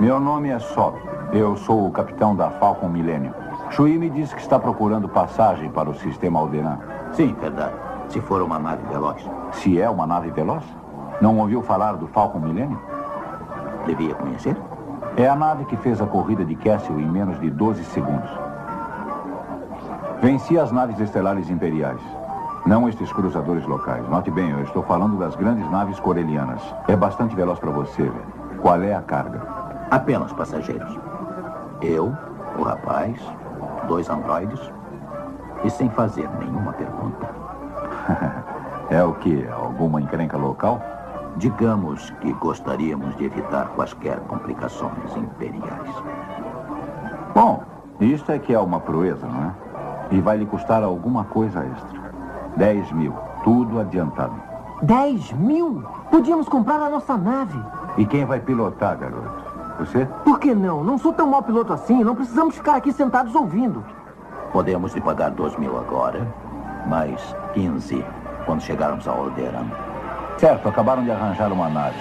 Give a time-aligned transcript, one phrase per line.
[0.00, 0.98] Meu nome é Solo.
[1.32, 3.32] Eu sou o capitão da Falcon Millennium.
[3.70, 6.78] Shui me disse que está procurando passagem para o sistema Alderan.
[7.12, 7.74] Sim, verdade.
[8.08, 9.24] Se for uma nave veloz.
[9.52, 10.64] Se é uma nave veloz?
[11.20, 12.78] Não ouviu falar do Falcon Millennium?
[13.86, 14.56] Devia conhecer?
[15.16, 18.30] É a nave que fez a corrida de Castle em menos de 12 segundos.
[20.20, 22.00] Venci as naves estelares imperiais.
[22.66, 24.08] Não estes cruzadores locais.
[24.08, 26.60] Note bem, eu estou falando das grandes naves corelianas.
[26.88, 28.34] É bastante veloz para você, velho.
[28.60, 29.53] Qual é a carga?
[29.94, 30.98] Apenas passageiros.
[31.80, 32.12] Eu,
[32.58, 33.16] o rapaz,
[33.86, 34.60] dois androides
[35.62, 37.30] e sem fazer nenhuma pergunta.
[38.90, 39.46] é o que?
[39.46, 40.82] Alguma encrenca local?
[41.36, 46.02] Digamos que gostaríamos de evitar quaisquer complicações imperiais.
[47.32, 47.62] Bom,
[48.00, 49.54] isto é que é uma proeza, não é?
[50.10, 52.12] E vai lhe custar alguma coisa extra.
[52.56, 53.14] 10 mil,
[53.44, 54.34] tudo adiantado.
[54.82, 55.84] 10 mil?
[56.10, 57.62] Podíamos comprar a nossa nave.
[57.96, 59.43] E quem vai pilotar, garoto?
[59.78, 60.06] Você?
[60.24, 60.84] Por que não?
[60.84, 62.04] Não sou tão mau piloto assim.
[62.04, 63.84] Não precisamos ficar aqui sentados ouvindo.
[64.52, 66.26] Podemos lhe pagar 2 mil agora,
[66.86, 68.04] mais 15
[68.46, 69.66] quando chegarmos a Alderan.
[70.38, 71.96] Certo, acabaram de arranjar uma nave.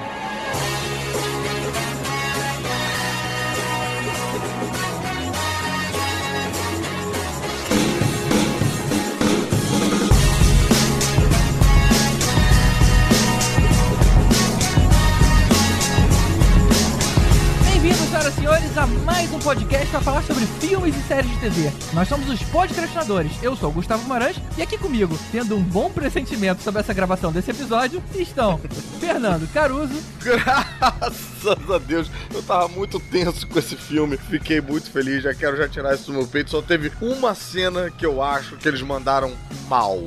[19.44, 21.72] Podcast para falar sobre filmes e séries de TV.
[21.92, 23.32] Nós somos os podcastinadores.
[23.44, 27.30] Eu sou o Gustavo Marães e aqui comigo, tendo um bom pressentimento sobre essa gravação
[27.30, 28.58] desse episódio, estão
[29.02, 30.02] Fernando Caruso.
[30.22, 34.16] Graças a Deus, eu tava muito tenso com esse filme.
[34.16, 36.50] Fiquei muito feliz, já quero já tirar isso do meu peito.
[36.50, 39.34] Só teve uma cena que eu acho que eles mandaram
[39.68, 40.02] mal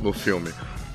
[0.00, 0.50] no filme.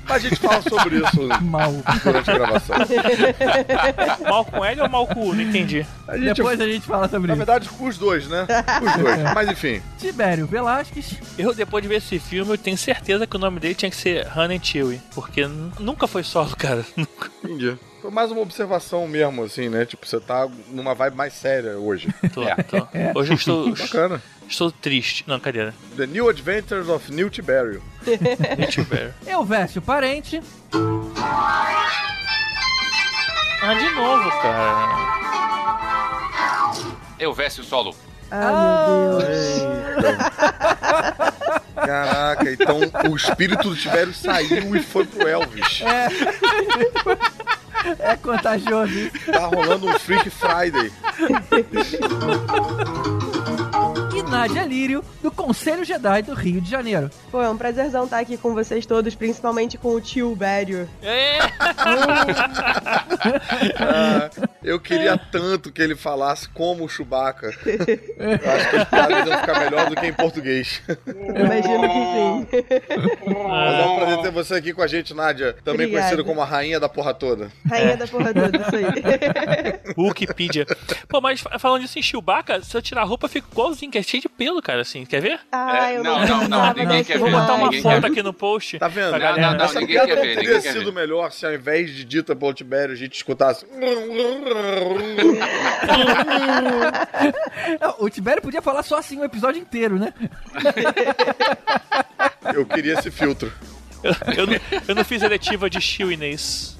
[0.08, 1.72] A gente fala sobre isso mal.
[2.02, 2.76] durante a gravação.
[4.28, 5.34] mal com L ou mal com U?
[5.34, 5.86] Não entendi.
[6.06, 7.38] A gente, Depois a gente fala sobre na isso.
[7.40, 8.46] Na verdade, com os dois, né?
[8.78, 9.34] Com os dois.
[9.34, 9.82] Mas enfim.
[9.98, 11.14] Tibério Velasquez.
[11.38, 13.96] Eu, depois de ver esse filme, eu tenho certeza que o nome dele tinha que
[13.96, 15.00] ser Han Chewie.
[15.14, 15.46] Porque
[15.78, 16.84] nunca foi solo, cara.
[16.96, 17.30] Nunca.
[17.42, 17.76] Entendi.
[18.04, 19.86] Foi mais uma observação mesmo, assim, né?
[19.86, 22.14] Tipo, você tá numa vibe mais séria hoje.
[22.34, 22.54] Tô, é.
[22.56, 22.86] tô.
[23.18, 23.70] Hoje eu estou.
[23.74, 24.22] Bacana.
[24.46, 25.24] Estou triste.
[25.26, 25.72] Não, cadê?
[25.96, 27.80] The New Adventures of New Tiberium.
[28.58, 29.14] New Tiberium.
[29.26, 30.42] Eu Vécio Parente.
[33.62, 34.98] Ah, de novo, cara.
[37.18, 37.96] Eu Vécio Solo.
[38.30, 38.44] Ai,
[39.00, 39.64] meu Deus.
[41.86, 42.80] Caraca, então
[43.10, 45.82] o espírito do Tibério saiu e foi pro Elvis.
[45.82, 46.08] É.
[47.98, 49.10] É contagioso.
[49.30, 50.90] Tá rolando um Freak Friday.
[54.28, 57.10] Nádia Lírio, do Conselho Jedi do Rio de Janeiro.
[57.30, 60.88] Pô, é um prazerzão estar aqui com vocês todos, principalmente com o tio Bério.
[61.02, 61.38] É.
[63.78, 64.30] ah,
[64.62, 67.46] eu queria tanto que ele falasse como o Chewbacca.
[67.46, 70.82] Eu acho que as piadas ficar melhor do que em português.
[71.06, 72.46] Imagino que sim.
[73.48, 75.52] Mas é um prazer ter você aqui com a gente, Nádia.
[75.64, 76.08] Também Obrigada.
[76.08, 77.50] conhecida como a rainha da porra toda.
[77.68, 77.96] Rainha é.
[77.96, 78.84] da porra toda, isso aí.
[79.96, 80.66] Wikipedia.
[81.08, 83.98] Pô, mas falando disso em Chewbacca, se eu tirar a roupa, eu fico igualzinho, que
[83.98, 85.04] é cheio de pelo, cara, assim.
[85.04, 85.40] Quer ver?
[85.50, 88.22] Ah, É, eu não, não, não, não, ninguém quer Vou ver, botar uma foto aqui
[88.22, 88.78] no post.
[88.78, 89.18] Tá vendo?
[89.18, 89.40] galera.
[89.50, 92.04] Não, não, Essa ninguém quer ver, não ninguém teria sido melhor se ao invés de
[92.04, 93.66] dita pelo Tibério a gente escutasse.
[97.98, 100.12] O Tibério podia falar só assim o episódio inteiro, né?
[102.54, 103.52] Eu queria esse filtro.
[104.36, 104.54] Eu, não,
[104.88, 106.76] eu não fiz eletiva de De Wookness.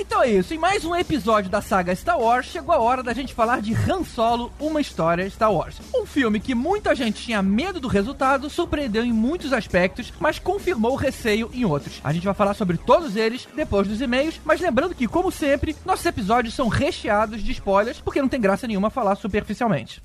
[0.00, 3.12] Então é isso, em mais um episódio da saga Star Wars, chegou a hora da
[3.12, 5.80] gente falar de Han Solo, uma história Star Wars.
[5.94, 10.92] Um filme que muita gente tinha medo do resultado, surpreendeu em muitos aspectos, mas confirmou
[10.92, 12.00] o receio em outros.
[12.02, 15.76] A gente vai falar sobre todos eles depois dos e-mails, mas lembrando que, como sempre,
[15.84, 20.02] nossos episódios são recheados de spoilers, porque não tem graça nenhuma falar superficialmente.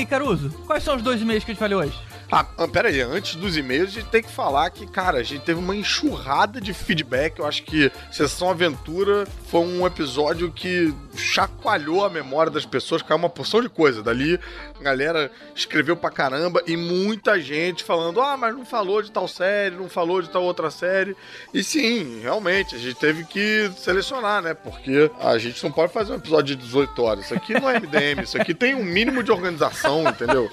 [0.00, 1.98] Aí, Caruso, quais são os dois e-mails que a gente falou hoje?
[2.32, 5.22] Ah, ah, pera aí, antes dos e-mails, a gente tem que falar que, cara, a
[5.22, 7.38] gente teve uma enxurrada de feedback.
[7.38, 13.18] Eu acho que Sessão Aventura foi um episódio que chacoalhou a memória das pessoas, caiu
[13.18, 14.02] uma porção de coisa.
[14.02, 14.38] Dali,
[14.78, 19.28] a galera escreveu pra caramba e muita gente falando: ah, mas não falou de tal
[19.28, 21.16] série, não falou de tal outra série.
[21.52, 24.54] E sim, realmente, a gente teve que selecionar, né?
[24.54, 27.24] Porque a gente não pode fazer um episódio de 18 horas.
[27.26, 30.48] Isso aqui não é MDM, isso aqui tem um mínimo de organização, entendeu?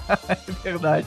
[0.62, 1.06] verdade.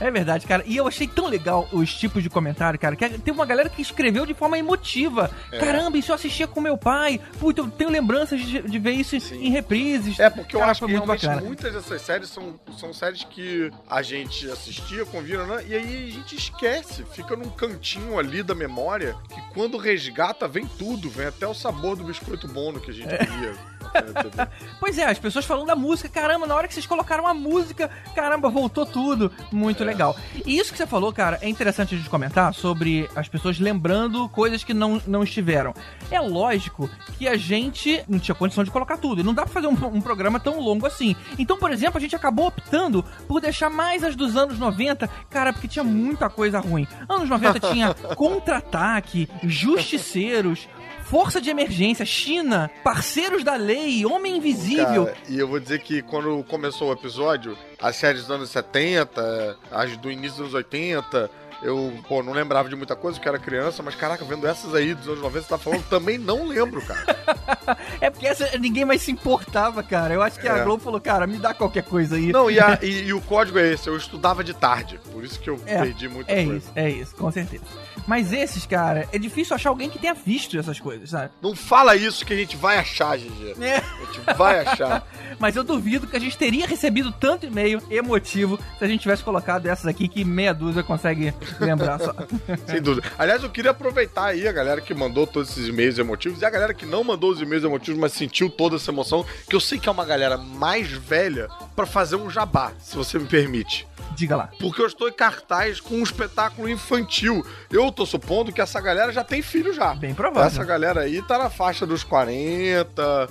[0.00, 0.62] É verdade, cara.
[0.66, 3.82] E eu achei tão legal os tipos de comentário, cara, que teve uma galera que
[3.82, 5.30] escreveu de forma emotiva.
[5.50, 5.58] É.
[5.58, 7.20] Caramba, isso eu assistia com meu pai.
[7.38, 9.46] Puta, eu tenho lembranças de, de ver isso Sim.
[9.46, 10.18] em reprises.
[10.18, 11.46] É, porque eu Cara, acho foi que muito realmente bacana.
[11.46, 15.64] muitas dessas séries são, são séries que a gente assistia, convira, né?
[15.66, 20.66] E aí a gente esquece, fica num cantinho ali da memória, que quando resgata, vem
[20.66, 23.50] tudo, vem até o sabor do biscoito bono que a gente queria.
[23.50, 23.71] É,
[24.80, 27.88] Pois é, as pessoas falando da música, caramba, na hora que vocês colocaram a música,
[28.14, 29.30] caramba, voltou tudo.
[29.52, 30.16] Muito legal.
[30.44, 34.28] E isso que você falou, cara, é interessante a gente comentar sobre as pessoas lembrando
[34.28, 35.72] coisas que não, não estiveram.
[36.10, 39.20] É lógico que a gente não tinha condição de colocar tudo.
[39.20, 41.14] E não dá pra fazer um, um programa tão longo assim.
[41.38, 45.52] Então, por exemplo, a gente acabou optando por deixar mais as dos anos 90, cara,
[45.52, 46.86] porque tinha muita coisa ruim.
[47.08, 50.68] Anos 90 tinha contra-ataque, justiceiros.
[51.12, 55.04] Força de Emergência, China, Parceiros da Lei, Homem Invisível.
[55.04, 59.58] Cara, e eu vou dizer que quando começou o episódio, as séries dos anos 70,
[59.70, 61.30] as do início dos anos 80,
[61.62, 64.94] eu, pô, não lembrava de muita coisa, porque era criança, mas caraca, vendo essas aí
[64.94, 67.04] dos anos 90, você tá falando, também não lembro, cara.
[68.00, 70.12] É porque essa ninguém mais se importava, cara.
[70.14, 70.64] Eu acho que a É.
[70.64, 72.32] Globo falou, cara, me dá qualquer coisa aí.
[72.32, 75.38] Não, e, a- e- e o código é esse, eu estudava de tarde, por isso
[75.38, 76.56] que eu É, perdi muita É coisa.
[76.58, 77.62] isso, é isso, com certeza.
[78.06, 81.30] Mas esses, cara, é difícil achar alguém que tenha visto essas coisas, sabe?
[81.40, 83.56] Não fala isso que a gente vai achar, GG.
[83.60, 83.76] É.
[83.76, 85.06] A gente vai achar.
[85.38, 89.22] Mas eu duvido que a gente teria recebido tanto e-mail emotivo se a gente tivesse
[89.22, 92.14] colocado essas aqui que meia dúzia consegue lembrar só.
[92.66, 93.06] Sem dúvida.
[93.18, 96.50] Aliás, eu queria aproveitar aí a galera que mandou todos esses e-mails emotivos e a
[96.50, 99.78] galera que não mandou os e-mails emotivos, mas sentiu toda essa emoção, que eu sei
[99.78, 103.86] que é uma galera mais velha, pra fazer um jabá, se você me permite.
[104.14, 104.50] Diga lá.
[104.58, 107.44] Porque eu estou em cartaz com um espetáculo infantil.
[107.70, 109.94] Eu tô supondo que essa galera já tem filho já.
[109.94, 110.46] Bem provável.
[110.46, 113.28] Essa galera aí tá na faixa dos 40,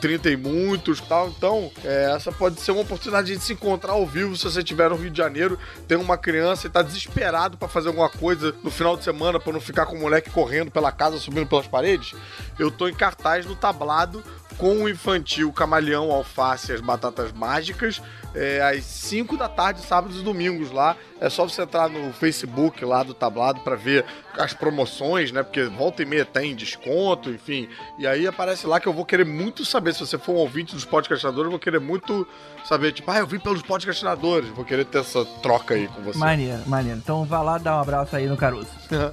[0.00, 1.28] 30 e muitos e tal.
[1.28, 4.88] Então, é, essa pode ser uma oportunidade de se encontrar ao vivo se você estiver
[4.90, 8.70] no Rio de Janeiro, tem uma criança e tá desesperado pra fazer alguma coisa no
[8.70, 12.14] final de semana pra não ficar com o moleque correndo pela casa, subindo pelas paredes.
[12.58, 14.22] Eu tô em cartaz no tablado
[14.56, 18.00] com o infantil Camaleão, Alface as Batatas Mágicas,
[18.34, 20.96] é, às 5 da tarde, sábados e domingos lá.
[21.20, 24.04] É só você entrar no Facebook lá do tablado pra ver
[24.36, 25.42] as promoções, né?
[25.42, 27.68] Porque volta e meia tem desconto, enfim.
[27.98, 29.94] E aí aparece lá que eu vou querer muito saber.
[29.94, 32.26] Se você for um ouvinte dos podcastinadores, eu vou querer muito
[32.64, 34.48] saber, tipo, ah, eu vim pelos podcastinadores.
[34.50, 36.18] Vou querer ter essa troca aí com você.
[36.18, 36.98] Maneiro, maneiro.
[36.98, 38.68] Então vá lá dar um abraço aí no Caruso.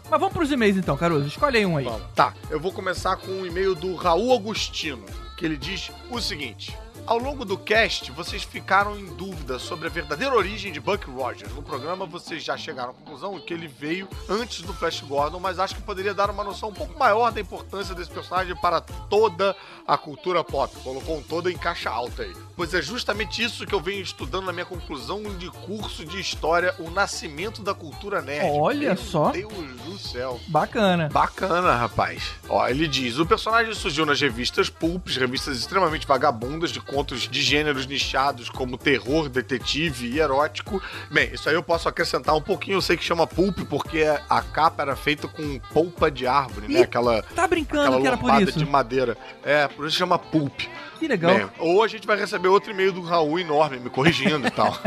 [0.10, 1.28] Mas vamos pros e-mails então, Caruso.
[1.28, 1.88] Escolhe aí um aí.
[2.16, 5.06] Tá, eu vou começar com um e-mail do Raul Agostino,
[5.38, 6.76] que ele diz o seguinte.
[7.10, 11.52] Ao longo do cast, vocês ficaram em dúvida sobre a verdadeira origem de Buck Rogers.
[11.56, 15.58] No programa, vocês já chegaram à conclusão que ele veio antes do Flash Gordon, mas
[15.58, 19.56] acho que poderia dar uma noção um pouco maior da importância desse personagem para toda
[19.88, 20.72] a cultura pop.
[20.84, 22.36] Colocou um todo em caixa alta aí.
[22.60, 26.76] Pois é justamente isso que eu venho estudando na minha conclusão de curso de história,
[26.78, 28.52] o nascimento da cultura nerd.
[28.52, 29.32] Olha Meu só.
[29.32, 29.54] Deus
[29.86, 30.38] do céu.
[30.46, 31.08] Bacana.
[31.08, 32.22] Bacana, rapaz.
[32.50, 37.42] Ó, ele diz: o personagem surgiu nas revistas pulps, revistas extremamente vagabundas de contos de
[37.42, 40.84] gêneros nichados como terror, detetive e erótico.
[41.10, 42.76] Bem, isso aí eu posso acrescentar um pouquinho.
[42.76, 46.82] Eu sei que chama pulp porque a capa era feita com polpa de árvore, né?
[46.82, 48.60] Ih, Aquela, Tá brincando aquela que era por isso?
[48.60, 49.18] de madeira.
[49.44, 50.60] É, por isso chama pulp.
[51.00, 51.34] Que legal.
[51.34, 54.78] Bem, ou a gente vai receber outro e-mail do Raul enorme me corrigindo e tal.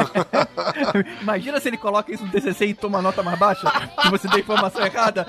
[1.23, 3.71] Imagina se ele coloca isso no TCC e toma nota mais baixa,
[4.03, 5.27] que você deu informação errada.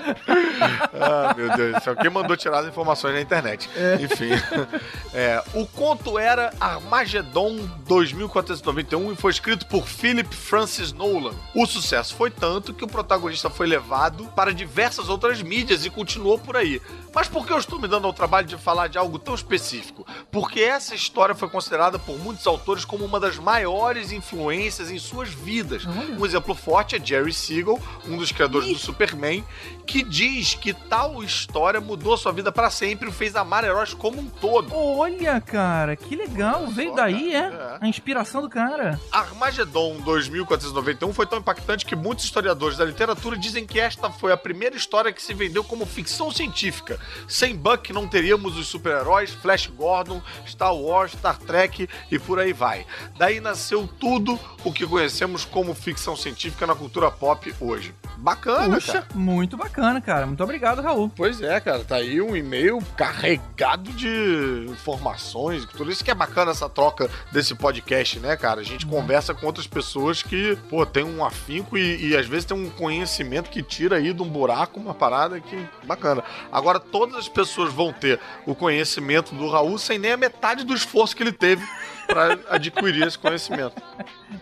[0.92, 1.96] Ah, meu Deus do céu.
[1.96, 3.68] Quem mandou tirar as informações na internet?
[4.00, 4.30] Enfim.
[5.16, 7.56] É, o conto era Armageddon
[7.86, 11.32] 2491 e foi escrito por Philip Francis Nolan.
[11.54, 16.36] O sucesso foi tanto que o protagonista foi levado para diversas outras mídias e continuou
[16.36, 16.82] por aí.
[17.14, 20.04] Mas por que eu estou me dando ao trabalho de falar de algo tão específico?
[20.32, 25.28] Porque essa história foi considerada por muitos autores como uma das maiores influências em suas
[25.28, 25.84] vidas.
[25.86, 29.44] Um exemplo forte é Jerry Siegel, um dos criadores do Superman,
[29.86, 33.94] que diz que tal história mudou sua vida para sempre e o fez amar heróis
[33.94, 34.74] como um todo.
[34.74, 36.66] Olha, cara, que legal.
[36.66, 37.78] Veio só, daí, cara.
[37.80, 37.84] é?
[37.84, 39.00] A inspiração do cara.
[39.12, 44.36] Armageddon 2491 foi tão impactante que muitos historiadores da literatura dizem que esta foi a
[44.36, 46.98] primeira história que se vendeu como ficção científica.
[47.28, 52.52] Sem Buck não teríamos os super-heróis, Flash Gordon, Star Wars, Star Trek e por aí
[52.52, 52.86] vai.
[53.16, 57.94] Daí nasceu tudo o que conhecemos como ficção científica na cultura pop hoje.
[58.16, 59.06] Bacana, Puxa, cara.
[59.14, 60.26] muito bacana, cara.
[60.26, 61.10] Muito obrigado, Raul.
[61.14, 66.52] Pois é, cara, tá aí um e-mail carregado de informações, tudo isso que é bacana
[66.52, 68.60] essa troca desse podcast, né, cara?
[68.60, 72.44] A gente conversa com outras pessoas que, pô, tem um afinco e, e às vezes
[72.44, 76.22] tem um conhecimento que tira aí de um buraco uma parada que bacana.
[76.52, 80.74] Agora, todas as pessoas vão ter o conhecimento do Raul sem nem a metade do
[80.74, 81.66] esforço que ele teve
[82.06, 83.74] para adquirir esse conhecimento.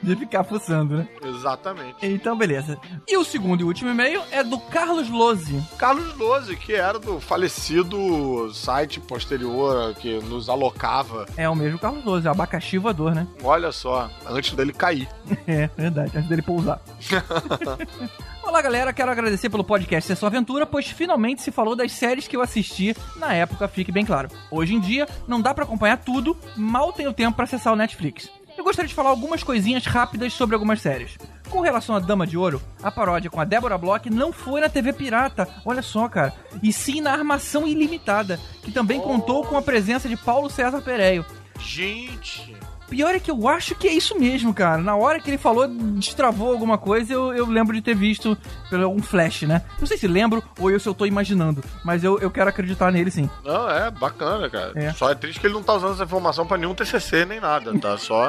[0.03, 1.09] De ficar fuçando, né?
[1.23, 1.97] Exatamente.
[2.03, 2.77] Então, beleza.
[3.07, 5.63] E o segundo e último e-mail é do Carlos Lose.
[5.79, 11.27] Carlos Lose, que era do falecido site posterior que nos alocava.
[11.37, 13.27] É o mesmo Carlos Lose, abacaxi voador, né?
[13.43, 15.09] Olha só, antes dele cair.
[15.47, 16.81] É, verdade, antes dele pousar.
[18.53, 18.93] Olá, galera.
[18.93, 22.95] Quero agradecer pelo podcast Sessão Aventura, pois finalmente se falou das séries que eu assisti
[23.17, 24.29] na época, fique bem claro.
[24.51, 28.31] Hoje em dia, não dá pra acompanhar tudo, mal tenho tempo pra acessar o Netflix.
[28.55, 31.17] Eu gostaria de falar algumas coisinhas rápidas sobre algumas séries.
[31.49, 34.69] Com relação a Dama de Ouro, a paródia com a Débora Bloch não foi na
[34.69, 39.63] TV Pirata, olha só, cara, e sim na Armação Ilimitada, que também contou com a
[39.63, 41.25] presença de Paulo César Pereio.
[41.59, 42.52] Gente,
[42.93, 44.83] Pior é que eu acho que é isso mesmo, cara.
[44.83, 48.37] Na hora que ele falou, destravou alguma coisa, eu, eu lembro de ter visto
[48.69, 49.63] pelo um flash, né?
[49.81, 52.93] Não sei se lembro ou eu se eu tô imaginando, mas eu, eu quero acreditar
[52.93, 53.31] nele sim.
[53.43, 54.73] não, é bacana, cara.
[54.75, 54.93] É.
[54.93, 57.73] Só é triste que ele não tá usando essa informação pra nenhum TCC nem nada,
[57.79, 57.97] tá?
[57.97, 58.29] Só.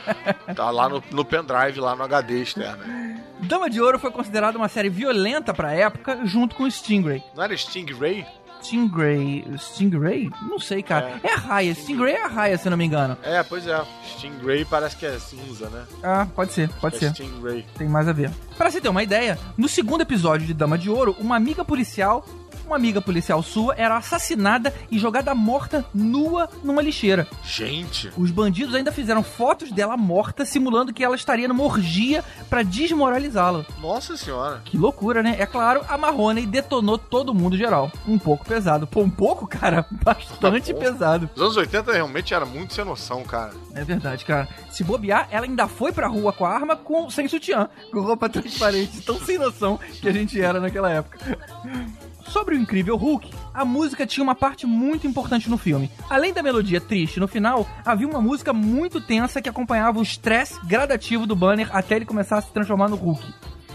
[0.56, 2.82] tá lá no, no pendrive, lá no HD externo.
[3.40, 7.22] Dama de Ouro foi considerada uma série violenta pra época, junto com Stingray.
[7.36, 8.26] Não era Stingray?
[8.60, 9.44] Stingray.
[9.56, 10.30] Stingray?
[10.42, 11.20] Não sei, cara.
[11.22, 11.74] É, a raia.
[11.74, 13.16] Stingray é a raia, se não me engano.
[13.22, 13.80] É, pois é.
[14.16, 15.84] Stingray parece que é cinza, né?
[16.02, 17.10] Ah, pode ser, pode é ser.
[17.12, 17.64] Stingray.
[17.76, 18.30] Tem mais a ver.
[18.56, 22.24] Pra você ter uma ideia, no segundo episódio de Dama de Ouro, uma amiga policial,
[22.68, 27.26] uma amiga policial sua, era assassinada e jogada morta nua numa lixeira.
[27.44, 32.62] Gente, Os bandidos ainda fizeram fotos dela morta, simulando que ela estaria numa orgia pra
[32.62, 33.64] desmoralizá-la.
[33.80, 34.60] nossa senhora.
[34.64, 35.36] Que loucura, né?
[35.38, 37.90] É claro, a Marrone detonou todo mundo geral.
[38.06, 38.86] Um pouco pesado.
[38.86, 39.86] Pô, um pouco, cara?
[40.04, 41.28] Bastante Tá pesado.
[41.34, 43.52] Os anos 80 realmente era muito sem noção, cara.
[43.74, 44.48] É verdade, cara.
[44.70, 48.28] Se bobear, ela ainda foi pra rua com a arma com, sem sutiã, com roupa
[48.28, 49.00] transparente.
[49.00, 51.18] Tão sem noção que a gente era naquela época.
[52.30, 55.90] Sobre o incrível Hulk, a música tinha uma parte muito importante no filme.
[56.10, 60.60] Além da melodia triste no final, havia uma música muito tensa que acompanhava o estresse
[60.66, 63.24] gradativo do Banner até ele começar a se transformar no Hulk.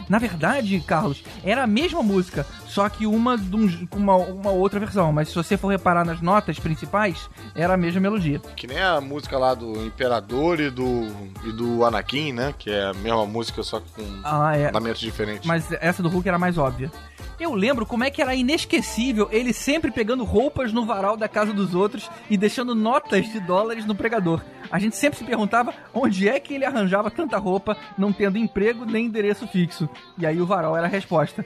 [0.08, 4.80] Na verdade, Carlos, era a mesma música, só que uma um- com uma, uma outra
[4.80, 5.12] versão.
[5.14, 8.40] Mas se você for reparar nas notas principais, era a mesma melodia.
[8.56, 11.08] Que nem a música lá do Imperador e do,
[11.44, 12.54] e do Anakin, né?
[12.58, 14.72] Que é a mesma música, só que com Ah, é.
[14.94, 15.46] diferentes.
[15.48, 16.92] Mas essa do Hulk era mais óbvia.
[17.40, 21.52] Eu lembro como é que era inesquecível ele sempre pegando roupas no varal da casa
[21.52, 24.40] dos outros e deixando notas de dólares no pregador.
[24.72, 28.86] A gente sempre se perguntava onde é que ele arranjava tanta roupa, não tendo emprego
[28.86, 29.90] nem endereço fixo.
[30.18, 31.44] E aí o varal era a resposta.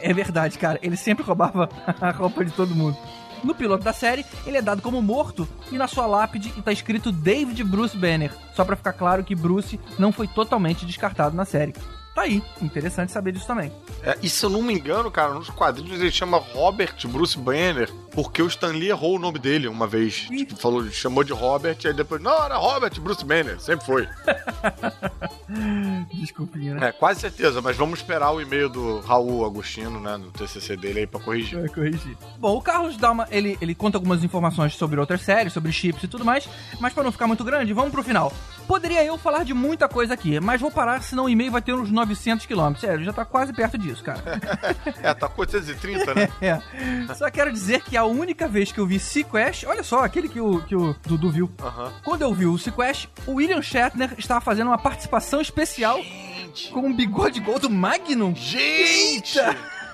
[0.00, 1.68] É verdade, cara, ele sempre roubava
[2.00, 2.96] a roupa de todo mundo.
[3.42, 7.12] No piloto da série, ele é dado como morto e na sua lápide está escrito
[7.12, 11.72] David Bruce Banner, só pra ficar claro que Bruce não foi totalmente descartado na série.
[12.18, 13.70] Tá aí, interessante saber disso também.
[14.02, 17.88] É, e se eu não me engano, cara, nos quadrinhos ele chama Robert Bruce Banner,
[18.10, 20.26] porque o Stan Lee errou o nome dele uma vez.
[20.26, 24.08] Tipo, falou, chamou de Robert, aí depois, não, era Robert Bruce Banner, sempre foi.
[26.12, 26.88] Desculpinha, né?
[26.88, 30.98] É, quase certeza, mas vamos esperar o e-mail do Raul Agostino, né, do TCC dele
[30.98, 31.60] aí pra corrigir.
[31.60, 32.16] Vai corrigir.
[32.36, 36.02] Bom, o Carlos dá uma, ele, ele conta algumas informações sobre outras séries, sobre chips
[36.02, 36.48] e tudo mais,
[36.80, 38.32] mas pra não ficar muito grande, vamos pro final.
[38.68, 41.72] Poderia eu falar de muita coisa aqui, mas vou parar, senão o e-mail vai ter
[41.72, 42.82] uns 900 quilômetros.
[42.82, 44.20] Sério, já tá quase perto disso, cara.
[45.02, 46.28] É, tá com 830, né?
[46.42, 47.14] é.
[47.14, 50.40] Só quero dizer que a única vez que eu vi Sequest, olha só, aquele que
[50.40, 51.50] o, que o Dudu viu.
[51.62, 51.92] Aham.
[52.04, 56.70] Quando eu vi o Sequest, o William Shatner estava fazendo uma participação especial Gente!
[56.70, 58.34] com um bigode gol do Magnum.
[58.34, 59.38] Gente!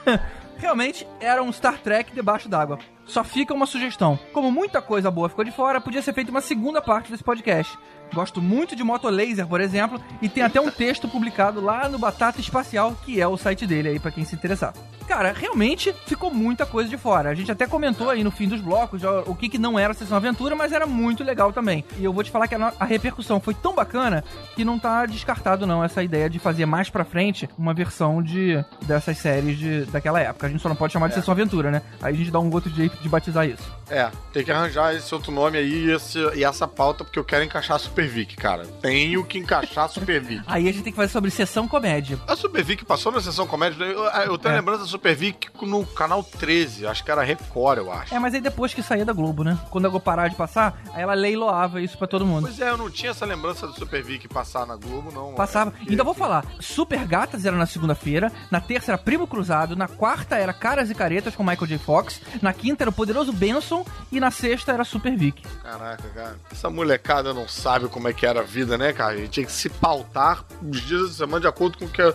[0.59, 2.78] Realmente era um Star Trek debaixo d'água.
[3.07, 4.19] Só fica uma sugestão.
[4.33, 7.76] Como muita coisa boa ficou de fora, podia ser feita uma segunda parte desse podcast.
[8.14, 11.99] Gosto muito de Moto Laser, por exemplo, e tem até um texto publicado lá no
[11.99, 14.73] Batata Espacial, que é o site dele aí pra quem se interessar.
[15.06, 17.28] Cara, realmente ficou muita coisa de fora.
[17.28, 20.16] A gente até comentou aí no fim dos blocos o que, que não era Sessão
[20.16, 21.85] Aventura, mas era muito legal também.
[21.99, 24.25] E eu vou te falar que a, repercussão foi tão bacana
[24.56, 28.64] que não tá descartado não essa ideia de fazer mais pra frente uma versão de
[28.87, 30.47] dessas séries de, daquela época.
[30.47, 31.83] A gente só não pode chamar de Sessão Aventura, né?
[32.00, 33.71] Aí a gente dá um outro jeito de batizar isso.
[33.91, 37.25] É, tem que arranjar esse outro nome aí e, esse- e essa pauta, porque eu
[37.25, 38.64] quero encaixar a Super Vic, cara.
[38.81, 40.43] Tenho que encaixar a Super Vic.
[40.49, 42.19] Aí a gente tem que fazer sobre Sessão Comédia.
[42.26, 43.85] A Super Vic passou na sessão comédia.
[43.85, 44.57] Eu, eu tenho É.
[44.59, 48.14] lembrança da Super Vic no canal 13, acho que era Record, eu acho.
[48.14, 49.59] É, mas aí depois que saía da Globo, né?
[49.71, 52.43] Quando a Globo parar de passar, aí ela leiloava isso pra todo mundo.
[52.47, 55.35] Pois é, eu não tinha essa lembrança do Super Vic passar na Globo, não.
[55.35, 55.71] Passava.
[55.71, 56.45] É, porque- Ainda vou falar.
[56.61, 58.31] Super Gatas era na segunda-feira.
[58.50, 59.75] Na terça era Primo Cruzado.
[59.76, 61.79] Na quarta era Caras e Caretas com Michael J.
[61.79, 62.21] Fox.
[62.43, 63.74] Na quinta era o Poderoso Benson.
[64.12, 65.43] E na sexta era Super Vic.
[65.62, 66.37] Caraca, cara.
[66.52, 69.14] Essa molecada não sabe como é que era a vida, né, cara?
[69.14, 72.00] A gente tinha que se pautar os dias da semana de acordo com o que
[72.02, 72.14] a-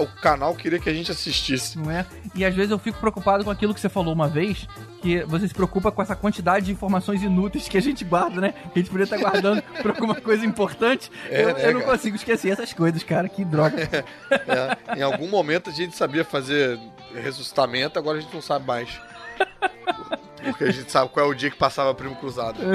[0.00, 1.78] o canal queria que a gente assistisse.
[1.78, 2.06] Não é?
[2.34, 4.68] E às vezes eu fico preocupado com aquilo que você falou uma vez,
[5.02, 8.52] que você se preocupa com essa quantidade de informações inúteis que a gente guarda, né?
[8.72, 11.10] Que a gente poderia estar guardando pra alguma coisa importante.
[11.28, 11.92] É, eu, né, eu não cara?
[11.92, 13.28] consigo esquecer essas coisas, cara.
[13.28, 13.88] Que droga.
[14.30, 16.78] É, em algum momento a gente sabia fazer
[17.14, 18.88] ressuscitamento, agora a gente não sabe mais.
[20.42, 22.58] Porque a gente sabe qual é o dia que passava Primo Cruzado.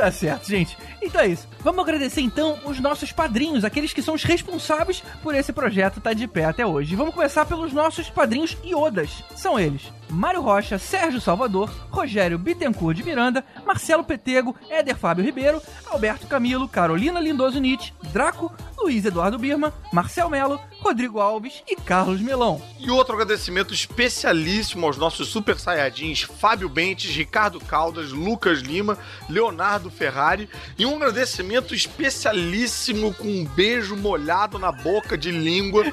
[0.00, 0.78] Tá certo, gente.
[1.02, 1.46] Então é isso.
[1.58, 6.14] Vamos agradecer então os nossos padrinhos, aqueles que são os responsáveis por esse projeto estar
[6.14, 6.96] de pé até hoje.
[6.96, 9.22] Vamos começar pelos nossos padrinhos iodas.
[9.36, 15.62] São eles: Mário Rocha, Sérgio Salvador, Rogério Bittencourt de Miranda, Marcelo Petego, Éder Fábio Ribeiro,
[15.86, 22.20] Alberto Camilo, Carolina Lindoso Nietzsche, Draco, Luiz Eduardo Birma, Marcel Melo, Rodrigo Alves e Carlos
[22.20, 22.62] Melão.
[22.78, 28.98] E outro agradecimento especialíssimo aos nossos super saiyajins Fábio Bentes, Ricardo Caldas, Lucas Lima,
[29.28, 30.48] Leonardo Ferrari.
[30.78, 35.84] E um agradecimento especialíssimo com um beijo molhado na boca de língua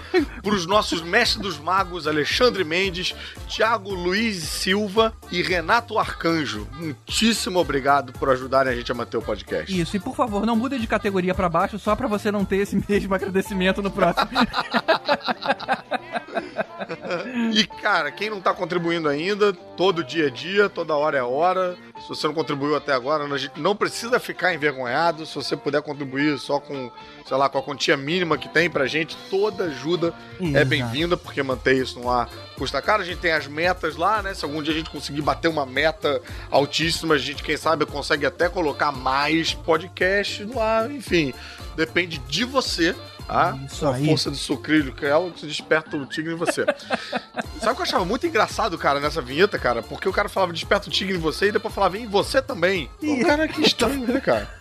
[0.41, 3.13] para os nossos mestres dos magos Alexandre Mendes,
[3.49, 6.65] Thiago Luiz Silva e Renato Arcanjo.
[6.77, 9.77] Muitíssimo obrigado por ajudarem a gente a manter o podcast.
[9.81, 12.57] Isso, e por favor, não mude de categoria pra baixo só pra você não ter
[12.57, 14.29] esse mesmo agradecimento no próximo.
[17.53, 21.75] E, cara, quem não tá contribuindo ainda, todo dia é dia, toda hora é hora.
[22.01, 25.25] Se você não contribuiu até agora, a gente não precisa ficar envergonhado.
[25.25, 26.91] Se você puder contribuir só com,
[27.25, 30.65] sei lá, com a quantia mínima que tem pra gente, toda ajuda é Exato.
[30.65, 33.01] bem-vinda, porque manter isso no ar custa caro.
[33.01, 34.33] A gente tem as metas lá, né?
[34.33, 38.25] Se algum dia a gente conseguir bater uma meta altíssima, a gente, quem sabe, consegue
[38.25, 40.91] até colocar mais podcast no ar.
[40.91, 41.33] Enfim,
[41.75, 42.95] depende de você.
[43.27, 43.59] Tá?
[43.65, 44.05] Isso a aí.
[44.05, 46.65] força do sucrilho que ela que desperta o tigre em você.
[47.59, 49.83] Sabe o que eu achava muito engraçado, cara, nessa vinheta, cara?
[49.83, 52.89] Porque o cara falava desperta o tigre em você e depois falava em você também.
[53.03, 54.56] O cara, que estranho, né, cara?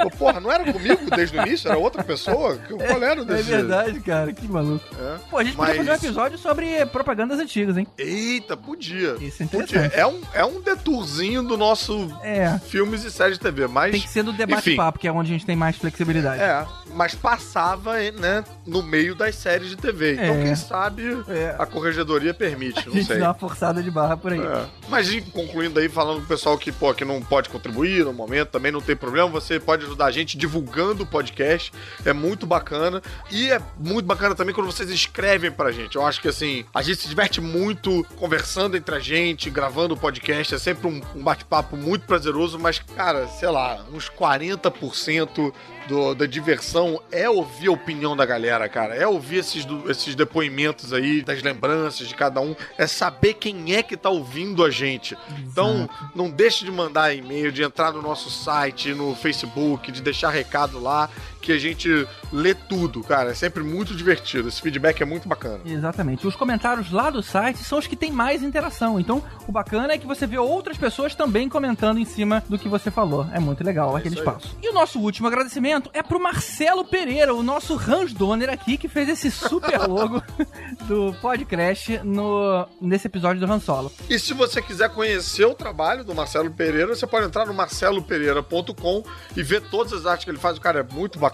[0.00, 1.68] Pô, porra, não era comigo desde o início?
[1.68, 2.56] Era outra pessoa?
[2.56, 3.42] Qual era o É desse?
[3.50, 4.82] verdade, cara, que maluco.
[4.98, 5.16] É.
[5.30, 7.86] Pô, a gente podia Mas- fazer um episódio sobre propagandas antigas, hein?
[7.98, 9.16] Eita, podia.
[9.20, 9.62] Isso é Podia.
[9.64, 9.98] interessante.
[10.00, 13.92] É um, é um detourzinho do nosso É, filmes e séries de TV, mas.
[13.92, 16.40] tem que ser do debate-papo, que é onde a gente tem mais flexibilidade.
[16.40, 16.64] É,
[16.94, 20.14] mas passava, né, no meio das séries de TV.
[20.14, 20.42] Então, É.
[20.44, 21.54] quem sabe É.
[21.58, 23.18] a corregedoria permite, A não gente sei.
[23.18, 24.40] dá uma forçada de barra por aí.
[24.40, 24.64] É.
[24.88, 28.72] Mas concluindo aí, falando pro pessoal que, pô, que não pode contribuir no momento, também
[28.72, 31.72] não tem problema, você pode ajudar a gente divulgando o podcast.
[32.04, 33.02] É muito bacana.
[33.30, 35.96] E é muito bacana também quando vocês escrevem pra gente.
[35.96, 39.96] Eu acho que assim, a gente se diverte muito conversando entre a gente, gravando o
[39.96, 40.54] podcast.
[40.54, 45.52] É sempre um, um bate-papo muito prazeroso, mas, cara, sei lá, uns 40%
[45.88, 48.94] do- da diversão é ouvir a opinião da galera, cara.
[48.94, 52.54] É ouvir esses, esses depoimentos aí, das lembranças de cada um.
[52.78, 55.16] É saber quem é que tá ouvindo a gente.
[55.38, 60.30] Então, não deixe de mandar e-mail, de entrar no nosso site, no Facebook, de deixar
[60.30, 61.08] recado lá,
[61.40, 63.30] que a gente lê tudo, cara.
[63.30, 64.48] É sempre muito divertido.
[64.48, 65.60] Esse feedback é muito bacana.
[65.64, 66.26] Exatamente.
[66.26, 69.00] Os comentários lá do site são os que têm mais interação.
[69.00, 72.68] Então, o bacana é que você vê outras pessoas também comentando em cima do que
[72.68, 73.26] você falou.
[73.32, 74.28] É muito legal aquele isso aí.
[74.28, 74.56] espaço.
[74.62, 78.88] E o nosso último agradecimento é pro Marcelo Pereira, o nosso Hans Donner aqui, que
[78.88, 80.22] fez esse super logo
[80.86, 83.90] do podcast no, nesse episódio do Han Solo.
[84.08, 89.02] E se você quiser conhecer o trabalho do Marcelo Pereira, você pode entrar no marcelopereira.com
[89.36, 90.58] e ver todas as artes que ele faz.
[90.58, 91.29] O cara é muito bacana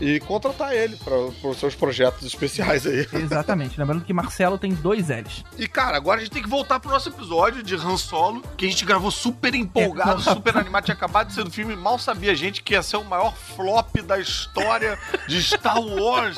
[0.00, 3.06] e contratar ele para os seus projetos especiais aí.
[3.12, 3.78] Exatamente.
[3.78, 5.44] Lembrando que Marcelo tem dois L's.
[5.56, 8.66] E cara, agora a gente tem que voltar pro nosso episódio de Han Solo, que
[8.66, 10.34] a gente gravou super empolgado, É.
[10.34, 10.84] super animado.
[10.84, 13.34] Tinha acabado de ser do filme, mal sabia a gente que ia ser o maior
[13.36, 16.36] flop da história de Star Wars.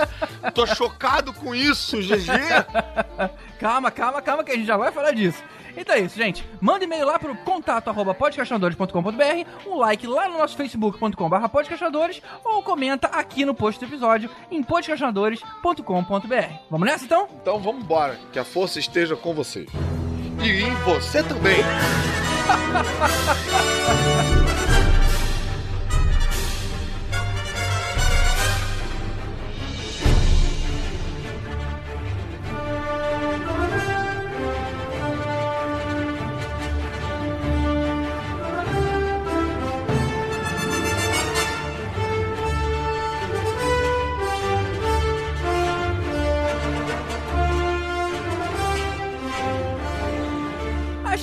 [0.55, 2.31] Tô chocado com isso, GG.
[3.61, 5.43] Calma, calma, calma, que a gente já vai falar disso.
[5.77, 6.45] Então é isso, gente.
[6.61, 12.23] Manda e-mail lá pro contato arroba podcastinadores.com.br, um like lá no nosso facebook.com barra podcastinadores
[12.45, 16.55] ou comenta aqui no post do episódio em podcastinadores.com.br.
[16.71, 17.29] Vamos nessa então?
[17.41, 19.69] Então vamos embora, que a força esteja com vocês.
[20.43, 21.61] E em você também.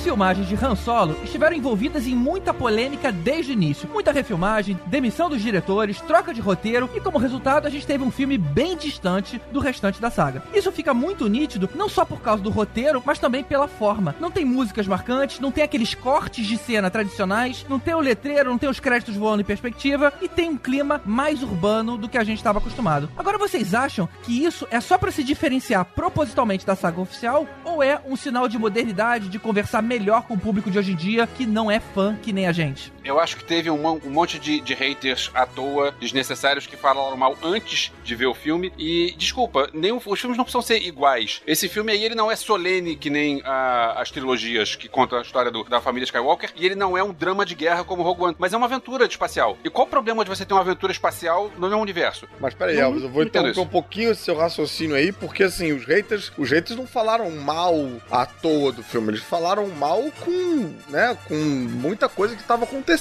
[0.08, 3.86] filmagens de Han Solo estiveram envolvidas em muita polêmica desde o início.
[3.92, 8.10] Muita refilmagem, demissão dos diretores, troca de roteiro e, como resultado, a gente teve um
[8.10, 10.42] filme bem distante do restante da saga.
[10.54, 14.16] Isso fica muito nítido, não só por causa do roteiro, mas também pela forma.
[14.18, 18.48] Não tem músicas marcantes, não tem aqueles cortes de cena tradicionais, não tem o letreiro,
[18.48, 22.16] não tem os créditos voando em perspectiva e tem um clima mais urbano do que
[22.16, 23.10] a gente estava acostumado.
[23.14, 27.82] Agora, vocês acham que isso é só para se diferenciar propositalmente da saga oficial ou
[27.82, 31.26] é um sinal de modernidade, de conversar melhor com o público de hoje em dia
[31.26, 32.92] que não é fã que nem a gente?
[33.08, 37.16] Eu acho que teve um, um monte de, de haters à toa, desnecessários, que falaram
[37.16, 38.72] mal antes de ver o filme.
[38.78, 41.40] E, desculpa, nenhum, os filmes não precisam ser iguais.
[41.46, 45.22] Esse filme aí, ele não é solene que nem ah, as trilogias que contam a
[45.22, 46.50] história do- da família Skywalker.
[46.54, 48.36] E ele não é um drama de guerra como Rogue One.
[48.38, 49.56] Mas é uma aventura espacial.
[49.64, 52.28] E qual o problema de você ter uma aventura espacial no mesmo universo?
[52.38, 55.84] Mas peraí, Elvis, eu vou interromper um pouquinho esse seu raciocínio aí, porque assim, os
[55.86, 57.74] haters, os haters não falaram mal
[58.10, 62.97] à toa do filme, eles falaram mal com, né, com muita coisa que estava acontecendo.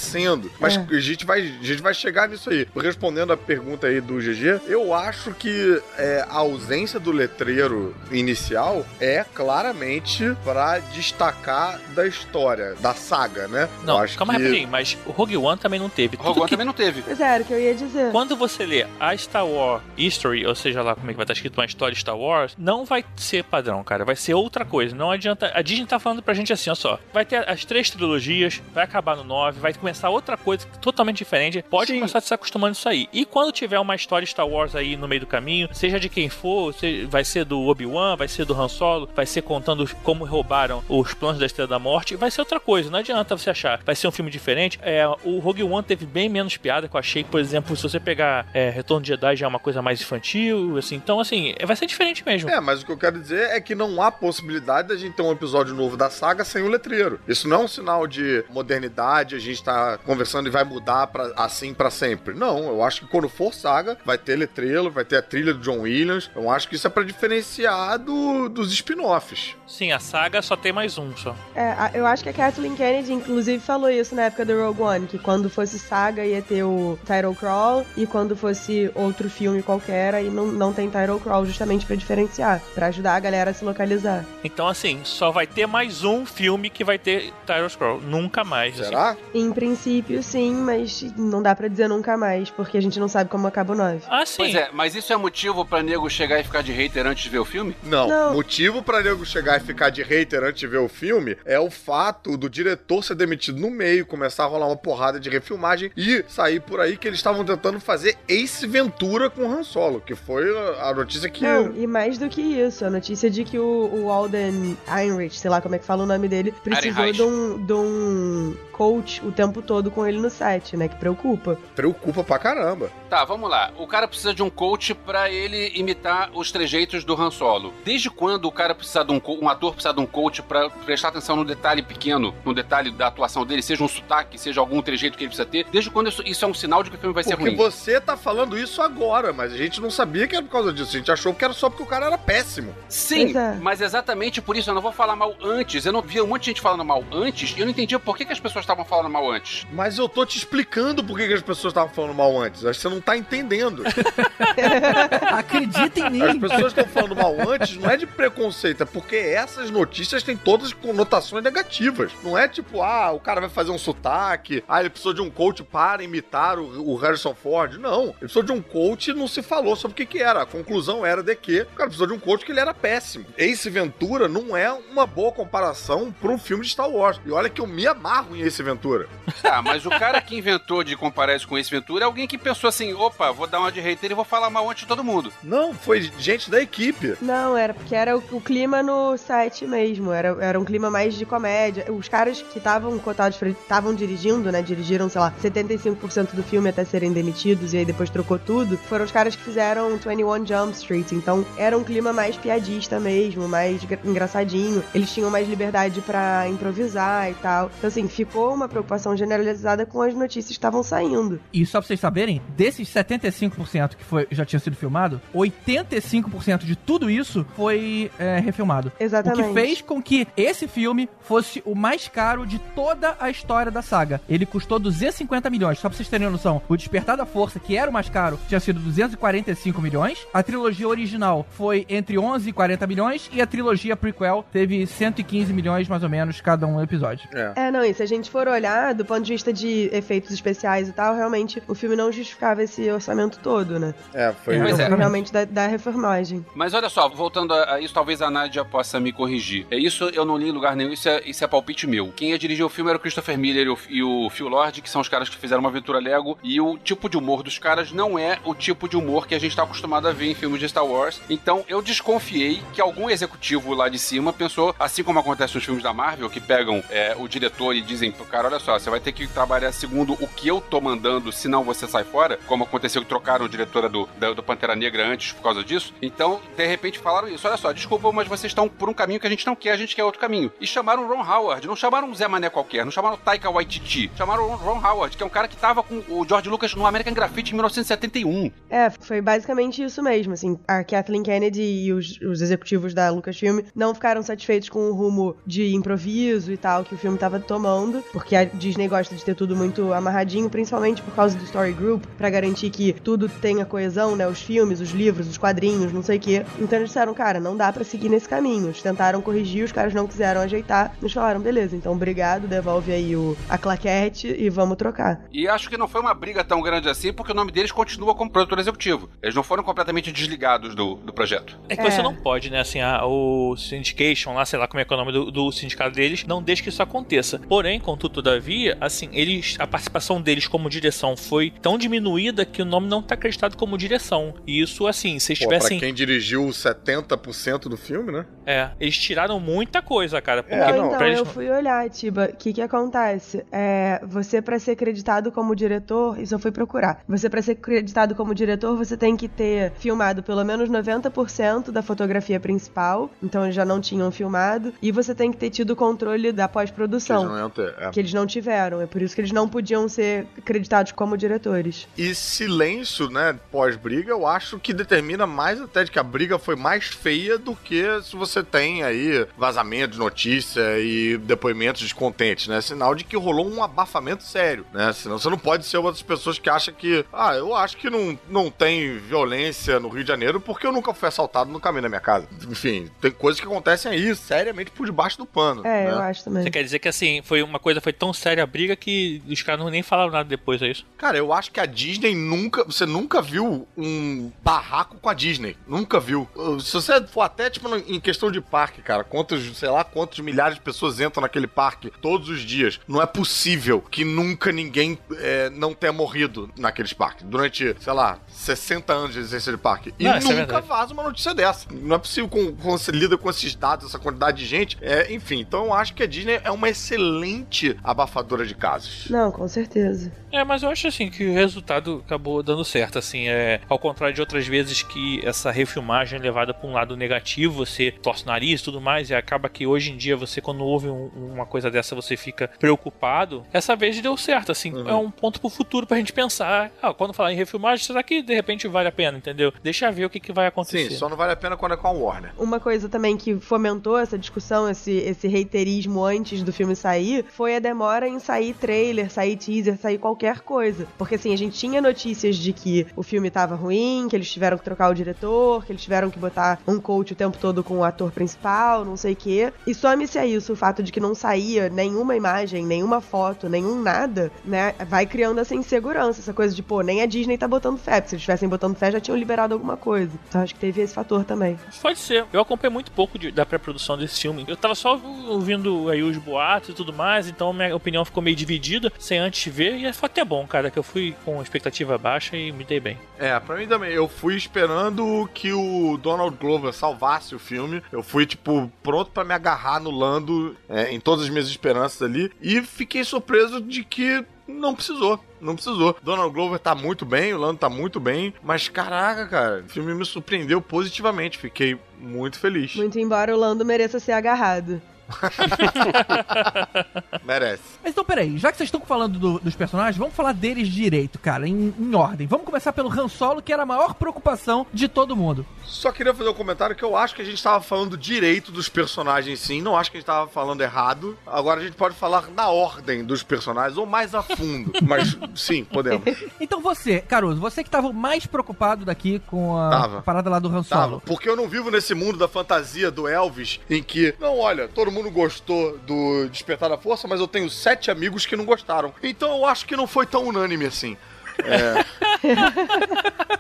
[0.60, 0.86] Mas É.
[0.96, 2.68] a, gente vai, a gente vai chegar nisso aí.
[2.76, 8.86] Respondendo a pergunta aí do GG, eu acho que é, a ausência do letreiro inicial
[9.00, 13.68] é claramente pra destacar da história, da saga, né?
[13.84, 14.44] Não, eu acho calma que...
[14.44, 16.16] rapidinho, mas o Rogue One também não teve.
[16.18, 17.02] Rogue Tudo One que- também não teve.
[17.02, 18.12] Pois é, era o que eu ia dizer.
[18.12, 21.34] Quando você lê a Star Wars History, ou seja lá como é que vai estar
[21.34, 24.06] escrito uma história Star Wars, não vai ser padrão, cara.
[24.06, 24.96] Vai ser outra coisa.
[24.96, 25.52] Não adianta.
[25.54, 27.00] A Disney tá falando pra gente assim, ó só.
[27.14, 31.64] Vai ter as três trilogias, vai acabar no 9, vai começar outra coisa totalmente diferente.
[31.70, 32.00] Pode Sim.
[32.00, 33.08] começar a se acostumando isso aí.
[33.12, 36.30] E quando tiver uma história Star Wars aí no meio do caminho, seja de quem
[36.30, 36.74] for,
[37.10, 41.14] vai ser do Obi-Wan, vai ser do Han Solo, vai ser contando como roubaram os
[41.14, 42.90] planos da Estrela da Morte, vai ser outra coisa.
[42.90, 43.80] Não adianta você achar.
[43.86, 44.80] Vai ser um filme diferente.
[44.82, 48.00] É, o Rogue One teve bem menos piada que eu achei, por exemplo, se você
[48.00, 50.96] pegar é, Retorno de Jedi já é uma coisa mais infantil, assim.
[50.96, 52.50] Então, assim, vai ser diferente mesmo.
[52.50, 55.22] É, mas o que eu quero dizer é que não há possibilidade da gente ter
[55.22, 57.20] um episódio novo da saga sem o letreiro.
[57.28, 61.32] Isso não é um sinal de modernidade, a gente tá conversando e vai mudar pra,
[61.36, 62.34] assim pra sempre.
[62.34, 65.60] Não, eu acho que quando for saga, vai ter letreiro, vai ter a trilha do
[65.60, 66.30] John Williams.
[66.36, 69.56] Eu acho que isso é pra diferenciar do- dos spin-offs.
[69.68, 71.36] Sim, a saga só tem mais um só.
[71.54, 75.08] É, eu acho que a Kathleen Kennedy, inclusive, falou isso na época do Rogue One,
[75.08, 80.16] que quando fosse saga ia ter o title crawl, e quando fosse outro filme qualquer,
[80.16, 83.66] aí não, não tem title crawl, justamente pra diferenciar, pra ajudar a galera a se
[83.66, 84.24] localizar.
[84.44, 88.02] Então, assim, só vai ter mais um filme que vai ter Title Scroll.
[88.02, 88.76] Nunca mais.
[88.80, 88.90] assim.
[88.90, 89.18] Será?
[89.34, 93.28] Em princípio, sim, mas não dá pra dizer nunca mais, porque a gente não sabe
[93.28, 94.04] como acaba o 9.
[94.08, 94.36] Ah, sim.
[94.38, 97.30] Pois é, mas isso é motivo pra nego chegar e ficar de hater antes de
[97.30, 97.76] ver o filme?
[97.82, 98.08] Não.
[98.08, 98.34] Não.
[98.36, 101.72] Motivo pra nego chegar e ficar de hater antes de ver o filme é o
[101.72, 106.24] fato do diretor ser demitido no meio, começar a rolar uma porrada de refilmagem e
[106.28, 110.46] sair por aí que eles estavam tentando fazer Ace Ventura com Han Solo, que foi
[110.82, 111.44] a notícia que.
[111.44, 115.50] Não, e mais do que isso, a notícia de que o, o Alden Heinrich, sei
[115.50, 119.32] lá como é que fala o nome dele, precisou de um, de um coach o
[119.32, 120.88] tempo todo com ele no set, né?
[120.88, 121.58] Que preocupa.
[121.76, 122.90] Preocupa pra caramba.
[123.10, 123.72] Tá, vamos lá.
[123.78, 127.74] O cara precisa de um coach pra ele imitar os trejeitos do Han Solo.
[127.86, 131.10] Desde quando o cara precisa de um, um ator precisa de um coach pra prestar
[131.10, 135.18] atenção no detalhe pequeno, no detalhe da atuação dele, seja um sotaque, seja algum trejeito
[135.18, 135.66] que ele precisa ter?
[135.72, 137.58] Desde quando isso, isso é um sinal de que o filme vai ser Porque ruim?
[137.58, 140.96] você tá falando isso agora, mas a gente não sabia que era por causa disso.
[140.96, 142.74] A gente achou que era só porque o cara era péssimo.
[142.90, 143.56] Sim, é.
[143.62, 145.86] mas exatamente por isso eu não vou falar mal antes.
[145.86, 148.18] Eu não vi um monte de gente falando mal antes e eu não entendia por
[148.18, 149.37] que, que as pessoas estavam falando mal antes.
[149.72, 152.66] Mas eu tô te explicando por que que as pessoas estavam falando mal antes.
[152.66, 153.84] Acho que você não tá entendendo.
[155.32, 156.40] Acreditem em As mim.
[156.40, 160.74] pessoas estão falando mal antes, não é de preconceito, é porque essas notícias têm todas
[160.74, 162.12] conotações negativas.
[162.24, 165.30] Não é tipo, ah, o cara vai fazer um sotaque, ah, ele precisou de um
[165.30, 167.78] coach para imitar o, o Harrison Ford.
[167.78, 170.42] Não, ele precisou de um coach e não se falou sobre o que, que era.
[170.42, 173.26] A conclusão era de que o cara precisou de um coach que ele era péssimo.
[173.38, 177.20] Ace Ventura não é uma boa comparação para um filme de Star Wars.
[177.26, 179.08] E olha que eu me amarro em Ace Ventura.
[179.42, 182.38] Tá, mas o cara que inventou de comparar isso com esse Ventura é alguém que
[182.38, 185.04] pensou assim: opa, vou dar uma de hater e vou falar mal antes de todo
[185.04, 185.32] mundo.
[185.44, 187.16] Não, foi gente da equipe.
[187.22, 190.12] Não, era porque era o, o clima no set mesmo.
[190.12, 191.92] Era, era um clima mais de comédia.
[191.92, 194.62] Os caras que estavam cotados estavam dirigindo, né?
[194.62, 198.78] Dirigiram, sei lá, 75% do filme até serem demitidos e aí depois trocou tudo.
[198.78, 201.12] Foram os caras que fizeram 21 Jump Street.
[201.12, 204.84] Então era um clima mais piadista mesmo, mais gra- engraçadinho.
[204.94, 207.70] Eles tinham mais liberdade pra improvisar e tal.
[207.78, 211.40] Então, assim, ficou uma preocupação generalizada com as notícias que estavam saindo.
[211.54, 216.76] E só pra vocês saberem, desses 75% que foi, já tinha sido filmado, 85% de
[216.76, 218.92] tudo isso foi é, refilmado.
[219.00, 219.42] Exatamente.
[219.42, 223.72] O que fez com que esse filme fosse o mais caro de toda a história
[223.72, 224.22] da saga.
[224.30, 226.62] Ele custou 250 milhões, só pra vocês terem noção.
[226.68, 230.26] O Despertar da Força, que era o mais caro, tinha sido 245 milhões.
[230.34, 233.30] A trilogia original foi entre 11 e 40 milhões.
[233.34, 237.28] E a trilogia prequel teve 115 milhões milhões, mais ou menos, cada um episódio.
[237.56, 240.88] É, não, e se a gente for olhar do ponto de vista de efeitos especiais
[240.88, 243.94] e tal, realmente o filme não justificava esse orçamento todo, né?
[244.14, 244.56] É, foi.
[244.56, 244.88] É, Pois é.
[244.88, 246.46] realmente da, da reformagem.
[246.54, 249.66] Mas olha só, voltando a, a isso, talvez a Nádia possa me corrigir.
[249.72, 252.12] É isso eu não li em lugar nenhum, isso é, isso é palpite meu.
[252.16, 254.82] Quem ia dirigir o filme era o Christopher Miller e o, e o Phil Lord,
[254.82, 257.58] que são os caras que fizeram uma aventura Lego, e o tipo de humor dos
[257.58, 260.36] caras não é o tipo de humor que a gente tá acostumado a ver em
[260.36, 261.22] filmes de Star Wars.
[261.30, 265.84] Então eu desconfiei que algum executivo lá de cima pensou, assim como acontece nos filmes
[265.84, 268.97] da Marvel, que pegam é, o diretor e dizem pro cara, olha só, você vai
[269.00, 273.02] ter que trabalhar segundo o que eu tô mandando, senão você sai fora, como aconteceu
[273.02, 275.94] que trocaram a diretora do, do Pantera Negra antes por causa disso.
[276.02, 279.28] Então, de repente falaram isso, olha só, desculpa, mas vocês estão por um caminho que
[279.28, 280.52] a gente não quer, a gente quer outro caminho.
[280.60, 283.50] E chamaram o Ron Howard, não chamaram um Zé Mané qualquer, não chamaram o Taika
[283.50, 286.74] Waititi, chamaram o Ron Howard, que é um cara que tava com o George Lucas
[286.76, 288.52] no American Graffiti em 1971.
[288.70, 293.62] É, foi basicamente isso mesmo, assim, a Kathleen Kennedy e os, os executivos da Lucasfilm
[293.76, 298.04] não ficaram satisfeitos com o rumo de improviso e tal que o filme tava tomando,
[298.12, 302.04] porque a Disney gosta de ter tudo muito amarradinho, principalmente por causa do Story Group,
[302.18, 306.18] pra garantir que tudo tenha coesão, né, os filmes, os livros, os quadrinhos, não sei
[306.18, 306.46] o quê.
[306.60, 308.66] Então eles disseram, cara, não dá pra seguir nesse caminho.
[308.68, 313.16] Eles tentaram corrigir, os caras não quiseram ajeitar, eles falaram, beleza, então obrigado, devolve aí
[313.16, 315.22] o, a claquete e vamos trocar.
[315.32, 318.14] E acho que não foi uma briga tão grande assim, porque o nome deles continua
[318.16, 319.10] como produtor executivo.
[319.22, 321.58] Eles não foram completamente desligados do, do projeto.
[321.70, 321.92] É que É.
[321.92, 322.60] você não pode, né?
[322.60, 325.52] Assim, a- o syndication lá, sei lá como é que é o nome do, do
[325.52, 327.40] sindicato deles, não deixa que isso aconteça.
[327.48, 332.66] Porém, contudo, todavia, assim, eles, a participação deles como direção foi tão diminuída que o
[332.66, 334.34] nome não tá acreditado como direção.
[334.46, 335.80] E isso, assim, se eles Pô, pra tivessem.
[335.80, 338.26] quem dirigiu 70% do filme, né?
[338.46, 340.44] É, eles tiraram muita coisa, cara.
[340.44, 343.46] Porque É, Não, então, pra eles eu fui olhar, Tiba, o que que acontece?
[343.52, 347.02] É, você, pra ser acreditado como diretor, isso eu fui procurar.
[347.08, 351.82] Você, pra ser acreditado como diretor, você tem que ter filmado pelo menos 90% da
[351.82, 356.32] fotografia principal, então eles já não tinham filmado, e você tem que ter tido controle
[356.32, 357.50] da pós-produção.
[357.50, 357.90] ter, é.
[357.92, 361.88] Que eles não tiveram, é por isso que eles não podiam ser acreditados como diretores.
[361.98, 366.56] E silêncio, né, pós-briga, eu acho que determina mais até de que a briga foi
[366.56, 372.62] mais feia do que se você tem aí vazamento de notícia e depoimentos descontentes, né?
[372.62, 374.92] Sinal de que rolou um abafamento sério, né?
[374.94, 377.90] Senão você não pode ser uma das pessoas que acha que, ah, eu acho que
[377.90, 381.84] não, não tem violência no Rio de Janeiro porque eu nunca fui assaltado no caminho
[381.84, 382.28] da minha casa.
[382.50, 385.66] Enfim, tem coisas que acontecem aí seriamente por debaixo do pano.
[385.66, 385.92] É, né?
[385.92, 386.44] eu acho também.
[386.44, 389.64] Você quer dizer que assim, foi uma coisa, foi tão séria briga que os caras
[389.64, 390.86] não nem falaram nada depois, é isso?
[390.98, 392.64] Cara, eu acho que a Disney nunca.
[392.64, 395.56] Você nunca viu um barraco com a Disney.
[395.68, 396.28] Nunca viu.
[396.36, 400.20] Uh, Se você for até, tipo, em questão de parque, cara, quantos, sei lá, quantos
[400.20, 402.80] milhares de pessoas entram naquele parque todos os dias.
[402.88, 407.26] Não é possível que nunca ninguém é, não tenha morrido naqueles parques.
[407.26, 409.94] Durante, sei lá, 60 anos de existência de parque.
[410.00, 410.68] E Não, é nunca verdade.
[410.68, 411.68] vaza uma notícia dessa.
[411.72, 414.78] Não é possível com, com você lida com esses dados, essa quantidade de gente.
[414.82, 419.10] É, enfim, então eu acho que a Disney é uma excelente abafadora de casos.
[419.10, 420.12] Não, com certeza.
[420.32, 424.14] É, mas eu acho assim que o resultado acabou dando certo, assim, é ao contrário
[424.14, 428.28] de outras vezes que essa refilmagem é levada para um lado negativo, você torce o
[428.28, 431.46] nariz e tudo mais, e acaba que hoje em dia você quando ouve um- uma
[431.46, 433.46] coisa dessa você fica preocupado.
[433.54, 434.90] Essa vez deu certo, assim, Uhum.
[434.90, 436.72] é um ponto pro futuro pra gente pensar.
[436.82, 439.54] Ah, quando falar em refilmagem, será que de repente vale a pena, entendeu?
[439.64, 440.90] Deixa ver o que, que vai acontecer.
[440.90, 442.32] Sim, só não vale a pena quando é com a Warner.
[442.38, 447.56] Uma coisa também que fomentou essa discussão, esse, esse reiterismo antes do filme sair, foi
[447.56, 450.86] a demora em sair trailer, sair teaser, sair qualquer coisa.
[450.98, 454.58] Porque assim, a gente tinha notícias de que o filme tava ruim, que eles tiveram
[454.58, 457.78] que trocar o diretor, que eles tiveram que botar um coach o tempo todo com
[457.80, 459.54] o ator principal, não sei o quê.
[459.66, 463.82] E some-se a isso o fato de que não saía nenhuma imagem, nenhuma foto, nenhum
[463.82, 464.74] nada, né?
[464.90, 467.94] Vai criando essa insegurança, essa coisa de, pô, nem a Disney tá botando fé.
[468.02, 470.12] Se eles estivessem botando fé, já tinham liberado alguma coisa.
[470.28, 471.58] Então acho que teve esse fator também.
[471.82, 472.26] Pode ser.
[472.34, 474.44] Eu acompanhei muito pouco de- da pré-produção desse filme.
[474.48, 478.36] Eu tava só ouvindo aí os boatos e tudo mais, então minha opinião ficou meio
[478.36, 482.36] dividida, sem antes ver, e foi até bom, cara, que eu fui com expectativa baixa
[482.36, 482.98] e me dei bem.
[483.18, 483.92] É, pra mim também.
[483.92, 487.82] Eu fui esperando que o Donald Glover salvasse o filme.
[487.92, 492.02] Eu fui, tipo, pronto pra me agarrar no Lando é, em todas as minhas esperanças
[492.02, 492.32] ali.
[492.42, 495.20] E fiquei surpreso de que não precisou.
[495.42, 495.96] Não precisou.
[496.02, 498.34] Donald Glover tá muito bem, o Lando tá muito bem.
[498.42, 501.38] Mas caraca, cara, o filme me surpreendeu positivamente.
[501.38, 502.76] Fiquei muito feliz.
[502.76, 504.82] Muito embora o Lando mereça ser agarrado.
[507.24, 507.64] Merece.
[507.84, 511.20] Mas então, peraí, já que vocês estão falando do- dos personagens, vamos falar deles direito,
[511.20, 512.28] cara, em, em ordem.
[512.28, 515.46] Vamos começar pelo Han Solo, que era a maior preocupação de todo mundo.
[515.64, 518.70] Só queria fazer um comentário que eu acho que a gente tava falando direito dos
[518.70, 519.62] personagens, sim.
[519.62, 521.18] Não acho que a gente tava falando errado.
[521.26, 524.72] Agora a gente pode falar na ordem dos personagens, ou mais a fundo.
[524.84, 526.06] Mas sim, podemos.
[526.40, 530.02] Então você, Caruso, você que tava mais preocupado daqui com a Tava.
[530.02, 530.84] parada lá do Han Tava.
[530.90, 531.04] Solo.
[531.06, 534.92] Porque eu não vivo nesse mundo da fantasia do Elvis em que, não, olha, todo
[534.92, 538.94] mundo mundo gostou do Despertar da Força, mas eu tenho sete amigos que não gostaram.
[539.04, 540.98] Então eu acho que não foi tão unânime assim.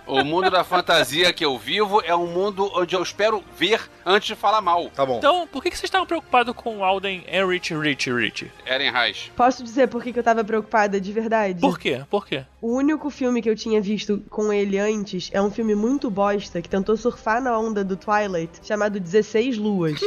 [0.07, 4.27] O mundo da fantasia que eu vivo é um mundo onde eu espero ver antes
[4.27, 4.89] de falar mal.
[4.89, 5.17] Tá bom.
[5.17, 8.51] Então, por que, vocês estavam preocupados com o Alden Rich Rich Rich?
[8.65, 9.31] Eren Reich.
[9.35, 11.59] Posso dizer por que, eu tava preocupada de verdade?
[11.59, 12.01] Por quê?
[12.09, 12.45] Por quê?
[12.61, 16.61] O único filme que eu tinha visto com ele antes é um filme muito bosta
[16.61, 19.99] que tentou surfar na onda do Twilight, chamado 16 Luas.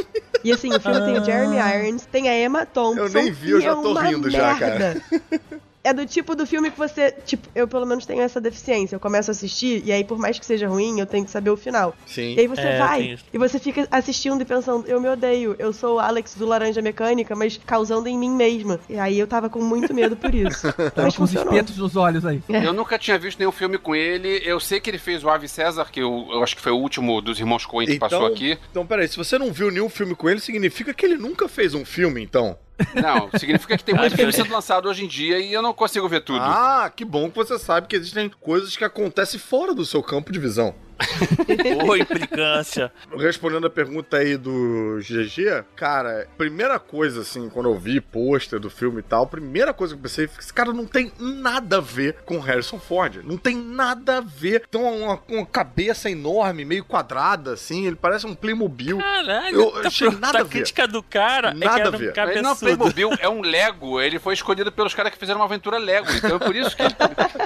[0.43, 3.01] E assim, o filme tem o Jeremy Irons, tem a Emma Thompson.
[3.01, 5.01] Eu nem vi, eu já é tô uma rindo já, merda.
[5.83, 7.11] É do tipo do filme que você.
[7.25, 8.95] Tipo, eu pelo menos tenho essa deficiência.
[8.95, 11.49] Eu começo a assistir, e aí, por mais que seja ruim, eu tenho que saber
[11.49, 11.95] o final.
[12.05, 12.35] Sim.
[12.35, 15.73] E aí você É, vai, e você fica assistindo e pensando, eu me odeio, eu
[15.73, 18.79] sou o Alex do Laranja Mecânica, mas causando em mim mesma.
[18.87, 20.71] E aí eu tava com muito medo por isso.
[20.91, 21.53] Tava mas com os funcionou.
[21.53, 22.41] espetos nos olhos aí.
[22.47, 24.41] Eu nunca tinha visto nenhum filme com ele.
[24.45, 26.77] Eu sei que ele fez o Ave César, que eu, eu acho que foi o
[26.77, 28.57] último dos irmãos Coen que passou aqui.
[28.69, 31.73] Então, peraí, se você não viu nenhum filme com ele, significa que ele nunca fez
[31.73, 32.57] um filme, então.
[32.95, 36.07] Não, significa que tem muito filme sendo lançado hoje em dia e eu não consigo
[36.07, 36.41] ver tudo.
[36.41, 40.31] Ah, que bom que você sabe que existem coisas que acontecem fora do seu campo
[40.31, 40.73] de visão.
[41.87, 42.91] Ô, implicância.
[43.17, 48.69] Respondendo a pergunta aí do GG, cara, primeira coisa, assim, quando eu vi pôster do
[48.69, 52.17] filme e tal, primeira coisa que eu pensei, esse cara não tem nada a ver
[52.25, 53.21] com Harrison Ford.
[53.23, 54.63] Não tem nada a ver.
[54.67, 58.97] Então, uma, uma cabeça enorme, meio quadrada, assim, ele parece um Playmobil.
[58.97, 60.21] Caralho, Eu tá achei pronto.
[60.21, 60.49] nada a a ver.
[60.49, 62.13] crítica do cara Nada é que a ver.
[62.19, 62.55] um Ele não é.
[62.55, 63.99] Playmobil, é um Lego.
[64.01, 66.07] Ele foi escolhido pelos caras que fizeram uma aventura Lego.
[66.11, 66.83] Então é por isso que.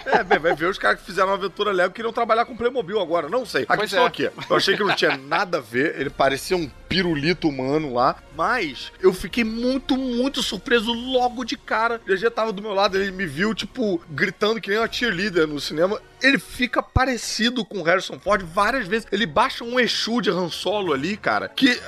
[0.05, 2.99] É, bem, vai ver os caras que fizeram uma aventura Lego queriam trabalhar com Playmobil
[3.01, 3.27] agora.
[3.45, 3.63] Não sei.
[3.69, 4.07] A Pois questão é.
[4.07, 4.23] aqui.
[4.49, 5.99] Eu achei que não tinha nada a ver.
[5.99, 8.15] Ele parecia um pirulito humano lá.
[8.35, 12.01] Mas eu fiquei muito, muito surpreso logo de cara.
[12.07, 15.47] Ele já tava do meu lado, ele me viu, tipo, gritando que nem uma cheerleader
[15.47, 16.01] no cinema.
[16.21, 19.07] Ele fica parecido com o Harrison Ford várias vezes.
[19.11, 21.79] Ele baixa um Exu de Han Solo ali, cara, que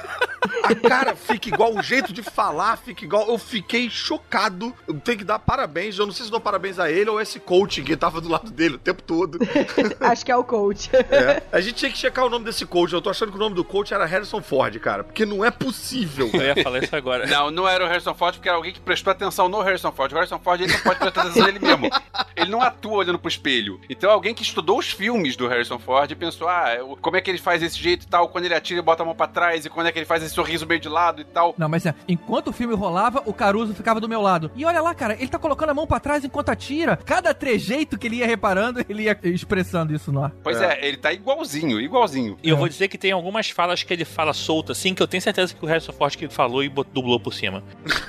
[0.63, 3.27] a cara fica igual, o jeito de falar fica igual.
[3.27, 4.73] Eu fiquei chocado.
[4.88, 5.97] Eu tenho que dar parabéns.
[5.97, 8.29] Eu não sei se dou parabéns a ele ou a esse coaching que tava do
[8.29, 9.39] lado dele o tempo todo.
[9.99, 10.89] Acho que é o coach.
[10.95, 11.43] É.
[11.51, 12.93] A gente tinha que checar o nome desse coach.
[12.93, 15.03] Eu tô achando que o nome do coach era Harrison Ford, cara.
[15.03, 16.29] Porque não é possível.
[16.38, 17.26] Eu ia falar isso agora.
[17.28, 20.12] Não, não era o Harrison Ford, porque era alguém que prestou atenção no Harrison Ford.
[20.12, 21.89] O Harrison Ford ele não pode prestar atenção nele mesmo.
[22.36, 23.80] Ele não atua olhando pro espelho.
[23.89, 27.30] Então alguém que estudou os filmes do Harrison Ford e pensou, ah, como é que
[27.30, 29.65] ele faz esse jeito e tal, quando ele atira e bota a mão pra trás,
[29.65, 31.56] e quando é que ele faz esse sorriso meio de lado e tal.
[31.58, 34.52] Não, mas é, enquanto o filme rolava, o Caruso ficava do meu lado.
[34.56, 36.97] E olha lá, cara, ele tá colocando a mão pra trás enquanto atira.
[36.97, 40.32] Cada trejeito que ele ia reparando, ele ia expressando isso no ar.
[40.43, 42.38] Pois é, ele tá igualzinho, igualzinho.
[42.43, 45.08] E eu vou dizer que tem algumas falas que ele fala solto, assim, que eu
[45.08, 47.63] tenho certeza que o Harrison Ford que falou e dublou por cima.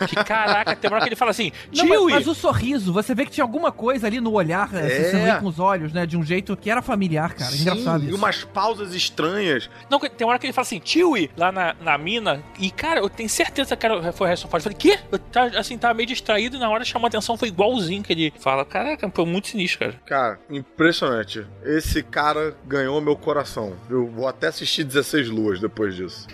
[0.08, 3.14] Que caraca, tem uma hora que ele fala assim, Não, mas, mas o sorriso, você
[3.14, 4.86] vê que tinha alguma coisa ali no olhar, é.
[4.86, 5.10] É.
[5.10, 6.06] você vê com os olhos, né?
[6.06, 7.54] De um jeito que era familiar, cara.
[7.54, 8.14] Engraçado Sim, isso.
[8.14, 9.70] E umas pausas estranhas.
[9.90, 12.42] Não, tem uma hora que ele fala assim, Chewie, lá na, na mina.
[12.58, 14.64] E, cara, eu tenho certeza que era- foi o Harrison Ford.
[14.64, 14.98] Eu falei, quê?
[15.10, 18.12] Eu tá, assim, tava meio distraído e na hora chamou a atenção, foi igualzinho que
[18.12, 18.64] ele fala.
[18.64, 19.94] Caraca, foi muito sinistro, cara.
[20.06, 21.46] Cara, impressionante.
[21.64, 23.74] Esse cara ganhou meu coração.
[23.88, 26.26] Eu vou até assistir 16 luas depois disso.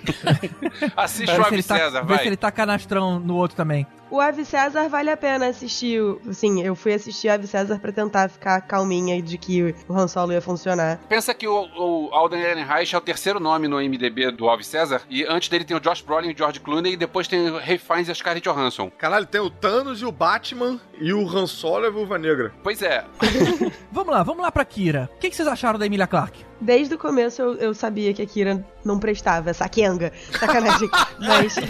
[0.96, 2.18] Assiste o ver César, vai.
[2.18, 3.86] se ele tá canastrão no outro também.
[4.10, 6.00] O Ave César vale a pena assistir.
[6.00, 10.06] o- Assim, eu fui assistir Ave César pra tentar ficar calminha de que o Han
[10.06, 11.00] Solo ia funcionar.
[11.08, 15.02] Pensa que o, o Alden Ehrenreich é o terceiro nome no MDB do Ave César,
[15.10, 17.58] e antes dele tem o Josh Brolin e o George Clooney, e depois tem o
[17.58, 18.90] Ray Fiennes e a Scarlett Johansson.
[18.90, 22.52] Caralho, tem o Thanos e o Batman e o Han Solo e a Viúva Negra.
[22.62, 23.04] Pois é,
[23.90, 25.08] Vamos lá, vamos lá pra Kira.
[25.14, 26.44] O que, que vocês acharam da Emilia Clarke?
[26.60, 30.12] Desde o começo eu, eu sabia que a Kira não prestava, essa Kenga.
[30.38, 30.88] Sacanagem.
[31.20, 31.56] Mas,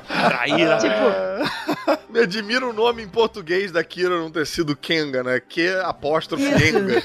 [0.00, 0.78] Traíra.
[0.78, 5.40] tipo, Me admira o nome em português da Kira não ter sido Kenga, né?
[5.40, 6.44] Que apóstrofe.
[6.44, 7.02] Kenga.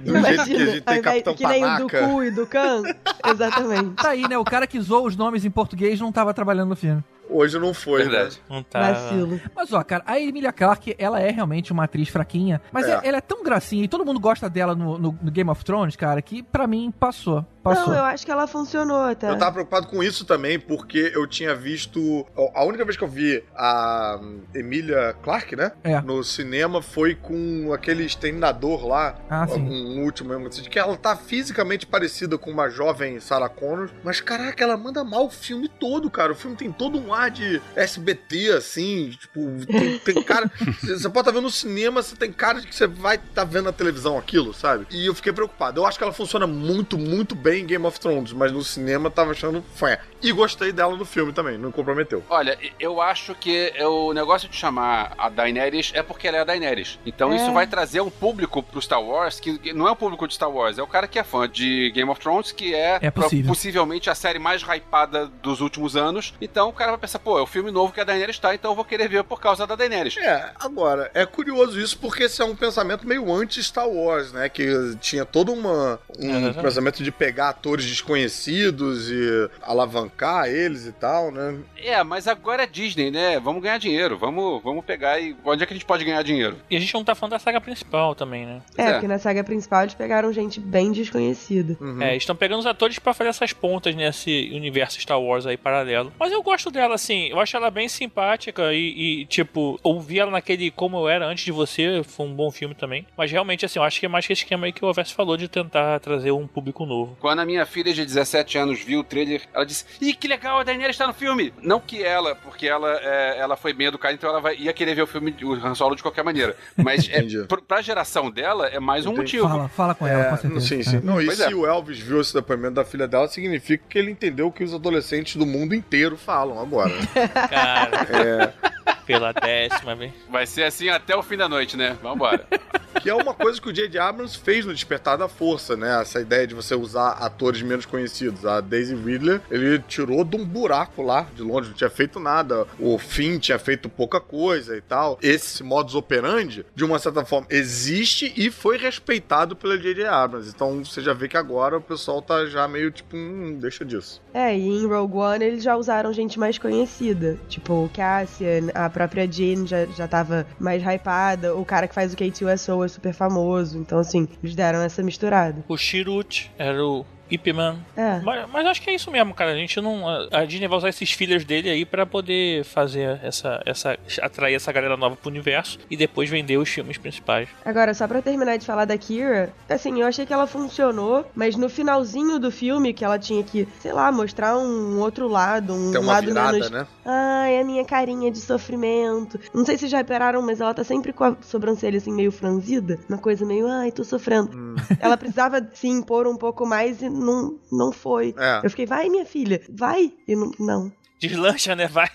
[0.00, 2.08] Do jeito que a gente tem Capitão que nem o do Panaca.
[2.08, 2.82] cu e do Khan.
[3.26, 3.90] Exatamente.
[3.94, 4.36] Tá aí, né?
[4.38, 7.02] O cara que zoou os nomes em português não tava trabalhando no filme.
[7.28, 8.38] Hoje não foi, verdade.
[8.50, 8.92] Não tá.
[8.92, 9.40] Vacilo.
[9.56, 12.92] Mas ó, cara, a Emilia Clarke, ela é realmente uma atriz fraquinha, mas É.
[12.96, 15.64] é- ela é tão gracinha e todo mundo gosta dela no, no- no Game of
[15.64, 17.44] Thrones, cara, que pra mim passou.
[17.64, 17.88] Passou.
[17.88, 19.30] Não, eu acho que ela funcionou até.
[19.30, 22.26] Eu tava preocupado com isso também, porque eu tinha visto.
[22.54, 24.20] A única vez que eu vi a
[24.54, 25.72] Emilia Clarke, né?
[25.82, 25.98] É.
[26.02, 29.16] No cinema foi com aquele exterminador lá.
[29.30, 29.62] Ah, sim.
[29.62, 30.46] Um último mesmo.
[30.48, 33.88] assim, Que ela tá fisicamente parecida com uma jovem Sarah Connor.
[34.04, 36.32] Mas caraca, ela manda mal o filme todo, cara.
[36.32, 39.08] O filme tem todo um ar de SBT, assim.
[39.18, 40.50] Tipo, tem, tem cara.
[40.82, 43.64] você pode estar vendo no cinema, você tem cara de que você vai estar vendo
[43.64, 44.86] na televisão aquilo, sabe?
[44.90, 45.80] E eu fiquei preocupado.
[45.80, 48.62] Eu acho que ela funciona muito, muito bem bem em Game of Thrones, mas no
[48.64, 49.96] cinema tava achando fã.
[50.22, 52.22] E gostei dela no filme também, não comprometeu.
[52.28, 56.40] Olha, eu acho que é o negócio de chamar a Daenerys é porque ela é
[56.40, 56.98] a Daenerys.
[57.06, 57.36] Então É.
[57.36, 60.50] isso vai trazer um público pro Star Wars que não é o público de Star
[60.50, 63.48] Wars, é o cara que é fã de Game of Thrones, que é, É possível.
[63.48, 66.34] possivelmente a série mais hypada dos últimos anos.
[66.40, 68.72] Então o cara vai pensar, pô, é o filme novo que a Daenerys tá, então
[68.72, 70.16] eu vou querer ver por causa da Daenerys.
[70.16, 74.48] É, agora, é curioso isso porque esse é um pensamento meio anti-Star Wars, né?
[74.48, 76.62] Que tinha todo uma, um Exatamente.
[76.62, 81.58] pensamento de pegar atores desconhecidos e alavancar eles e tal, né?
[81.76, 83.38] É, mas agora é Disney, né?
[83.40, 86.56] Vamos ganhar dinheiro, vamos, vamos pegar e onde é que a gente pode ganhar dinheiro?
[86.70, 88.62] E a gente não tá falando da saga principal também, né?
[88.76, 88.92] É, É.
[88.92, 91.76] porque na saga principal eles pegaram gente bem desconhecida.
[91.80, 92.02] Uhum.
[92.02, 96.12] É, estão pegando os atores pra fazer essas pontas nesse universo Star Wars aí paralelo.
[96.18, 100.30] Mas eu gosto dela, assim, eu acho ela bem simpática e, e, tipo, ouvir ela
[100.30, 103.06] naquele Como Eu Era Antes de Você foi um bom filme também.
[103.16, 105.14] Mas realmente, assim, eu acho que é mais que esse esquema aí que o Overso
[105.14, 107.16] falou de tentar trazer um público novo.
[107.20, 110.58] Quando a minha filha de 17 anos viu o trailer, ela disse: Ih, que legal,
[110.58, 111.52] a Daenerys está no filme.
[111.62, 114.94] Não que ela, porque ela, é, ela foi bem educada, então ela vai, ia querer
[114.94, 116.56] ver o filme, o Han Solo de qualquer maneira.
[116.76, 117.44] Mas é, Entendi.
[117.46, 119.38] pr- pra geração dela, é mais um Entendi.
[119.38, 119.48] motivo.
[119.48, 120.66] Fala, fala com ela, com É, certeza.
[120.66, 121.00] sim, sim.
[121.02, 121.54] Não, e Pois se é.
[121.54, 124.72] o Elvis viu esse depoimento da filha dela, significa que ele entendeu o que os
[124.74, 126.92] adolescentes do mundo inteiro falam agora.
[127.48, 130.12] Cara, É, pela décima vez.
[130.28, 131.96] Vai ser assim até o fim da noite, né?
[132.02, 132.46] Vambora.
[133.00, 133.98] que é uma coisa que o J.J.
[133.98, 136.00] Abrams fez no Despertar da Força, né?
[136.00, 138.46] Essa ideia de você usar atores menos conhecidos.
[138.46, 142.66] A Daisy Ridley, ele tirou de um buraco lá, de longe, não tinha feito nada.
[142.78, 145.18] O Finn tinha feito pouca coisa e tal.
[145.20, 150.06] Esse modus operandi, de uma certa forma, existe e foi respeitado pelo J.J.
[150.06, 150.48] Abrams.
[150.48, 154.22] Então você já vê que agora o pessoal tá já meio tipo, hum, deixa disso.
[154.32, 157.38] É, e em Rogue One eles já usaram gente mais conhecida.
[157.48, 161.54] Tipo, o Cassian, a própria Jean já, já tava mais hypada.
[161.54, 163.76] O cara que faz o K2SO é super famoso.
[163.78, 165.62] Então, assim, eles deram essa misturada.
[165.68, 167.78] O Chirrut era o Ip Man.
[167.96, 168.20] É.
[168.20, 169.52] Mas, mas acho que é isso mesmo, cara.
[169.52, 170.06] A gente não.
[170.08, 173.62] a- Disney vai usar esses fillers dele aí pra poder fazer essa.
[173.64, 177.48] essa atrair essa galera nova pro universo e depois vender os filmes principais.
[177.64, 181.56] Agora, só pra terminar de falar da Kira, assim, eu achei que ela funcionou, mas
[181.56, 185.92] no finalzinho do filme, que ela tinha que, sei lá, mostrar um outro lado, um
[185.92, 186.70] Tem uma lado virada, menos.
[186.70, 186.86] né?
[187.04, 189.38] Ai, a minha carinha de sofrimento.
[189.54, 192.98] Não sei se já repararam, mas ela tá sempre com a sobrancelha assim meio franzida.
[193.08, 194.56] Uma coisa meio, ai, tô sofrendo.
[194.56, 194.74] Hum.
[195.00, 198.34] Ela precisava se impor um pouco mais e não, não foi.
[198.36, 198.60] É.
[198.64, 200.12] Eu fiquei, vai, minha filha, vai.
[200.26, 200.50] E não.
[200.58, 200.92] não.
[201.28, 201.86] Deslancha, né?
[201.86, 202.10] Vai.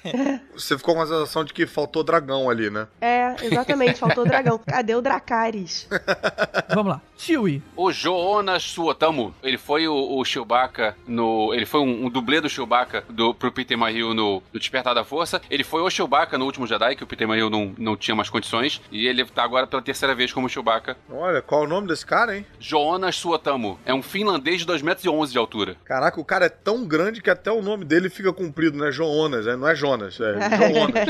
[0.54, 2.88] Você ficou com a sensação de que faltou dragão ali, né?
[3.02, 4.60] É, exatamente, faltou o dragão.
[4.60, 5.88] Cadê o Dracarys?
[6.74, 7.02] Vamos lá.
[7.18, 7.62] Chewie.
[7.76, 11.54] O Jonas Suotamu, ele foi o, o Chewbacca no.
[11.54, 15.04] Ele foi um, um dublê do Chewbacca do, pro Peter Mayhew no, no Despertar da
[15.04, 15.42] Força.
[15.50, 18.30] Ele foi o Chewbacca no último Jedi, que o Peter Mayhew não, não tinha mais
[18.30, 18.82] condições.
[18.90, 20.96] E ele tá agora pela terceira vez como Chewbacca.
[21.10, 22.46] Olha, qual é o nome desse cara, hein?
[22.58, 23.78] Jonas Suotamu.
[23.86, 25.76] É um finlandês de 2,11 metros de altura.
[25.84, 28.92] Caraca, o cara é tão grande que até o nome dele fica comprido, né?
[29.00, 29.56] Jonas, né?
[29.56, 30.34] não é Jonas, é
[30.74, 31.08] Jonas.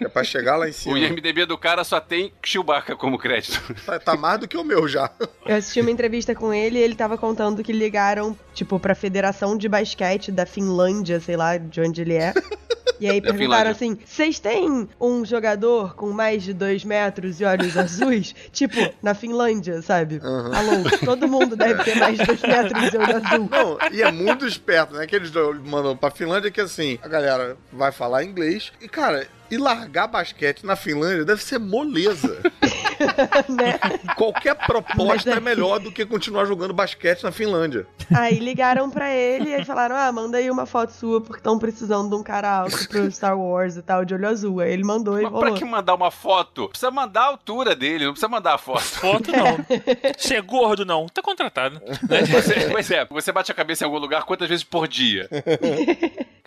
[0.00, 0.98] é pra chegar lá em O cima.
[0.98, 3.60] IMDB do cara só tem Chewbacca como crédito.
[3.84, 5.10] Tá, tá mais do que o meu já.
[5.44, 9.56] Eu assisti uma entrevista com ele e ele tava contando que ligaram, tipo, pra Federação
[9.58, 12.32] de Basquete da Finlândia, sei lá de onde ele é.
[13.00, 17.44] E aí Da perguntaram assim: vocês têm um jogador com mais de dois metros e
[17.44, 18.34] olhos azuis?
[18.52, 20.20] tipo, na Finlândia, sabe?
[20.22, 23.48] Alô, todo mundo deve ter mais de dois metros e olho azul.
[23.50, 25.06] Não, e é muito esperto, né?
[25.06, 25.32] Que eles
[25.64, 28.72] mandam pra Finlândia que assim, a galera vai falar inglês.
[28.80, 32.38] E, cara, e largar basquete na Finlândia deve ser moleza.
[33.48, 33.78] né?
[34.16, 37.86] Qualquer proposta Mas é é melhor do que continuar jogando basquete na Finlândia.
[38.14, 42.08] Aí ligaram pra ele e falaram: ah, manda aí uma foto sua porque estão precisando
[42.10, 44.60] de um cara alto pro Star Wars e tal, de olho azul.
[44.60, 46.68] Aí ele mandou e Mas pra que mandar uma foto?
[46.68, 48.80] Precisa mandar a altura dele, não precisa mandar a foto.
[48.82, 49.58] Foto não.
[50.18, 51.06] Ser gordo não.
[51.06, 51.80] Tá contratado.
[52.08, 52.24] Né?
[52.24, 55.28] Você- pois é, você bate a cabeça em algum lugar quantas vezes por dia?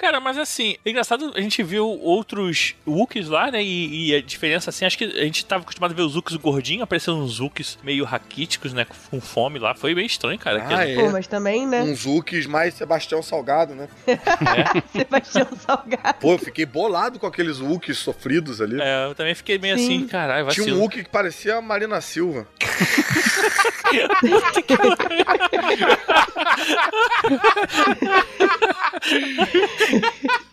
[0.04, 3.64] Cara, mas assim, é engraçado, a gente viu outros Wookiees lá, né?
[3.64, 6.36] E, e a diferença, assim, acho que a gente tava acostumado a ver os Wookiees
[6.36, 8.86] gordinhos, aparecendo uns Wookiees meio raquíticos, né?
[9.10, 9.74] Com fome lá.
[9.74, 10.62] Foi bem estranho, cara.
[10.68, 10.95] Ah, é.
[10.95, 11.84] Pô, mas também, né?
[11.84, 13.88] Uns Zooks mais Sebastião Salgado, né?
[14.91, 16.18] Sebastião Salgado.
[16.20, 18.82] Pô, eu fiquei bolado com aqueles Wookies sofridos ali.
[18.82, 19.86] É, eu também fiquei meio Sim.
[19.86, 20.82] assim, caralho, Tinha um vacilo.
[20.82, 22.45] Wookie que parecia a Marina Silva.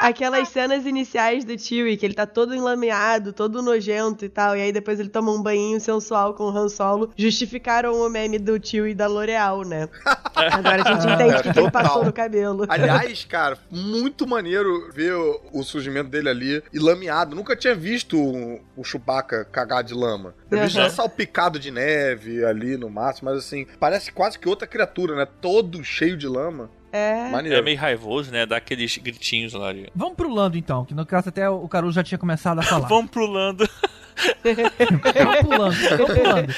[0.00, 4.60] Aquelas cenas iniciais do Chewie, que ele tá todo enlameado, todo nojento e tal, e
[4.62, 8.58] aí depois ele toma um banhinho sensual com o Han Solo, justificaram o meme do
[8.64, 9.88] Chewie da L'Oreal, né?
[10.34, 12.64] Agora a gente entende o que, que ele passou no cabelo.
[12.68, 17.34] Aliás, cara, muito maneiro ver o, o surgimento dele ali e lameado.
[17.34, 20.34] Nunca tinha visto o, o Chewbacca cagar de lama.
[20.50, 20.70] Eu vi Uhum.
[20.70, 25.26] só salpicado de neve ali no máximo, mas assim, parece quase que outra criatura, né?
[25.40, 26.70] Todo cheio de lama.
[26.96, 27.30] É.
[27.30, 27.58] Maneiro.
[27.58, 28.46] É meio raivoso, né?
[28.46, 29.90] Dá aqueles gritinhos lá de.
[29.94, 32.88] Vamos pro Lando então, que no caso até o Caruso já tinha começado a falar.
[32.88, 33.68] Vamos pro Lando.
[34.42, 36.56] Vamos pulando, vamos.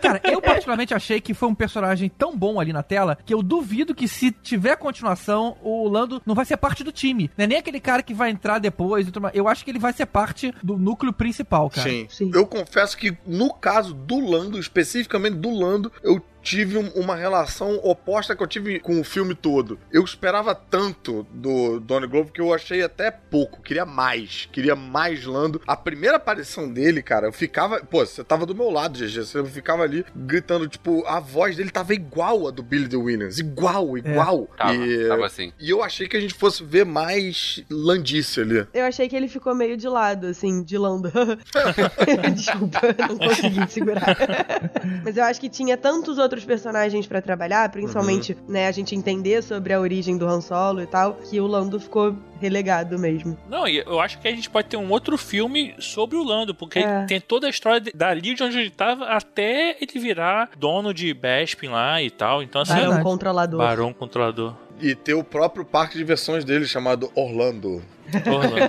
[0.00, 3.42] Cara, eu particularmente achei que foi um personagem tão bom ali na tela que eu
[3.42, 7.30] duvido que se tiver continuação, o Lando não vai ser parte do time.
[7.36, 9.34] Não é nem aquele cara que vai entrar depois e tudo mais.
[9.34, 11.88] Eu acho que ele vai ser parte do núcleo principal, cara.
[11.88, 12.06] Sim.
[12.08, 12.30] Sim.
[12.34, 17.76] Eu confesso que no caso do Lando, especificamente do Lando, eu tive um- uma relação
[17.82, 19.78] oposta que eu tive com o filme todo.
[19.92, 23.60] Eu esperava tanto do Donnie Glover que eu achei até pouco.
[23.62, 24.48] Queria mais.
[24.52, 25.60] Queria mais Lando.
[25.66, 27.80] A primeira aparição dele, cara, eu ficava.
[27.80, 29.24] Pô, você tava do meu lado, GG.
[29.24, 33.38] Você ficava ali gritando, tipo, a voz dele tava igual a do Billy The Williams.
[33.38, 34.48] Igual, igual.
[34.56, 35.52] Tava, E, tava assim.
[35.58, 38.66] e eu achei que a gente fosse ver mais Landice ali.
[38.72, 41.10] Eu achei que ele ficou meio de lado, assim, de lando.
[42.34, 44.16] Desculpa, não consegui segurar.
[45.04, 49.42] Mas eu acho que tinha tantos outros personagens pra trabalhar, principalmente, né, a gente entender
[49.42, 53.36] sobre a origem do Han Solo e tal, que o Lando ficou relegado mesmo.
[53.48, 56.54] Não, e eu acho que a gente pode ter um outro filme sobre o Lando,
[56.54, 57.04] porque É.
[57.06, 61.68] tem toda a história dali de onde ele tava até ele virar dono de Bespin
[61.68, 62.42] lá e tal.
[62.42, 63.04] Então, assim, Barão verdade.
[63.04, 63.58] controlador.
[63.58, 64.54] Barão Controlador.
[64.80, 67.82] E ter o próprio parque de diversões dele chamado Orlando.
[68.26, 68.68] Orlando.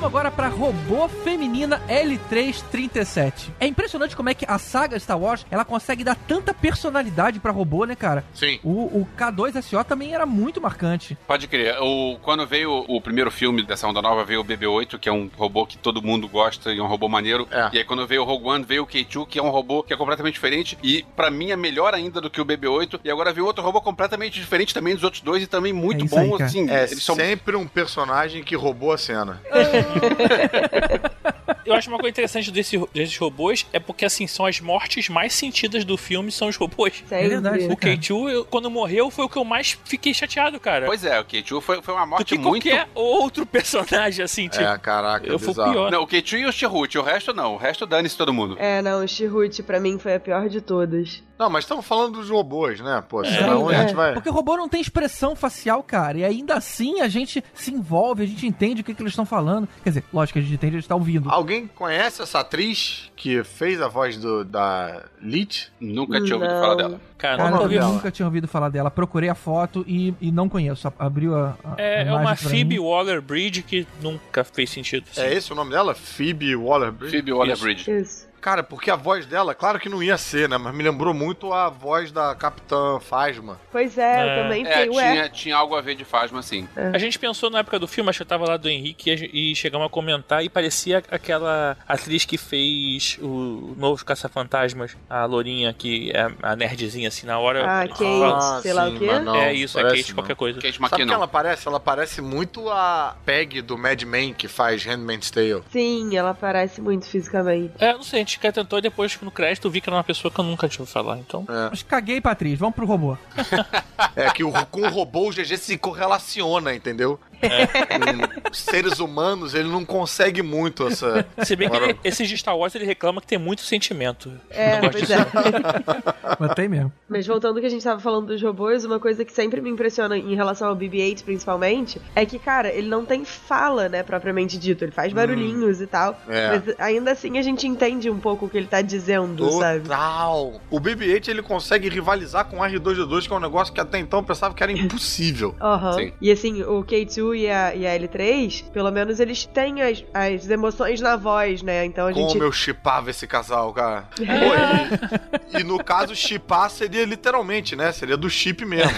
[0.00, 3.50] Vamos agora pra robô feminina L337.
[3.60, 7.52] É impressionante como é que a saga Star Wars ela consegue dar tanta personalidade pra
[7.52, 8.24] robô, né, cara?
[8.32, 8.58] Sim.
[8.64, 11.18] O, o K2SO também era muito marcante.
[11.26, 11.76] Pode crer.
[11.82, 15.30] O, quando veio o primeiro filme dessa onda nova, veio o BB-8, que é um
[15.36, 17.46] robô que todo mundo gosta e é um robô maneiro.
[17.50, 17.68] É.
[17.74, 19.92] E aí quando veio o Rogue One, veio o K2, que é um robô que
[19.92, 20.78] é completamente diferente.
[20.82, 23.00] E pra mim é melhor ainda do que o BB-8.
[23.04, 26.20] E agora veio outro robô completamente diferente também dos outros dois e também muito É
[26.20, 26.46] aí, bom, cara.
[26.48, 26.70] assim.
[26.70, 29.42] É eles são sempre um personagem que roubou a cena.
[31.64, 35.32] Eu acho uma coisa interessante desse, desses robôs é porque, assim, são as mortes mais
[35.34, 37.04] sentidas do filme, são os robôs.
[37.10, 37.66] É verdade.
[37.66, 37.94] O cara.
[37.96, 40.86] K2, eu- quando morreu, foi o que eu mais fiquei chateado, cara.
[40.86, 42.64] Pois é, o K2 foi, foi uma do morte que muito.
[42.68, 44.64] qualquer outro personagem, assim, tipo.
[44.64, 45.90] É, caraca, eu fui pior.
[45.92, 47.54] Não, o K2 e o Chirrut, o resto não.
[47.54, 48.56] O resto dane-se todo mundo.
[48.58, 51.22] É, não, o Chihut pra mim foi a pior de todas.
[51.40, 53.02] Não, mas estamos falando dos robôs, né?
[53.08, 53.80] Pô, É, senão a é.
[53.80, 54.12] gente vai...
[54.12, 56.18] Porque o robô não tem expressão facial, cara.
[56.18, 59.24] E ainda assim a gente se envolve, a gente entende o que, que eles estão
[59.24, 59.66] falando.
[59.82, 61.30] Quer dizer, lógico que a gente entende, a gente tá ouvindo.
[61.30, 65.72] Alguém conhece essa atriz que fez a voz do, da Lit?
[65.80, 66.60] Nunca tinha ouvido Não.
[66.60, 67.00] falar dela.
[67.16, 67.74] Cara, ouvi.
[67.74, 67.88] dela?
[67.88, 68.90] nunca tinha ouvido falar dela.
[68.90, 70.92] Procurei a foto e, e não conheço.
[70.98, 72.84] Abriu a, a É, é uma Phoebe mim.
[72.84, 75.06] Waller-Bridge que nunca fez sentido.
[75.10, 75.22] assim.
[75.22, 75.94] É esse o nome dela?
[75.94, 77.16] Phoebe Waller-Bridge?
[77.16, 77.90] Phoebe Waller-Bridge.
[77.90, 78.29] Isso.
[78.40, 80.56] Cara, porque a voz dela, claro que não ia ser, né?
[80.58, 83.58] Mas me lembrou muito a voz da Capitã Phasma.
[83.70, 84.22] Pois é, É.
[84.38, 86.66] eu também É, tinha, tinha algo a ver de Fasma, sim.
[86.92, 89.50] A gente pensou na época do filme, acho que eu tava lá do Henrique e
[89.50, 95.72] e chegamos a comentar e parecia aquela atriz que fez o Novos Caça-Fantasmas, a Lourinha,
[95.72, 97.64] que é a nerdzinha assim na hora.
[97.64, 99.18] Ah, Kate, fala- sei lá o quê.
[99.20, 100.14] não, é isso, é Kate não.
[100.16, 100.60] qualquer coisa.
[100.60, 101.14] Kate Sabe o que McKinnon.
[101.14, 101.68] ela parece?
[101.68, 105.62] Ela parece muito a Peg do Mad Men que faz Handmaid's Tale.
[105.70, 107.72] Sim, ela parece muito fisicamente.
[107.78, 110.30] É, não sei, a gente tentou e depois no crédito vi que era uma pessoa
[110.32, 111.44] que eu nunca tinha ouvido falar, então.
[111.70, 112.58] Mas caguei, Patrícia.
[112.58, 113.16] Vamos pro robô.
[114.16, 117.20] É que o, com o robô o GG se correlaciona, entendeu?
[117.40, 121.26] Com seres humanos, ele não consegue muito essa.
[121.44, 124.32] Se bem que ele, esse de Star Wars ele reclama que tem muito sentimento.
[124.50, 125.12] É, Não pois disso.
[125.12, 126.36] é.
[126.38, 126.92] Botei mesmo.
[127.08, 129.70] Mas voltando ao que a gente tava falando dos robôs, uma coisa que sempre me
[129.70, 134.58] impressiona em relação ao BB-8 principalmente, é que, cara, ele não tem fala, né, propriamente
[134.58, 134.84] dito.
[134.84, 136.18] Ele faz barulhinhos e tal.
[136.28, 136.48] É.
[136.50, 139.82] Mas ainda assim a gente entende um pouco o que ele tá dizendo, sabe?
[139.82, 140.60] Total!
[140.70, 144.20] O BB-8 ele consegue rivalizar com o R2D2, que é um negócio que até então
[144.20, 145.54] eu pensava que era impossível.
[145.60, 145.92] Aham.
[145.94, 146.12] Sim.
[146.20, 150.48] E assim, o K2 e a, e a L3, pelo menos eles têm as, as
[150.48, 151.84] emoções na voz, né?
[151.84, 152.32] Então a gente.
[152.32, 154.08] Como eu chipava esse casal, cara.
[154.16, 157.92] Pô, E no caso, chipar seria literalmente, né?
[157.92, 158.90] Seria do chip mesmo.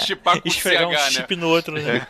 [0.00, 1.10] Chipar com Esfregar um CH, né?
[1.10, 2.06] chip no outro, né?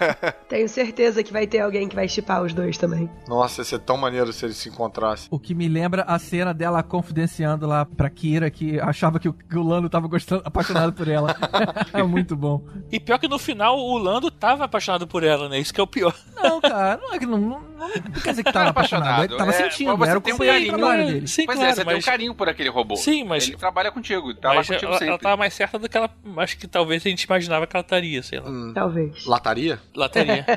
[0.49, 3.09] Tenho certeza que vai ter alguém que vai chipar os dois também.
[3.29, 5.29] Nossa, ia ser tão maneiro se eles se encontrassem.
[5.31, 9.33] O que me lembra a cena dela confidenciando lá pra Kira que achava que o,
[9.33, 11.37] que o Lando tava gostando, apaixonado por ela.
[11.93, 12.63] é muito bom.
[12.91, 15.59] E pior que no final o Lando tava apaixonado por ela, né?
[15.59, 16.15] Isso que é o pior.
[16.35, 19.25] Não, cara, não é que não, não quer dizer que tava apaixonado.
[19.25, 21.13] Ele tava é, sentindo, mas você era o tem um companheiro de carinho, trabalho né?
[21.13, 21.27] dele.
[21.29, 22.97] Sim, Pois claro, é, você tem um mas- carinho por aquele robô.
[22.97, 25.09] Sim, mas- Ele trabalha contigo, tá Mas contigo ela, sempre.
[25.09, 26.11] ela tava mais certa do que ela.
[26.39, 28.47] Acho que talvez a gente imaginava que ela estaria, sei lá.
[28.75, 29.25] Talvez.
[29.27, 29.79] Lataria?
[29.95, 30.45] Lá estaria.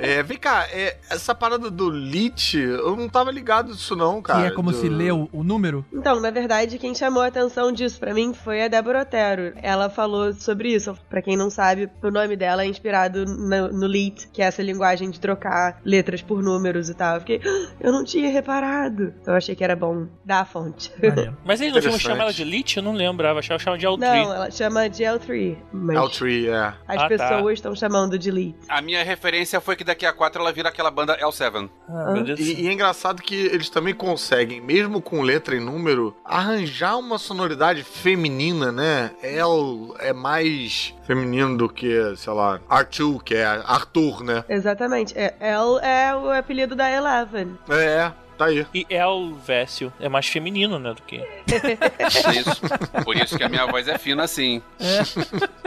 [0.00, 4.42] É, vem cá, é, essa parada do Lich, eu não tava ligado nisso não, cara.
[4.42, 5.84] Que é como Do- se lê o, o número.
[5.92, 9.52] Então, na verdade, quem chamou a atenção disso pra mim foi a Débora Otero.
[9.62, 10.96] Ela falou sobre isso.
[11.08, 14.62] Pra quem não sabe, o nome dela é inspirado no, no Lit, que é essa
[14.62, 17.14] linguagem de trocar letras por números e tal.
[17.16, 19.14] Eu fiquei, "Ah, eu não tinha reparado.
[19.20, 20.92] Então eu achei que era bom dar a fonte.
[21.02, 21.36] Maneiro.
[21.44, 22.76] Mas eles no filme ela de Lich?
[22.76, 23.38] Eu não lembrava.
[23.40, 23.98] Achava que chamava de L3.
[23.98, 25.56] Não, ela chama de L3.
[25.72, 26.56] Mas É o Tree, é.
[26.56, 27.08] as Ah, tá.
[27.08, 28.56] pessoas estão chamando de Lit.
[28.68, 31.68] A minha referência foi que daqui a quatro ela vira aquela banda L7.
[31.88, 32.14] Ah.
[32.38, 37.18] E, e é engraçado que eles também conseguem, mesmo com letra e número, arranjar uma
[37.18, 39.10] sonoridade feminina, né?
[39.22, 44.44] El é mais feminino do que, sei lá, Arthur, que é Arthur, né?
[44.48, 45.16] Exatamente.
[45.16, 47.58] É, L é o apelido da Eleven.
[47.68, 48.66] É, tá aí.
[48.72, 50.94] E Elvésio é mais feminino, né?
[50.94, 51.16] Do que.
[51.18, 52.60] É isso.
[53.04, 54.62] Por isso que a minha voz é fina assim.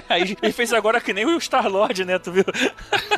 [0.10, 2.18] Aí ele fez agora que nem o Star-Lord, né?
[2.20, 2.44] Tu viu?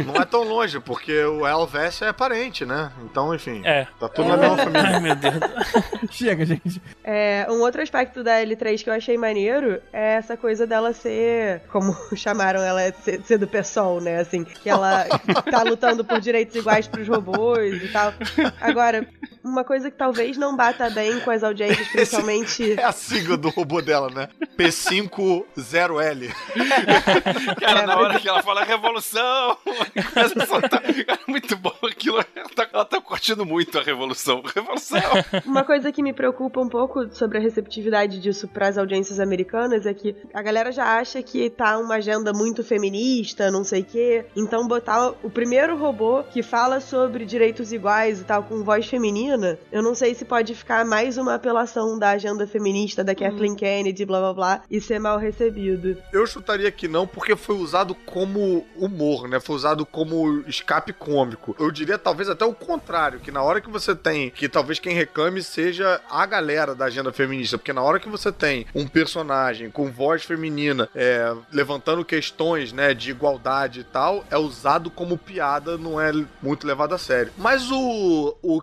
[0.06, 2.92] Não é tão longe, porque o Elvis é parente, né?
[3.04, 3.88] Então, enfim, É.
[4.00, 4.90] tá tudo na mesma família.
[4.94, 5.34] Ai, meu Deus.
[6.12, 6.82] Chega, gente.
[7.04, 11.62] É, um outro aspecto da L3 que eu achei maneiro é essa coisa dela ser,
[11.72, 14.20] como chamaram ela, ser, ser do PSOL, né?
[14.20, 15.06] Assim, que ela
[15.50, 18.14] tá lutando por direitos iguais pros robôs e tal.
[18.62, 19.08] Agora,
[19.44, 22.80] uma coisa que talvez não bata bem com as audiências, principalmente.
[22.80, 24.30] É a sigla do robô dela, né?
[24.58, 26.34] P50L.
[27.60, 29.58] Cara, É, na mas- hora que ela fala revolução,
[30.14, 30.82] começa a soltar.
[30.82, 32.24] Cara, muito bom aquilo.
[32.36, 34.42] Ela tá, ela tá curtindo muito a revolução.
[34.56, 35.00] Revolução.
[35.46, 39.86] Uma coisa que me preocupa um pouco sobre a receptividade disso para as audiências americanas
[39.86, 43.86] é que a galera já acha que tá uma agenda muito feminista, não sei o
[43.86, 44.26] quê.
[44.36, 49.33] Então botar o primeiro robô que fala sobre direitos iguais e tal com voz feminina,
[49.72, 54.06] eu não sei se pode ficar mais uma apelação da agenda feminista da Kathleen Kennedy,
[54.06, 55.98] blá blá blá, e ser mal recebido.
[56.12, 59.40] Eu chutaria que não, porque foi usado como humor, né?
[59.40, 61.56] Foi usado como escape cômico.
[61.60, 64.94] Eu diria talvez até o contrário, que na hora que você tem, que talvez quem
[64.94, 69.70] reclame seja a galera da agenda feminista, porque na hora que você tem um personagem
[69.72, 75.78] com voz feminina é, levantando questões, né, de igualdade e tal, é usado como piada,
[75.78, 76.12] não é
[76.42, 77.32] muito levado a sério.
[77.38, 78.62] Mas o, o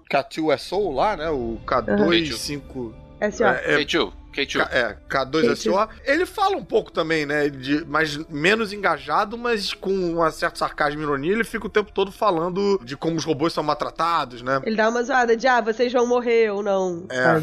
[0.61, 2.93] K2SO lá, né, o K25...
[3.21, 3.49] É assim, ó.
[3.49, 3.85] É, é,
[4.33, 4.47] K2.
[4.47, 4.59] K2.
[4.59, 5.89] K- É, K2SO.
[6.05, 7.49] Ele fala um pouco também, né?
[7.49, 11.33] De, mas menos engajado, mas com um certo sarcasmo e ironia.
[11.33, 14.61] Ele fica o tempo todo falando de como os robôs são maltratados, né?
[14.65, 17.41] Ele dá uma zoada de, ah, vocês vão morrer ou não, É.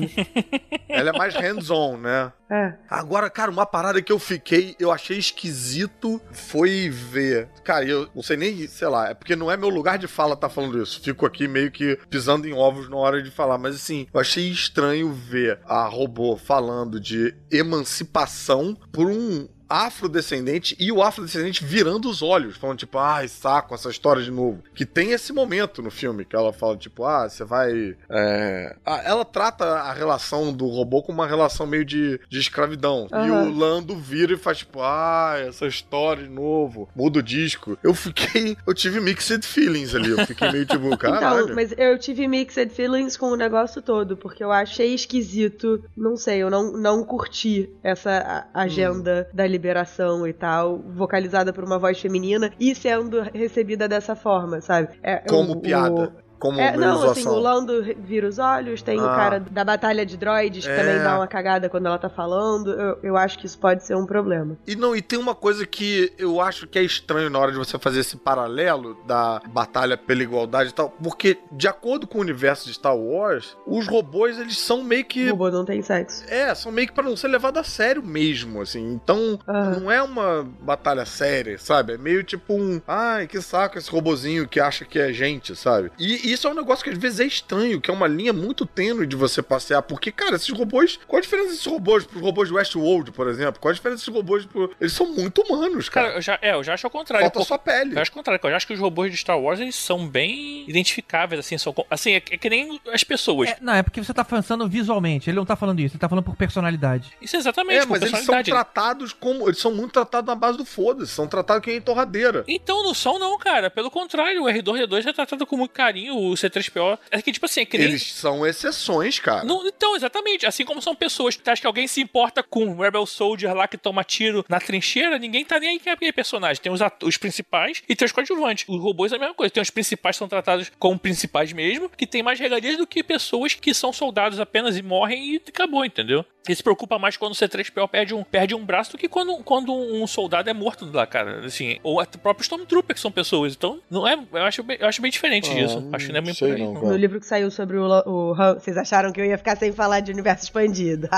[0.90, 2.32] Ele é mais hands-on, né?
[2.50, 2.74] É.
[2.90, 7.50] Agora, cara, uma parada que eu fiquei, eu achei esquisito foi ver.
[7.64, 10.36] Cara, eu não sei nem, sei lá, é porque não é meu lugar de fala
[10.36, 11.02] tá falando isso.
[11.02, 14.48] Fico aqui meio que pisando em ovos na hora de falar, mas assim, eu achei
[14.50, 22.22] estranho ver a robô falando de emancipação por um afrodescendente e o afrodescendente virando os
[22.22, 24.64] olhos, falando tipo, ai, saco essa história de novo.
[24.74, 27.96] Que tem esse momento no filme que ela fala tipo, ah, você vai.
[28.10, 33.08] é, ah, ela trata a relação do robô como uma relação meio de, de escravidão.
[33.12, 33.50] E Aham.
[33.50, 37.78] o Lando vira e faz tipo, ah, essa história de novo, muda o disco.
[37.84, 40.12] Eu fiquei, eu tive mixed feelings ali.
[40.12, 41.44] Eu fiquei meio tipo, caralho.
[41.44, 46.16] Então, mas eu tive mixed feelings com o negócio todo, porque eu achei esquisito, não
[46.16, 52.00] sei, eu não, não curti essa agenda da liberação e tal, vocalizada por uma voz
[52.00, 54.90] feminina e sendo recebida dessa forma, sabe?
[55.02, 56.14] É, Como o- piada.
[56.38, 59.16] O- Como É, não, assim, o Lando vira os olhos, tem o Ah.
[59.16, 60.76] cara da batalha de droids que É.
[60.78, 62.72] também dá uma cagada quando ela tá falando.
[62.72, 64.58] Eu, eu acho que isso pode ser um problema.
[64.68, 67.58] E não, e tem uma coisa que eu acho que é estranho na hora de
[67.58, 72.22] você fazer esse paralelo da batalha pela igualdade e tal, porque de acordo com o
[72.22, 76.24] universo de Star Wars, os robôs eles são meio O que robô não tem sexo.
[76.28, 78.94] é, são meio que pra não ser levado a sério mesmo, assim.
[78.94, 79.80] Então, Aham.
[79.80, 81.94] não é uma batalha séria, sabe?
[81.94, 85.92] É meio tipo um, ai, que saco esse robozinho que acha que é gente, sabe?
[85.98, 88.66] E isso é um negócio que às vezes é estranho, que é uma linha muito
[88.66, 89.82] tênue de você passear.
[89.82, 91.00] Porque, cara, esses robôs.
[91.08, 93.60] Qual a diferença desses robôs pros robôs de Westworld, por exemplo?
[93.60, 94.74] Qual a diferença desses robôs pro.
[94.80, 96.08] Eles são muito humanos, cara.
[96.08, 97.24] Cara, eu já, é, eu já acho ao contrário.
[97.26, 97.96] Falta porque- só pele.
[97.96, 100.08] Eu acho o contrário, eu já acho que os robôs de Star Wars eles são
[100.08, 103.50] bem identificáveis, assim, são, assim, é, é que nem as pessoas.
[103.50, 105.30] É, não, é porque você tá pensando visualmente.
[105.30, 107.14] Ele não tá falando isso, ele tá falando por personalidade.
[107.22, 109.48] Isso é exatamente, É, mas eles são tratados como.
[109.48, 111.12] Eles são muito tratados na base do foda-se.
[111.12, 112.44] São tratados que nem torradeira.
[112.48, 113.70] Então, não são não, cara.
[113.70, 116.98] Pelo contrário, o R2D2 é tratado com muito carinho, o C3PO.
[117.12, 117.88] É que, tipo assim, é que nem...
[117.88, 119.44] Eles são exceções, cara.
[119.44, 120.46] Não, então, exatamente.
[120.46, 123.68] Assim como são pessoas que acham que alguém se importa com um Rebel Soldier lá
[123.68, 126.62] que toma tiro na trincheira, ninguém tá nem aí com aquele personagem.
[126.62, 128.66] Tem os, os principais e tem os coadjuvantes.
[128.68, 129.52] Os robôs é a mesma coisa.
[129.52, 133.04] Tem os principais que são tratados como principais mesmo, que tem mais regalias do que
[133.04, 136.26] pessoas que são soldados apenas e morrem e acabou, entendeu?
[136.48, 139.36] Ele se preocupa mais quando o C3PO perde um, perde um braço do que quando,
[139.44, 141.46] quando um soldado é morto lá, cara.
[141.46, 143.54] Assim, ou até o próprio Stormtrooper, que são pessoas.
[143.54, 144.18] Então, não é.
[144.32, 145.90] Eu acho bem, eu acho bem diferente Ah, disso.
[145.92, 146.64] Acho não é bem sei por aí.
[146.64, 146.88] não, cara.
[146.88, 149.72] No livro que saiu sobre o, o Han, vocês acharam que eu ia ficar sem
[149.72, 151.08] falar de universo expandido.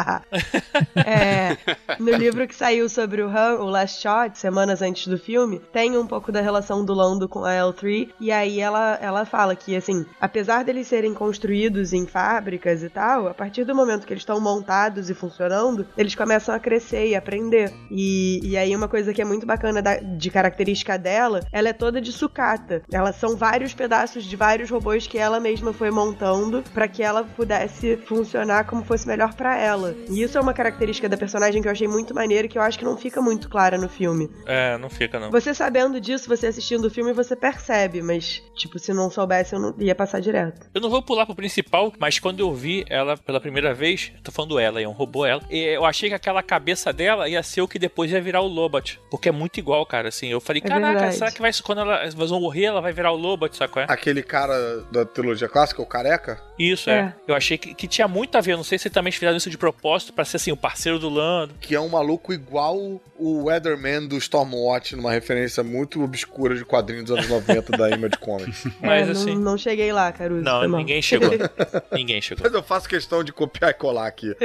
[0.96, 1.58] É,
[2.00, 5.98] no livro que saiu sobre o Han, o Last Shot, semanas antes do filme, tem
[5.98, 9.76] um pouco da relação do Lando com a L3, e aí ela, ela fala que,
[9.76, 14.22] assim, apesar deles serem construídos em fábricas e tal, a partir do momento que eles
[14.22, 17.72] estão montados e funcionando, eles começam a crescer e aprender.
[17.92, 21.74] E, e aí uma coisa que é muito bacana da- de característica dela, ela é
[21.74, 22.82] toda de sucata.
[22.92, 27.24] Elas são vários pedaços de vários robôs que ela mesma foi montando para que ela
[27.24, 29.96] pudesse funcionar como fosse melhor pra ela.
[30.10, 32.62] E isso é uma característica da personagem que eu achei muito maneira e que eu
[32.62, 34.30] acho que não fica muito clara no filme.
[34.46, 35.32] É, não fica, não.
[35.32, 39.60] Você sabendo disso, você assistindo o filme, você percebe, mas, tipo, se não soubesse, eu
[39.60, 40.68] não ia passar direto.
[40.74, 44.32] Eu não vou pular pro principal, mas quando eu vi ela pela primeira vez, tô
[44.32, 47.62] falando ela, é um robô ela, e eu achei que aquela cabeça dela ia ser
[47.62, 49.00] o que depois ia virar o Lobot.
[49.12, 50.28] Porque é muito igual, cara, assim.
[50.28, 51.16] Eu falei, É caraca, verdade.
[51.16, 53.84] será que vai, quando ela, elas vão morrer, ela vai virar o Lobot, sabe qual
[53.84, 53.88] é?
[53.90, 57.00] Aquele cara da trilogia clássica, o careca, Isso, é.
[57.00, 57.14] É.
[57.28, 59.58] Eu achei que, que tinha muito a ver, não sei se também fizeram isso de
[59.58, 61.54] propósito pra ser, assim, o parceiro do Lando.
[61.62, 62.78] que é um maluco igual
[63.18, 68.18] o Weatherman do Stormwatch, numa referência muito obscura de quadrinhos dos anos 90 da Image
[68.20, 68.66] Comics.
[68.82, 70.42] Mas, É, assim- não, não cheguei lá, Caruso.
[70.44, 70.80] Não, mal.
[70.80, 71.30] ninguém chegou.
[71.92, 72.44] ninguém chegou.
[72.44, 74.36] Mas eu faço questão de copiar e colar aqui.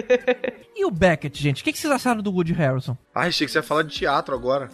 [0.76, 1.62] E o Beckett, gente?
[1.62, 2.96] O que que vocês acharam do Woody Harrison?
[3.14, 4.68] Ai, achei que você ia falar de teatro agora.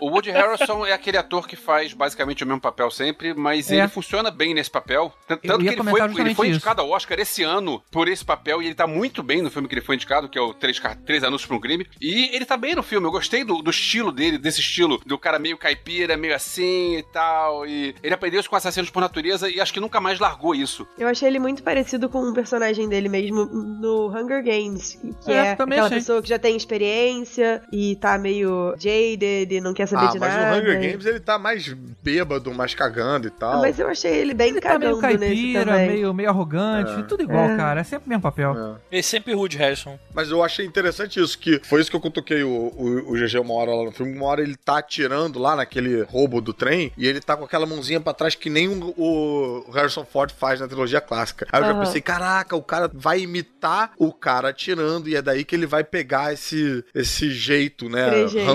[0.00, 3.76] O Woody Harrelson é aquele ator que faz basicamente o mesmo papel sempre, mas É.
[3.78, 5.12] ele funciona bem nesse papel.
[5.26, 8.66] Tanto que ele foi, ele foi indicado ao Oscar esse ano por esse papel e
[8.66, 11.22] ele tá muito bem no filme que ele foi indicado, que é o Três, Três
[11.24, 11.86] Anúncios para um Crime.
[12.00, 13.06] E ele tá bem no filme.
[13.06, 17.02] Eu gostei do, do estilo dele, desse estilo, do cara meio caipira, meio assim e
[17.02, 17.66] tal.
[17.66, 20.86] E ele aprendeu isso com Assassinos por Natureza e acho que nunca mais largou isso.
[20.98, 25.48] Eu achei ele muito parecido com um personagem dele mesmo no Hunger Games, que É,
[25.48, 25.98] é, também aquela achei.
[25.98, 30.18] pessoa que já tem experiência e tá meio jaded e não quer saber Ah, de
[30.18, 30.50] mas nada.
[30.56, 31.68] no Hunger Games ele tá mais
[32.02, 33.60] bêbado, mais cagando e Ah, tal.
[33.60, 37.22] Mas eu achei ele bem Ele tá meio cagando nesse caipira, meio, meio arrogante, tudo
[37.22, 37.56] igual, É.
[37.56, 37.80] cara.
[37.80, 38.56] É sempre o mesmo papel.
[38.56, 38.96] É.
[38.96, 39.98] Ele sempre o Woody Harrison.
[40.14, 43.38] Mas eu achei interessante isso, que foi isso que eu cutuquei o, o, o GG
[43.40, 44.16] uma hora lá no filme.
[44.16, 47.66] Uma hora ele tá atirando lá naquele roubo do trem e ele tá com aquela
[47.66, 51.46] mãozinha pra trás que nem o, o Harrison Ford faz na trilogia clássica.
[51.52, 51.80] Aí eu já Aham.
[51.84, 55.82] pensei, caraca, o cara vai imitar o cara atirando e é daí que ele vai
[55.84, 58.10] pegar esse, esse jeito, né,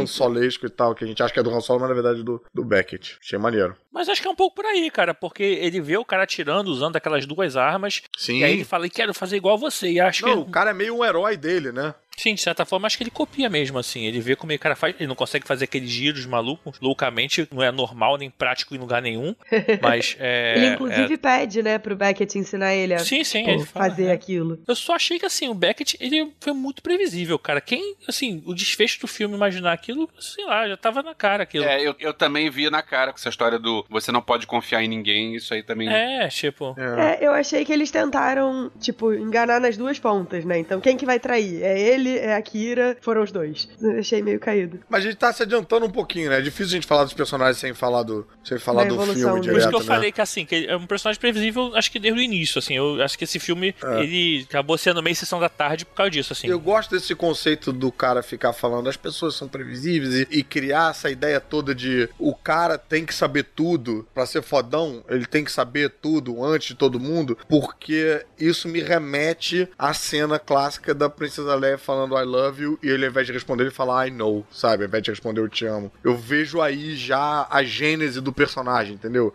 [0.08, 2.22] Solesco e tal, que a gente acha que é do Han Solo, mas na verdade
[2.22, 3.18] é do, do Beckett.
[3.22, 3.76] Achei maneiro.
[3.92, 6.70] Mas acho que é um pouco por aí, cara, porque ele vê o cara atirando,
[6.70, 8.40] usando aquelas duas armas, Sim.
[8.40, 10.52] e aí ele fala, quero fazer igual você, e acho Não, o que...
[10.52, 11.94] cara é meio um herói dele, né?
[12.18, 14.06] Sim, de certa forma, acho que ele copia mesmo, assim.
[14.06, 14.96] Ele vê como o cara faz.
[14.98, 17.48] Ele não consegue fazer aqueles giros malucos, loucamente.
[17.52, 19.36] Não é normal, nem prático em lugar nenhum.
[19.82, 20.54] Mas é.
[20.58, 22.98] Ele inclusive pede, né, pro Beckett ensinar ele é...
[22.98, 24.12] a Sim, sim, ele fala, fazer é.
[24.12, 24.60] aquilo.
[24.68, 27.60] Eu só achei que, assim, o Beckett, ele foi muito previsível, cara.
[27.62, 31.66] Quem, assim, o desfecho do filme imaginar aquilo, sei lá, já tava na cara aquilo.
[31.66, 34.84] É, eu, eu também vi na cara com essa história do você não pode confiar
[34.84, 35.90] em ninguém, isso aí também.
[35.90, 36.76] É, tipo.
[36.78, 37.16] É.
[37.24, 40.58] É, eu achei que eles tentaram, tipo, enganar nas duas pontas, né?
[40.60, 41.64] Então quem que vai trair?
[41.64, 43.68] É ele, é a Kira, foram os dois.
[43.82, 44.80] Eu achei meio caído.
[44.90, 46.40] Mas a gente tá se adiantando um pouquinho, né?
[46.40, 49.16] É difícil a gente falar dos personagens sem falar do, sem falar Da do filme
[49.16, 49.24] dele.
[49.32, 49.86] Por isso direto, que eu né?
[49.86, 52.76] falei que, assim, que é um personagem previsível, acho que desde o início, assim.
[52.76, 54.02] Eu acho que esse filme, É.
[54.04, 56.48] ele acabou sendo meio sessão da tarde por causa disso, assim.
[56.48, 60.92] Eu gosto desse conceito do cara ficar falando as pessoas são previsíveis e, e criar
[60.92, 65.44] essa ideia toda de o cara tem que saber tudo pra ser fodão, ele tem
[65.44, 71.10] que saber tudo antes de todo mundo, porque isso me remete à cena clássica da
[71.10, 74.12] Princesa Leia falando I love you e ele ao invés de responder ele fala I
[74.12, 74.84] know, sabe?
[74.84, 75.92] Ao invés de responder eu te amo.
[76.04, 79.34] Eu vejo aí já a gênese do personagem, entendeu?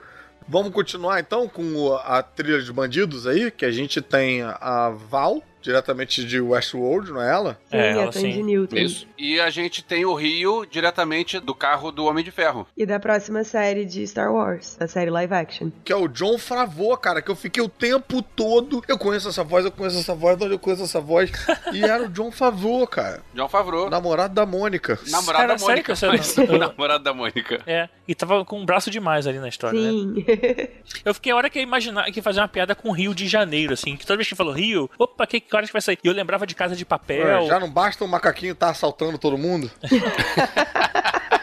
[0.49, 5.43] Vamos continuar então com a trilha de bandidos aí, que a gente tem a Val,
[5.61, 7.59] diretamente de Westworld, não é ela?
[7.71, 8.43] Sim, É, a ela Tandy sim.
[8.43, 8.77] Newton.
[8.77, 9.07] Isso.
[9.19, 12.67] E a gente tem o Rio diretamente do carro do Homem de Ferro.
[12.77, 15.71] E da próxima série de Star Wars, da série live action.
[15.85, 18.83] Que é o John Favreau, cara, que eu fiquei o tempo todo.
[18.89, 21.31] Eu conheço essa voz, eu conheço essa voz, onde eu conheço essa voz.
[21.73, 23.23] e era o John Favreau, cara.
[23.35, 23.91] John Favreau.
[23.91, 24.99] Namorado da Mônica.
[25.11, 26.53] Namorado Cara, da sério Mônica.
[26.53, 27.61] eu- namorado da Mônica.
[27.67, 29.91] É, e tava com um braço demais ali na história, né?
[29.91, 30.25] Sim.
[31.05, 33.27] Eu fiquei a hora que ia imaginar que ia fazer uma piada com Rio de
[33.29, 35.99] Janeiro, assim, que toda vez que falou Rio, opa, que, que hora que vai sair?
[36.03, 37.27] E eu lembrava de Casa de Papel.
[37.27, 39.71] Ué, já não basta o macaquinho tá assaltando todo mundo?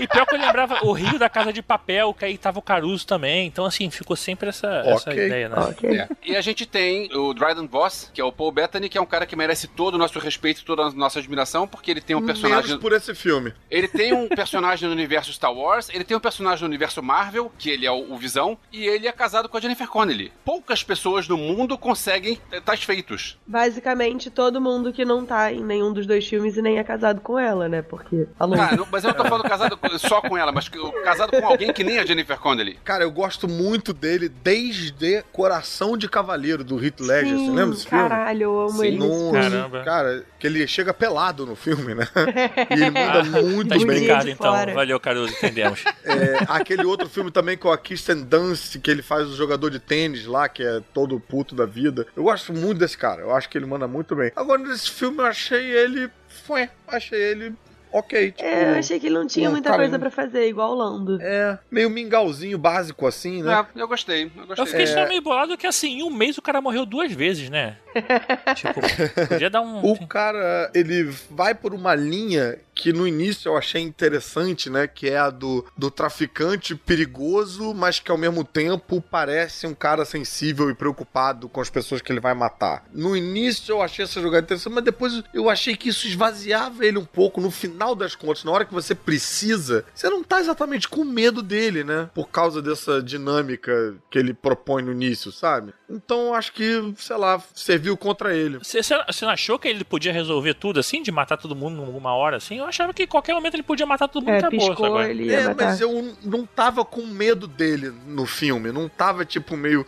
[0.00, 2.62] E pior que eu lembrava o Rio da Casa de Papel, que aí tava o
[2.62, 3.46] Caruso também.
[3.46, 5.26] Então, assim, ficou sempre essa, essa Ok.
[5.26, 5.56] ideia, né?
[5.56, 5.90] ok.
[5.98, 6.08] É.
[6.24, 9.06] E a gente tem o Dryden Voss, que é o Paul Bettany, que é um
[9.06, 12.24] cara que merece todo o nosso respeito, toda a nossa admiração, porque ele tem um
[12.24, 12.68] personagem.
[12.68, 13.52] Menos por esse filme.
[13.70, 17.52] Ele tem um personagem no universo Star Wars, ele tem um personagem no universo Marvel,
[17.58, 20.32] que ele é o, o Visão, e ele é casado com a Jennifer Connelly.
[20.44, 23.38] Poucas pessoas no mundo conseguem tais feitos.
[23.46, 27.20] Basicamente, todo mundo que não tá em nenhum dos dois filmes e nem é casado
[27.20, 27.82] com ela, né?
[27.82, 28.26] Porque.
[28.38, 28.54] Alô.
[28.54, 30.68] Ah, não- mas eu não tô falando casado com- só com ela, mas
[31.04, 32.78] casado com alguém que nem a Jennifer Connelly.
[32.84, 37.36] Cara, eu gosto muito dele desde Coração de Cavaleiro, do Heath Ledger.
[37.36, 38.08] Você lembra desse filme?
[38.08, 38.86] Caralho, eu amo Sim.
[38.86, 38.98] ele.
[38.98, 39.32] Nossa.
[39.50, 39.82] Caramba.
[39.84, 42.06] cara, que ele chega pelado no filme, né?
[42.70, 43.86] E ele manda muito Tá bem.
[43.86, 44.52] explicado, de então.
[44.52, 44.74] fora.
[44.74, 45.84] Valeu, Caruso, entendemos.
[46.04, 49.78] É, aquele outro filme também com a Kirsten Dunst, que ele faz o jogador de
[49.78, 52.06] tênis lá, que é todo puto da vida.
[52.16, 54.30] Eu gosto muito desse cara, eu acho que ele manda muito bem.
[54.36, 56.10] Agora, nesse filme, eu achei ele.
[56.46, 57.54] Foi, achei ele
[57.92, 58.32] ok.
[58.32, 60.72] Tipo, É, eu achei que ele não tinha um muita cara- coisa pra fazer, igual
[60.72, 61.18] o Lando.
[61.20, 63.66] É, meio mingauzinho básico assim, né?
[63.76, 64.66] É, eu gostei, eu Eu gostei.
[64.66, 67.76] fiquei só meio bolado que, assim, em um mês o cara morreu duas vezes, né?
[68.54, 68.80] tipo,
[69.28, 69.84] podia dar um...
[69.84, 74.86] O cara, ele vai por uma linha que no início eu achei interessante, né?
[74.86, 80.06] Que é a do, do traficante perigoso, mas que ao mesmo tempo parece um cara
[80.06, 82.86] sensível e preocupado com as pessoas que ele vai matar.
[82.90, 86.96] No início eu achei essa jogada interessante, mas depois eu achei que isso esvaziava ele
[86.96, 87.38] um pouco.
[87.38, 91.42] No final das contas, na hora que você precisa, você não tá exatamente com medo
[91.42, 92.08] dele, né?
[92.14, 95.74] Por causa dessa dinâmica que ele propõe no início, sabe?
[95.90, 98.58] Então acho que, sei lá, serviu contra ele.
[98.58, 98.80] Você,
[99.22, 102.58] não achou que ele podia resolver tudo assim, de matar todo mundo numa hora assim?
[102.58, 105.02] Eu achava que em qualquer momento ele podia matar todo mundo É, e acabou, piscou,
[105.02, 105.64] ele ia É, matar.
[105.66, 108.70] mas eu não tava com medo dele no filme.
[108.70, 109.84] Não tava, tipo, meio.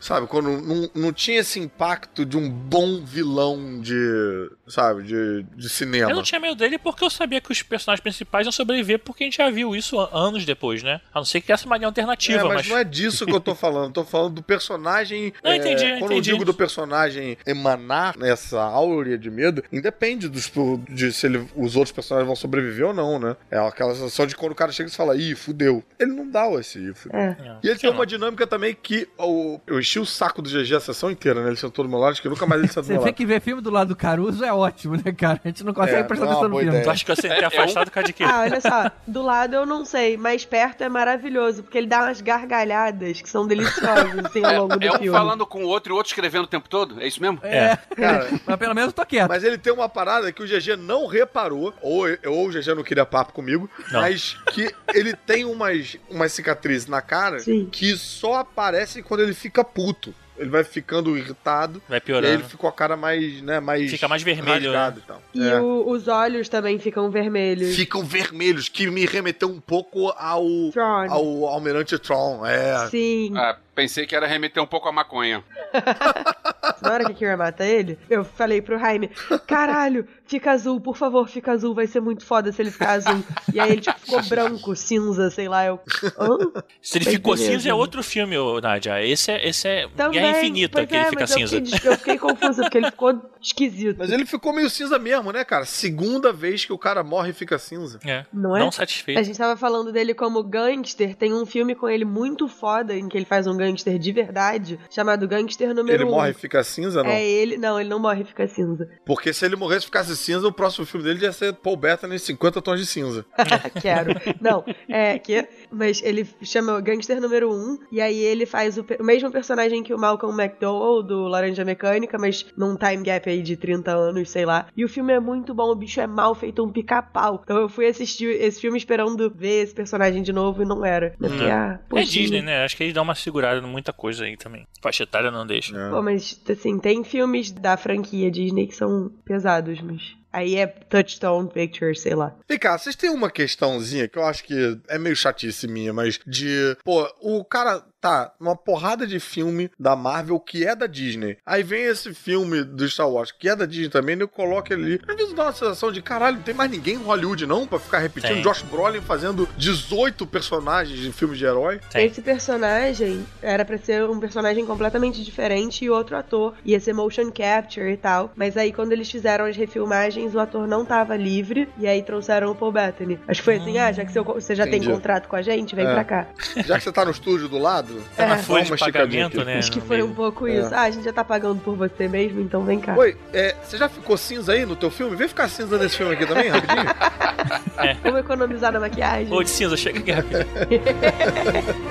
[0.00, 4.50] Sabe, quando não, não tinha esse impacto de um bom vilão de.
[4.66, 6.10] Sabe, de, de cinema.
[6.10, 9.24] Eu não tinha medo dele porque eu sabia que os personagens principais iam sobreviver porque
[9.24, 11.00] a gente já viu isso an- anos depois, né?
[11.12, 12.68] A não ser que essa é uma alternativa, É, mas, mas...
[12.68, 13.86] não é disso que eu tô falando.
[13.88, 15.33] Eu tô falando do personagem.
[15.42, 16.30] Não, é, entendi, Quando entendi.
[16.30, 20.50] eu digo do personagem emanar essa áurea de medo, independe dos,
[20.88, 23.36] de se ele- os outros personagens vão sobreviver ou não, né?
[23.50, 25.82] É aquela sensação de quando o cara chega e fala, ih, fudeu.
[25.98, 27.18] Ele não dá esse ih, fudeu.
[27.18, 27.24] É.
[27.24, 27.56] É.
[27.62, 30.74] E ele Sei tem uma dinâmica também que o- eu enchi o saco do GG
[30.76, 31.48] a sessão inteira, né?
[31.48, 33.06] Ele sentou do meu lado, acho que nunca mais ele sentou do Você meu vê
[33.08, 33.16] lado.
[33.16, 35.40] que ver filme do lado do Caruso é ótimo, né, cara?
[35.44, 36.68] A gente não consegue É, prestar é atenção no filme.
[36.70, 36.84] ideia.
[36.84, 38.24] Tu acha que eu sentei afastado por causa de quê?
[38.24, 42.02] Ah, olha só, do lado eu não sei, mas perto é maravilhoso, porque ele dá
[42.04, 45.08] umas gargalhadas que são deliciosas, assim, ao longo do É filme.
[45.24, 47.00] Falando com o outro e o outro escrevendo o tempo todo?
[47.00, 47.38] É isso mesmo?
[47.42, 49.28] É, Cara, mas pelo menos eu tô quieto.
[49.28, 52.82] mas ele tem uma parada que o GG não reparou, ou, ou o GG não
[52.84, 54.00] queria papo comigo, Não.
[54.00, 57.68] mas que ele tem umas, umas cicatrizes na cara Sim.
[57.70, 60.14] que só aparecem quando ele fica puto.
[60.36, 61.80] Ele vai ficando irritado.
[61.88, 62.34] Vai E aí piorando.
[62.34, 63.88] ele fica com a cara mais, né, mais...
[63.88, 65.22] Fica mais vermelho, rasgada e tal.
[65.32, 65.60] E É.
[65.60, 67.76] o- os olhos também ficam vermelhos.
[67.76, 70.44] Ficam vermelhos, que me remeteu um pouco ao...
[70.72, 71.06] Tron.
[71.08, 72.88] Ao Almirante Tron, é.
[72.88, 73.32] Sim.
[73.36, 75.42] Ah, pensei que era remeter um pouco a maconha.
[76.80, 79.10] Na hora que a Kira mata ele, eu falei pro Jaime,
[79.46, 83.24] caralho, fica azul, por favor, fica azul, vai ser muito foda se ele ficar azul.
[83.52, 85.80] E aí ele, tipo, ficou branco, cinza, sei lá, eu...
[86.18, 86.62] Hã?
[86.82, 89.04] Se ele ficou cinza é outro filme, ô, Nádia.
[89.04, 91.76] Esse é, esse é Também, Guerra Infinita que ele é, fica mas eu cinza.
[91.76, 93.96] fiquei, eu fiquei confusa, porque ele ficou esquisito.
[93.98, 95.64] Mas ele ficou meio cinza mesmo, né, cara?
[95.64, 97.98] Segunda vez que o cara morre e fica cinza.
[98.04, 98.24] É.
[98.32, 98.60] Não é?
[98.60, 99.18] Não satisfeito.
[99.18, 103.08] A gente tava falando dele como gangster, tem um filme com ele muito foda, em
[103.08, 106.10] que ele faz um gangster de verdade, chamado Gangster Número Ele 1.
[106.10, 107.10] morre e fica cinza, não?
[107.10, 108.88] É ele, não, ele não morre e fica cinza.
[109.04, 112.14] Porque se ele morresse e ficasse cinza, o próximo filme dele ia ser Paul Bettany
[112.16, 113.24] em 50 tons de cinza.
[113.80, 114.14] Quero.
[114.40, 115.46] Não, é que.
[115.70, 117.78] Mas ele chama Gangster número 1.
[117.92, 122.18] E aí ele faz o, o mesmo personagem que o Malcolm McDowell do Laranja Mecânica,
[122.18, 124.66] mas num time gap aí de 30 anos, sei lá.
[124.76, 127.40] E o filme é muito bom, o bicho é mal feito um pica-pau.
[127.42, 131.14] Então eu fui assistir esse filme esperando ver esse personagem de novo e não era.
[131.20, 132.02] Eu fiquei, ah, É.
[132.02, 132.64] Disney, né?
[132.64, 134.66] Acho que eles dão uma segurada em muita coisa aí também.
[134.80, 135.76] Faixa etária não deixa.
[135.76, 135.90] É.
[135.90, 140.16] Pô, mas assim, tem filmes da franquia Disney que são pesados, mas.
[140.32, 142.34] Aí é Touchstone Pictures, sei lá.
[142.48, 146.18] Vem cá, vocês têm uma questãozinha que eu acho que é meio chatice minha, mas
[146.26, 146.76] de.
[146.84, 151.38] Pô, o cara tá numa porrada de filme da Marvel que é da Disney.
[151.46, 154.84] Aí vem esse filme do Star Wars que é da Disney também, e coloca ele
[154.84, 155.00] ali.
[155.08, 157.78] Às vezes dá uma sensação de caralho, não tem mais ninguém em Hollywood não pra
[157.78, 158.34] ficar repetindo.
[158.34, 158.42] Tem.
[158.42, 161.80] Josh Brolin fazendo 18 personagens de filmes de herói.
[161.90, 162.04] Tem.
[162.06, 166.52] Esse personagem era pra ser um personagem completamente diferente e outro ator.
[166.64, 168.30] Ia ser motion capture e tal.
[168.36, 171.68] Mas aí, quando eles fizeram as refilmagens, o ator não tava livre.
[171.78, 173.18] E aí trouxeram o Paul Bettany.
[173.26, 174.86] Acho que foi assim: ah, já que você já Entendi.
[174.86, 175.92] tem contrato com a gente, vem É.
[175.94, 176.26] pra cá.
[176.66, 178.38] Já que você tá no estúdio do lado, Tá na É.
[178.38, 179.58] folha de pagamento, né?
[179.58, 180.74] Acho que foi um pouco isso.
[180.74, 182.94] Ah, a gente já tá pagando por você mesmo, então vem cá.
[182.96, 185.16] Oi, é, você já ficou cinza aí no teu filme?
[185.16, 186.84] Vem ficar cinza nesse filme aqui também, rapidinho.
[188.02, 189.32] Vamos economizar na maquiagem.
[189.32, 190.44] Ô, de cinza, chega aqui rapidinho.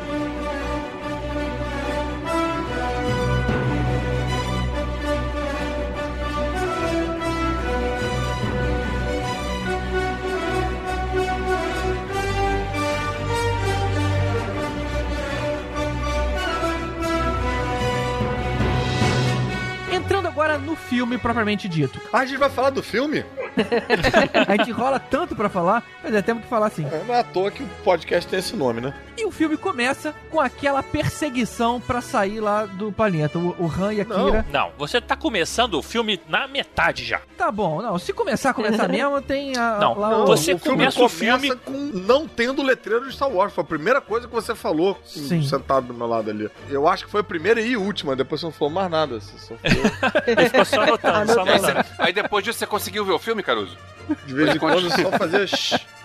[20.99, 21.97] filme propriamente dito.
[22.11, 23.23] Ah, a gente vai falar do filme?
[24.47, 26.85] A gente rola tanto pra falar, mas é temos que falar assim.
[26.91, 28.93] É, não é à toa que o podcast tem esse nome, né?
[29.17, 33.37] E o filme começa com aquela perseguição pra sair lá do planeta.
[33.37, 34.25] O, o Han e a Não.
[34.25, 34.45] Kira.
[34.51, 37.19] Não, você tá começando o filme na metade já.
[37.37, 37.97] Tá bom, não.
[37.99, 39.77] Se começar, começar mesmo, tem a.
[39.79, 43.07] Não, lá não, o- você o filme começa o começa filme- com não tendo letreiro
[43.07, 43.53] de Star Wars.
[43.53, 45.43] Foi a primeira coisa que você falou Sim.
[45.43, 46.49] sentado do meu lado ali.
[46.69, 49.19] Eu acho que foi a primeira e última, depois você não falou mais nada.
[49.19, 51.85] Você só falou Ele ficou só anotando, só Anotando.
[51.97, 53.77] Aí, depois disso você conseguiu ver o filme, Caruso?
[54.25, 55.45] de vez em quando só fazia.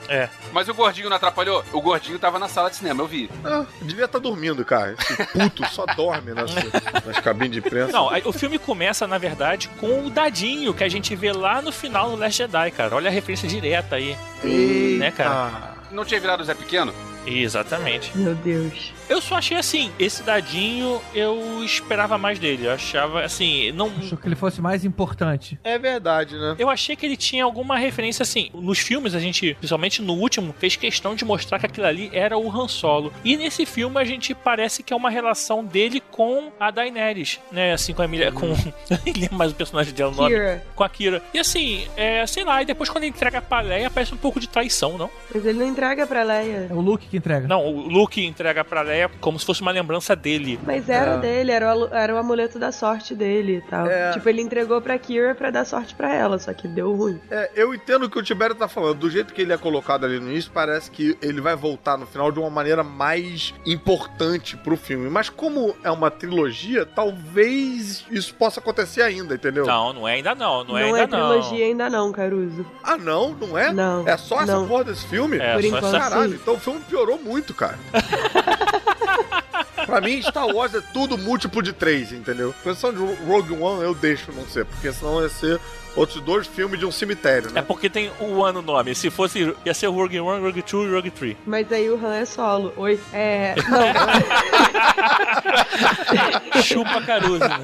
[0.08, 0.28] É.
[0.52, 1.64] Mas o gordinho não atrapalhou?
[1.72, 3.30] O gordinho tava na sala de cinema, eu vi.
[3.44, 4.94] Ah, devia estar dormindo, cara.
[4.98, 6.50] Esse puto só dorme nas,
[7.06, 7.92] nas cabines de imprensa.
[7.92, 11.72] Não, o filme começa, na verdade, com o dadinho que a gente vê lá no
[11.72, 12.94] final do Last Jedi, cara.
[12.94, 14.16] Olha a referência direta aí.
[14.42, 14.98] Eita.
[14.98, 15.74] né, cara?
[15.90, 16.92] Não tinha virado o Zé Pequeno?
[17.26, 18.16] Exatamente.
[18.16, 18.92] Meu Deus.
[19.08, 22.66] Eu só achei assim, esse dadinho eu esperava mais dele.
[22.66, 23.92] Eu achava assim, não.
[23.98, 25.58] Achou que ele fosse mais importante.
[25.62, 26.56] É verdade, né?
[26.58, 28.50] Eu achei que ele tinha alguma referência assim.
[28.54, 32.36] Nos filmes, a gente, principalmente no último, fez questão de mostrar que aquilo ali era
[32.38, 33.12] o Han Solo.
[33.24, 37.72] E nesse filme a gente parece que é uma relação dele com a Daenerys, né?
[37.72, 38.32] Assim, com a Emilia.
[38.32, 38.46] Com.
[38.46, 40.30] Eu nem lembro mais o personagem dela, o nome.
[40.30, 40.66] Kira.
[40.74, 41.22] Com a Kira.
[41.32, 44.40] E assim, é, sei lá, e depois quando ele entrega pra Leia, parece um pouco
[44.40, 45.10] de traição, não?
[45.32, 46.68] Mas ele não entrega pra Leia.
[46.70, 47.46] É o Luke que entrega.
[47.46, 50.58] Não, o Luke entrega pra Leia como se fosse uma lembrança dele.
[50.64, 51.18] Mas era É.
[51.18, 53.86] dele, era o, era o amuleto da sorte dele e tal.
[53.86, 54.12] É.
[54.12, 57.20] Tipo, ele entregou pra Kira pra dar sorte pra ela, só que deu ruim.
[57.30, 58.98] É, eu entendo o que o Tibério tá falando.
[58.98, 62.06] Do jeito que ele é colocado ali no início, parece que ele vai voltar no
[62.06, 65.08] final de uma maneira mais importante pro filme.
[65.10, 69.66] Mas como é uma trilogia, talvez isso possa acontecer ainda, entendeu?
[69.66, 72.64] Não, não é ainda não, não é não ainda é trilogia ainda não, Caruso.
[72.82, 73.30] Ah, não?
[73.34, 73.72] Não é?
[73.72, 74.06] Não.
[74.06, 74.66] É só essa não.
[74.68, 75.38] porra desse filme?
[75.38, 76.38] É, Por só enquanto, Caralho, sim.
[76.40, 77.78] então o filme piorou muito, cara.
[79.86, 82.54] pra mim, Star Wars é tudo múltiplo de três, entendeu?
[82.62, 85.60] Com exceção de Rogue One, eu deixo não ser, porque senão ia ser
[85.96, 87.62] outros dois filmes de um cemitério, É né?
[87.62, 88.94] porque tem o ano nome.
[88.94, 91.36] Se fosse, ia ser Rogue One, Rogue 2 e Rogue 3.
[91.46, 92.72] Mas aí o Han é solo.
[92.76, 92.98] Oi.
[93.12, 93.54] É.
[93.68, 95.23] Não.
[96.62, 97.58] Chupa Caruso, né?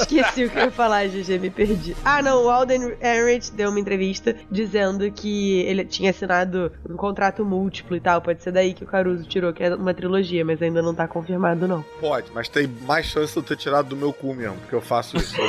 [0.00, 1.96] Esqueci o que eu ia falar, GG, me perdi.
[2.04, 7.44] Ah, não, o Alden Ehrenreich deu uma entrevista dizendo que ele tinha assinado um contrato
[7.44, 8.20] múltiplo e tal.
[8.20, 11.08] Pode ser daí que o Caruso tirou, que é uma trilogia, mas ainda não tá
[11.08, 11.82] confirmado, não.
[12.00, 14.80] Pode, mas tem mais chance de eu ter tirado do meu cu mesmo, porque eu
[14.80, 15.34] faço isso.
[15.40, 15.48] Eu-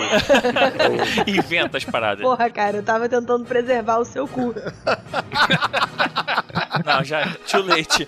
[1.36, 2.22] Inventa as paradas.
[2.22, 4.54] Porra, cara, eu tava tentando preservar o seu cu.
[6.86, 8.08] Não, já, too late.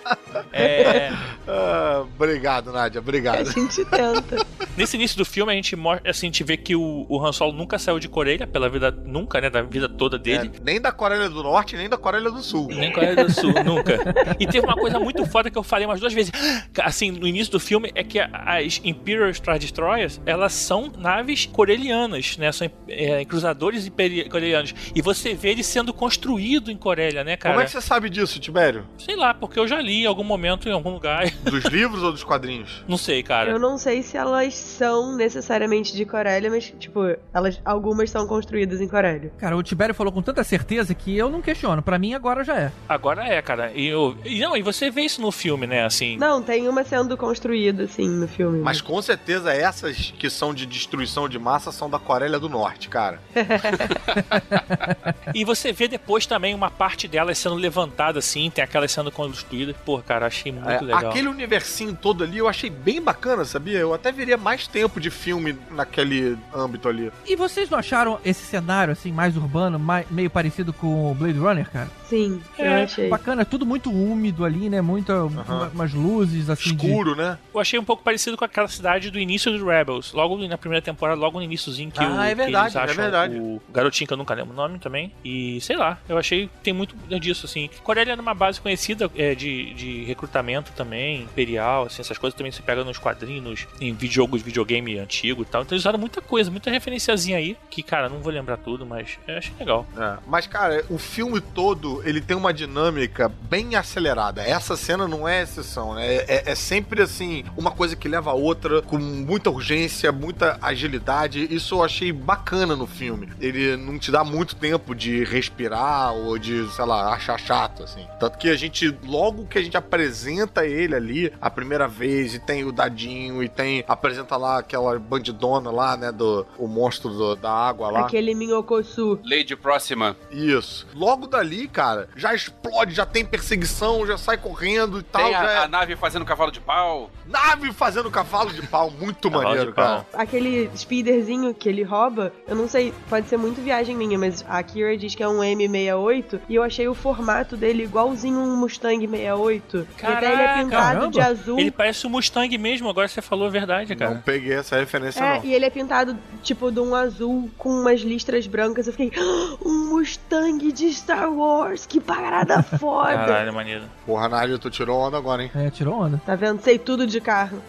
[0.53, 1.11] É,
[1.47, 3.51] Ah, obrigado, Nádia, A obrigado.
[3.51, 4.45] gente tenta.
[4.77, 7.51] nesse início do filme, a gente, assim, a gente vê que o, o Han Solo
[7.53, 10.51] nunca saiu de Coreia, pela vida, nunca, né, da vida toda dele.
[10.55, 12.67] É, nem da Coreia do Norte, nem da Coreia do Sul.
[12.67, 13.97] Nem Coreia do Sul, nunca.
[14.39, 16.31] E teve uma coisa muito foda que eu falei umas duas vezes.
[16.81, 22.37] Assim, no início do filme, é que as Imperial Star Destroyers, elas são naves corelianas,
[22.37, 22.51] né?
[22.51, 24.73] São é, cruzadores imperi- corelianos.
[24.95, 27.53] E você vê ele sendo construído em Coreia, né, cara?
[27.55, 28.85] Como é que você sabe disso, Tibério?
[28.97, 31.31] Sei lá, porque eu já li em algum momento, em algum lugar.
[31.43, 32.83] Dos livros ou dos quadrinhos?
[32.87, 33.49] Não sei, cara.
[33.49, 38.81] Eu não sei se elas são necessariamente de Corélia, mas, tipo, elas, algumas são construídas
[38.81, 39.31] em Corélia.
[39.37, 41.81] Cara, o Tibério falou com tanta certeza que eu não questiono.
[41.81, 42.71] Pra mim, agora já é.
[42.87, 43.71] Agora é, cara.
[43.73, 45.85] E, eu, e não, e você vê isso no filme, né?
[45.85, 46.17] Assim.
[46.17, 48.59] Não, tem uma sendo construída, assim, no filme.
[48.59, 52.89] Mas com certeza essas que são de destruição de massa são da Coreia do Norte,
[52.89, 53.19] cara.
[55.33, 59.75] E você vê depois também uma parte delas sendo levantada, assim, tem aquelas sendo construídas.
[59.85, 61.09] Pô, cara, achei muito É, legal.
[61.09, 63.77] Aquele universinho todo ali eu achei bem bacana, sabia?
[63.79, 67.09] Eu até veria mais mais tempo de filme naquele âmbito ali.
[67.25, 71.39] E vocês não acharam esse cenário, assim, mais urbano, mai- meio parecido com o Blade
[71.39, 71.89] Runner, cara?
[72.09, 73.07] Sim, eu É, achei.
[73.09, 74.81] Bacana, é tudo muito úmido ali, né?
[74.81, 77.37] Muita, uma- umas luzes, assim, de- Escuro, né?
[77.53, 80.11] Eu achei um pouco parecido com aquela cidade do início do Rebels.
[80.11, 82.79] Logo na primeira temporada, logo no iníciozinho que, Ah, o, é que verdade, eles é
[82.79, 83.35] acham verdade.
[83.39, 85.13] o garotinho que eu nunca lembro o nome também.
[85.23, 87.69] E sei lá, eu achei que tem muito disso, assim.
[87.83, 92.51] Coreia era uma base conhecida é, de, de recrutamento também, imperial, assim, essas coisas também
[92.51, 95.61] se pega nos quadrinhos, em videojogos, videogame antigo e tal.
[95.61, 99.17] Então eles usaram muita coisa, muita referenciazinha aí, que, cara, não vou lembrar tudo, mas
[99.27, 99.85] eu achei legal.
[99.97, 100.17] É.
[100.27, 104.41] Mas, cara, o filme todo, ele tem uma dinâmica bem acelerada.
[104.41, 106.15] Essa cena não é exceção, né?
[106.27, 111.47] É, é sempre, assim, uma coisa que leva a outra, com muita urgência, muita agilidade.
[111.53, 113.29] Isso eu achei bacana no filme.
[113.39, 118.05] Ele não te dá muito tempo de respirar ou de, sei lá, achar chato, assim.
[118.21, 122.39] Tanto que a gente, logo que a gente apresenta ele ali, a primeira vez, e
[122.39, 127.35] tem o dadinho, e tem, apresenta lá aquela bandidona lá, né, do o monstro do-
[127.35, 128.01] da água lá.
[128.01, 129.19] Aquele Minhokosu.
[129.25, 130.15] Lady Próxima.
[130.29, 130.85] Isso.
[130.93, 135.23] Logo dali, cara, já explode, já tem perseguição, já sai correndo e tal.
[135.23, 137.09] Tem já a, é a nave fazendo cavalo de pau.
[137.25, 138.91] nave fazendo cavalo de pau.
[138.91, 140.05] Muito maneiro, cara.
[140.13, 144.61] Aquele speederzinho que ele rouba, eu não sei, pode ser muito viagem minha, mas a
[144.61, 149.07] Kira diz que é um M68 e eu achei o formato dele igualzinho um Mustang
[149.07, 149.87] 68.
[150.01, 151.07] e até ele é pintado caramba.
[151.09, 151.59] de azul.
[151.59, 154.15] Ele parece o Mustang mesmo, agora você falou a verdade, cara.
[154.15, 155.45] Não peguei essa referência, É, não.
[155.45, 158.87] e ele é pintado tipo de um azul com umas listras brancas.
[158.87, 163.13] Eu fiquei, "Ah, um Mustang de Star Wars, que parada foda.
[163.13, 163.83] Caralho, maneiro.
[164.05, 165.51] Porra, Nádia, tu tirou onda agora, hein?
[165.55, 166.21] É, tirou onda.
[166.25, 166.61] Tá vendo?
[166.61, 167.61] Sei tudo de carro.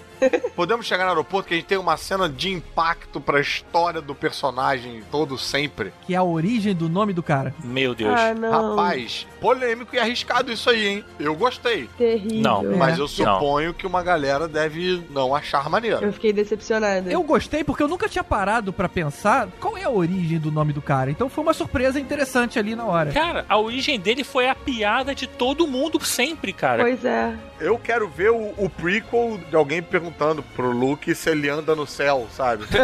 [0.55, 4.15] Podemos chegar no aeroporto que a gente tem uma cena de impacto pra história do
[4.15, 5.93] personagem todo sempre.
[6.07, 7.55] Que é a origem do nome do cara.
[7.63, 8.19] Meu Deus.
[8.19, 8.71] Ah, não.
[8.77, 11.05] Rapaz, polêmico e arriscado isso aí, hein?
[11.19, 11.89] Eu gostei.
[11.99, 12.41] Terrível.
[12.41, 13.01] Não, Mas É.
[13.01, 16.05] eu suponho que uma galera deve não achar maneiro.
[16.05, 17.11] Eu fiquei decepcionada.
[17.11, 20.73] Eu gostei porque eu nunca tinha parado pra pensar qual é a origem do nome
[20.73, 21.11] do cara.
[21.11, 23.13] Então foi uma surpresa interessante ali na hora.
[23.13, 26.83] Cara, a origem dele foi a piada de todo mundo sempre, cara.
[26.83, 27.35] Pois é.
[27.63, 31.87] Eu quero ver o, o prequel de alguém perguntando pro Luke se ele anda no
[31.87, 32.65] céu, sabe?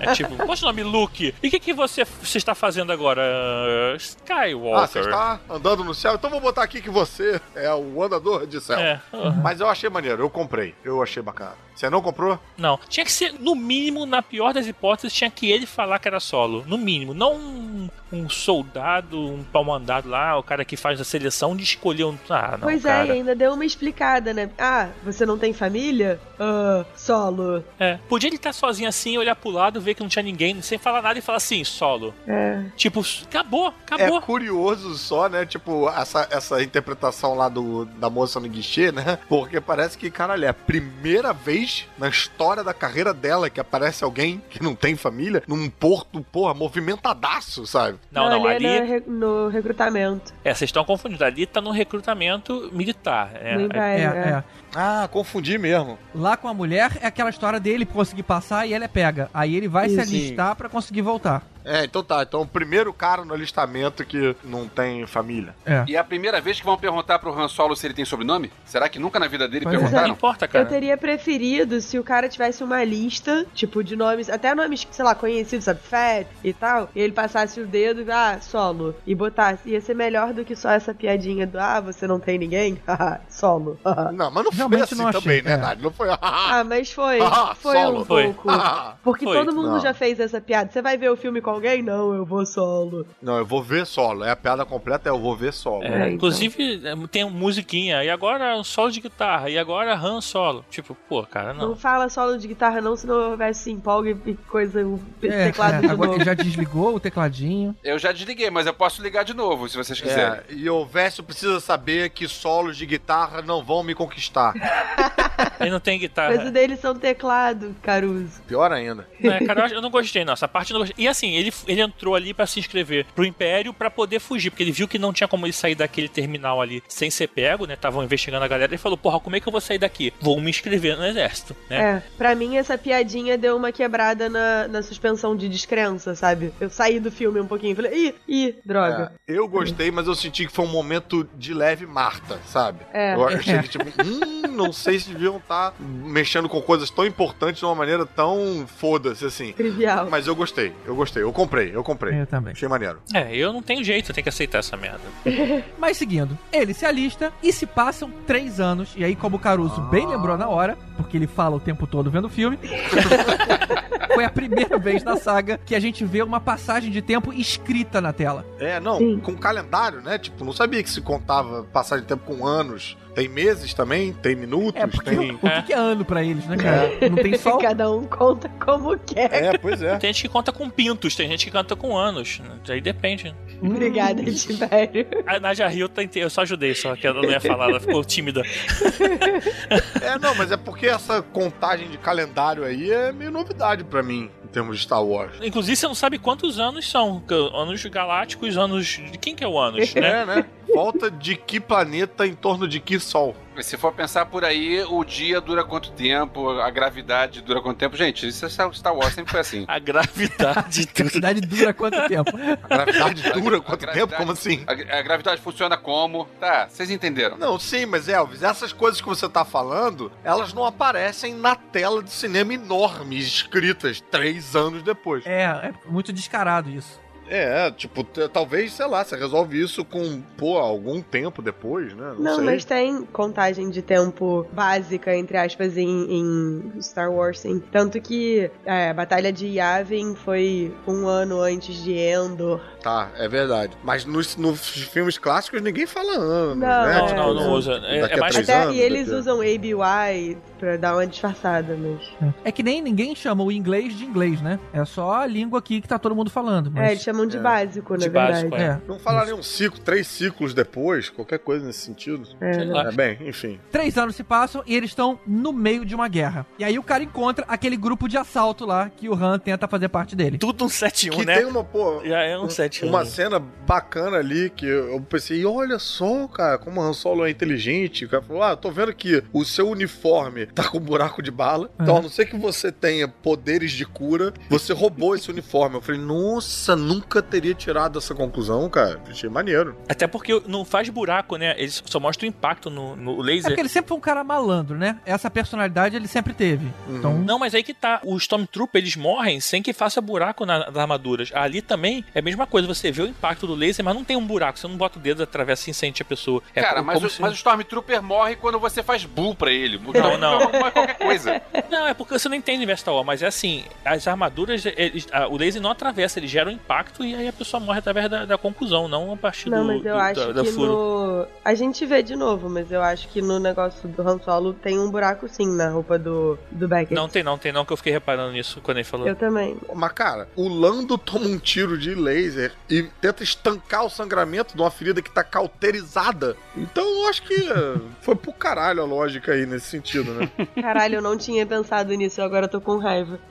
[0.00, 1.34] É tipo, qual é o seu nome, Luke?
[1.42, 3.22] E o que, que você, você está fazendo agora?
[3.22, 4.88] Ah, Skywalker.
[4.88, 6.14] você está andando no céu?
[6.14, 8.78] Então vou botar aqui que você é o andador de céu.
[8.78, 9.00] É.
[9.42, 10.74] Mas eu achei maneiro, eu comprei.
[10.84, 11.54] Eu achei bacana.
[11.80, 12.38] Você não comprou?
[12.58, 16.06] Não, tinha que ser, no mínimo, na pior das hipóteses, tinha que ele falar que
[16.06, 16.62] era solo.
[16.66, 17.14] No mínimo.
[17.14, 21.62] Não um, um soldado, um pau mandado lá, o cara que faz a seleção de
[21.64, 22.18] escolher um.
[22.28, 22.60] Ah, não.
[22.60, 23.06] pois é, cara.
[23.06, 24.48] e ainda deu uma explicada, né?
[24.58, 26.20] Ah, você não tem família?
[26.38, 27.62] Ah, solo.
[27.78, 27.98] É.
[28.08, 31.02] Podia ele estar sozinho assim, olhar pro lado, ver que não tinha ninguém, sem falar
[31.02, 32.14] nada e falar assim, solo.
[32.26, 32.62] É.
[32.76, 34.18] Tipo, acabou, acabou.
[34.18, 35.44] É curioso só, né?
[35.44, 39.18] Tipo, essa, essa interpretação lá do, da moça no guichê, né?
[39.28, 44.04] Porque parece que, caralho, é a primeira vez na história da carreira dela que aparece
[44.04, 47.98] alguém que não tem família num porto, porra, movimentadaço, sabe?
[48.10, 48.66] Não, não, ele ali.
[48.66, 50.32] é no, re- no recrutamento.
[50.44, 51.24] É, vocês estão confundindo.
[51.24, 53.30] Ali tá no recrutamento militar.
[53.34, 54.28] É, no É, é.
[54.30, 54.44] é.
[54.74, 55.98] Ah, confundi mesmo.
[56.14, 59.28] Lá com a mulher é aquela história dele conseguir passar e ela é pega.
[59.34, 61.42] Aí ele vai se alistar pra conseguir voltar.
[61.64, 62.22] É, então tá.
[62.22, 65.54] Então o primeiro cara no alistamento que não tem família.
[65.64, 65.84] É.
[65.88, 68.50] E é a primeira vez que vão perguntar pro Han Solo se ele tem sobrenome?
[68.64, 69.78] Será que nunca na vida dele Pois é.
[69.78, 70.12] Não perguntaram?
[70.14, 70.64] importa, Eu cara.
[70.66, 75.14] teria preferido se o cara tivesse uma lista, tipo, de nomes, até nomes, sei lá,
[75.14, 79.68] conhecidos, sabe, Fat e tal, e ele passasse o dedo e, ah, solo, e botasse.
[79.70, 82.78] Ia ser melhor do que só essa piadinha do, ah, você não tem ninguém?
[82.86, 83.78] Haha, solo.
[83.84, 84.12] haha.
[84.12, 85.56] Não, mas não foi Realmente assim não achei, também, né, é.
[85.56, 85.82] Nádia?
[85.84, 86.08] Não foi.
[86.20, 87.20] ah, mas foi.
[87.20, 88.00] Ah, Foi solo.
[88.00, 88.24] um Foi.
[88.24, 88.50] pouco.
[88.50, 89.36] Ah, Porque Foi.
[89.36, 89.80] todo mundo Não.
[89.80, 90.70] já fez essa piada.
[90.70, 91.82] Você vai ver o filme com alguém?
[91.82, 93.06] Não, eu vou solo.
[93.20, 94.24] não, eu vou ver solo.
[94.24, 95.82] É a piada completa, é eu vou ver solo.
[95.84, 96.08] É, É, então.
[96.14, 100.64] Inclusive, é, tem uma musiquinha, e agora um solo de guitarra, e agora Han solo.
[100.70, 101.68] Tipo, pô, cara, Não.
[101.70, 101.76] não.
[101.76, 105.80] fala solo de guitarra, não, senão vai se empolga e coisa, o É, teclado é,
[105.80, 106.14] de agora novo.
[106.18, 107.74] ele já desligou o tecladinho.
[107.82, 110.40] Eu já desliguei, mas eu posso ligar de novo, se vocês quiserem.
[110.40, 114.54] É, e o Vécio precisa saber que solos de guitarra não vão me conquistar.
[115.60, 116.50] Ele não tem Mas o guitarra.
[116.50, 118.40] deles são teclado, Caruso.
[118.46, 119.06] Pior ainda.
[119.22, 120.32] É, cara, eu não gostei, não.
[120.32, 121.04] Essa parte eu não gostei.
[121.04, 124.62] E assim, ele, ele entrou ali pra se inscrever pro Império pra poder fugir, porque
[124.62, 127.74] ele viu que não tinha como ele sair daquele terminal ali sem ser pego, né?
[127.74, 128.70] Estavam investigando a galera.
[128.70, 130.12] Ele falou, porra, como é que eu vou sair daqui?
[130.20, 131.80] Vou me inscrever no exército, né?
[131.80, 136.52] É, pra mim essa piadinha deu uma quebrada na, na suspensão de descrença, sabe?
[136.60, 139.12] Eu saí do filme um pouquinho e falei, ih, ih, droga.
[139.26, 142.80] É, eu gostei, mas eu senti que foi um momento de leve Marta, sabe?
[142.92, 143.14] É.
[143.14, 147.60] Eu achei que, tipo, hum, não sei se deviam estar mexendo com coisas tão importantes
[147.60, 149.52] de uma maneira tão foda-se assim.
[149.52, 150.08] Trivial.
[150.10, 152.20] Mas eu gostei, eu gostei, eu comprei, eu comprei.
[152.20, 152.52] Eu também.
[152.52, 153.00] Achei maneiro.
[153.14, 155.00] É, eu não tenho jeito, eu tenho que aceitar essa merda.
[155.78, 158.94] Mas seguindo, ele se alista e se passam três anos.
[158.96, 162.10] E aí, como o Caruso bem lembrou na hora, porque ele fala o tempo todo
[162.10, 162.58] vendo o filme,
[164.14, 168.00] foi a primeira vez na saga que a gente vê uma passagem de tempo escrita
[168.00, 168.44] na tela.
[168.58, 169.18] É, não, Sim.
[169.20, 170.18] com calendário, né?
[170.18, 172.96] Tipo, não sabia que se contava passagem de tempo com anos.
[173.14, 175.32] Tem meses também, tem minutos, É, tem.
[175.32, 176.90] o, o que que é ano pra eles, né, cara?
[177.08, 177.58] Não tem só.
[177.58, 179.32] Cada um conta como quer.
[179.32, 179.96] É, pois é.
[179.98, 182.40] Tem gente que conta com pintos, tem gente que canta com anos.
[182.68, 183.34] Aí depende.
[183.62, 185.06] Obrigada, Tibério.
[185.26, 187.80] A Nadia Rio, eu tentei- eu só ajudei, só que ela não ia falar, ela
[187.80, 188.42] ficou tímida.
[190.00, 194.30] É, não, mas é porque essa contagem de calendário aí é meio novidade pra mim,
[194.52, 195.32] termos de Star Wars.
[195.42, 197.20] Inclusive, você não sabe quantos anos são.
[197.20, 198.86] que- Anos galácticos, anos.
[198.86, 200.22] De quem que é o anos, né?
[200.22, 200.46] É, né?
[200.74, 203.34] Volta de que planeta em torno de que sol?
[203.60, 207.76] Mas Se for pensar por aí, o dia dura quanto tempo, a gravidade dura quanto
[207.76, 207.94] tempo.
[207.94, 209.64] Gente, isso é Star Wars, sempre foi assim.
[209.68, 210.88] A gravidade.
[210.98, 212.30] A cidade dura quanto tempo?
[212.62, 214.16] A gravidade dura A quanto gravidade- tempo?
[214.16, 214.64] Como assim?
[214.66, 216.24] A, a gravidade funciona como?
[216.40, 217.36] Tá, vocês entenderam.
[217.36, 222.02] Não, sim, mas Elvis, essas coisas que você tá falando, elas não aparecem na tela
[222.02, 225.26] de cinema enorme, escritas três anos depois.
[225.26, 226.98] É, é muito descarado isso.
[227.30, 232.14] É, tipo, talvez, sei lá, você resolve isso com, pô, algum tempo depois, né?
[232.18, 237.62] Não, Não, mas tem contagem de tempo básica, entre aspas, em, em Star Wars, sim.
[237.70, 242.60] Tanto que é, a Batalha de Yavin foi um ano antes de Endor.
[242.82, 243.76] Tá, é verdade.
[243.82, 246.98] Mas nos, nos filmes clássicos ninguém fala anos, Não, né?
[246.98, 247.72] Não, É, não, não Daqui usa.
[247.84, 248.32] É, a é mais.
[248.34, 252.34] três Até, anos, e eles daqui usam ABY pra dar uma disfarçada, mas...
[252.44, 254.58] É que nem ninguém chama o inglês de inglês, né?
[254.72, 256.68] É só a língua aqui que tá todo mundo falando.
[256.68, 256.90] É, Mas...
[256.92, 257.40] eles chamam de é.
[257.40, 258.48] básico, De na verdade.
[258.48, 258.62] básico, é.
[258.64, 258.80] É.
[258.86, 262.28] Não falaria um ciclo, três ciclos depois, qualquer coisa nesse sentido.
[262.40, 262.88] É, né?
[262.88, 263.58] É, bem, enfim.
[263.70, 266.46] Três anos se passam e eles estão no meio de uma guerra.
[266.58, 269.88] E aí o cara encontra aquele grupo de assalto lá que o Han tenta fazer
[269.88, 270.38] parte dele.
[270.38, 271.36] Tudo um 7-1, que né?
[271.36, 272.88] tem uma, pô, Já é um 7-1.
[272.88, 277.30] uma cena bacana ali que eu pensei, olha só, cara, como o Han Solo é
[277.30, 278.04] inteligente.
[278.04, 281.70] O cara falou, ah, tô vendo que o seu uniforme tá com buraco de bala.
[281.80, 285.76] Então, a não ser que você tenha poderes de cura, você roubou esse uniforme.
[285.76, 289.00] Eu falei, nossa, nunca teria tirado essa conclusão, cara.
[289.08, 289.76] Achei maneiro.
[289.88, 291.54] Até porque não faz buraco, né?
[291.58, 293.50] Eles só mostram o impacto no, no É laser.
[293.50, 294.98] porque ele sempre foi um cara malandro, né?
[295.04, 296.66] Essa personalidade ele sempre teve.
[296.88, 296.96] Uhum.
[296.98, 298.00] Então, Não, mas aí que tá.
[298.04, 301.30] Os Stormtrooper, eles morrem sem que faça buraco na- nas armaduras.
[301.34, 302.59] Ali também é a mesma coisa.
[302.66, 304.58] Você vê o impacto do laser, mas não tem um buraco.
[304.58, 306.42] Você não bota o dedo, atravessa e sente a pessoa.
[306.54, 309.50] É Cara, mas como o, se- mas o Stormtrooper morre quando você faz bull pra
[309.50, 309.76] ele.
[309.76, 310.38] O Não, não.
[310.50, 311.40] Morre qualquer coisa.
[311.70, 315.06] Não, é porque você não entende universo Star Wars, mas é assim, as armaduras, eles-
[315.12, 318.10] a- o laser não atravessa, ele gera um impacto e aí a pessoa morre através
[318.10, 321.26] da, da conclusão, não a partir Não, do, mas eu do- acho da, que no.
[321.44, 324.78] A gente vê de novo, mas eu acho que no negócio do Han Solo tem
[324.80, 326.94] um buraco sim na roupa do, do Beckett.
[326.94, 329.06] Não tem não, tem não, que eu fiquei reparando nisso quando ele falou.
[329.06, 329.56] Eu também.
[329.74, 334.62] Mas, cara, o Lando toma um tiro de laser e tenta estancar o sangramento de
[334.62, 336.36] uma ferida que tá cauterizada.
[336.56, 340.30] Então eu acho que eh, foi pro caralho a lógica aí nesse sentido, né?
[340.60, 343.18] Caralho, eu não tinha pensado nisso, agora eu tô com raiva.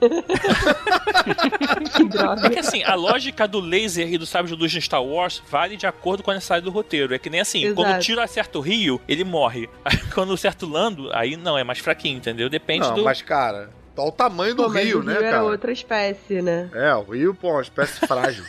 [1.96, 2.40] que droga.
[2.42, 5.76] Porque assim, a lógica do laser e do sabre de luz no Star Wars vale
[5.76, 7.14] de acordo com a necessidade do roteiro.
[7.14, 7.74] É que nem assim, Exato.
[7.74, 9.68] quando o tiro acerta o Rio, ele morre.
[9.84, 12.48] Aí, quando acerta o Lando, aí não, é mais fraquinho, entendeu?
[12.48, 13.04] Depende Não, do.
[13.04, 15.44] mas, cara, olha o tamanho do Pô, mas rio, o né, Rio era cara?
[15.44, 16.70] outra espécie, né?
[16.72, 18.44] É, o rio, pô, é uma espécie frágil.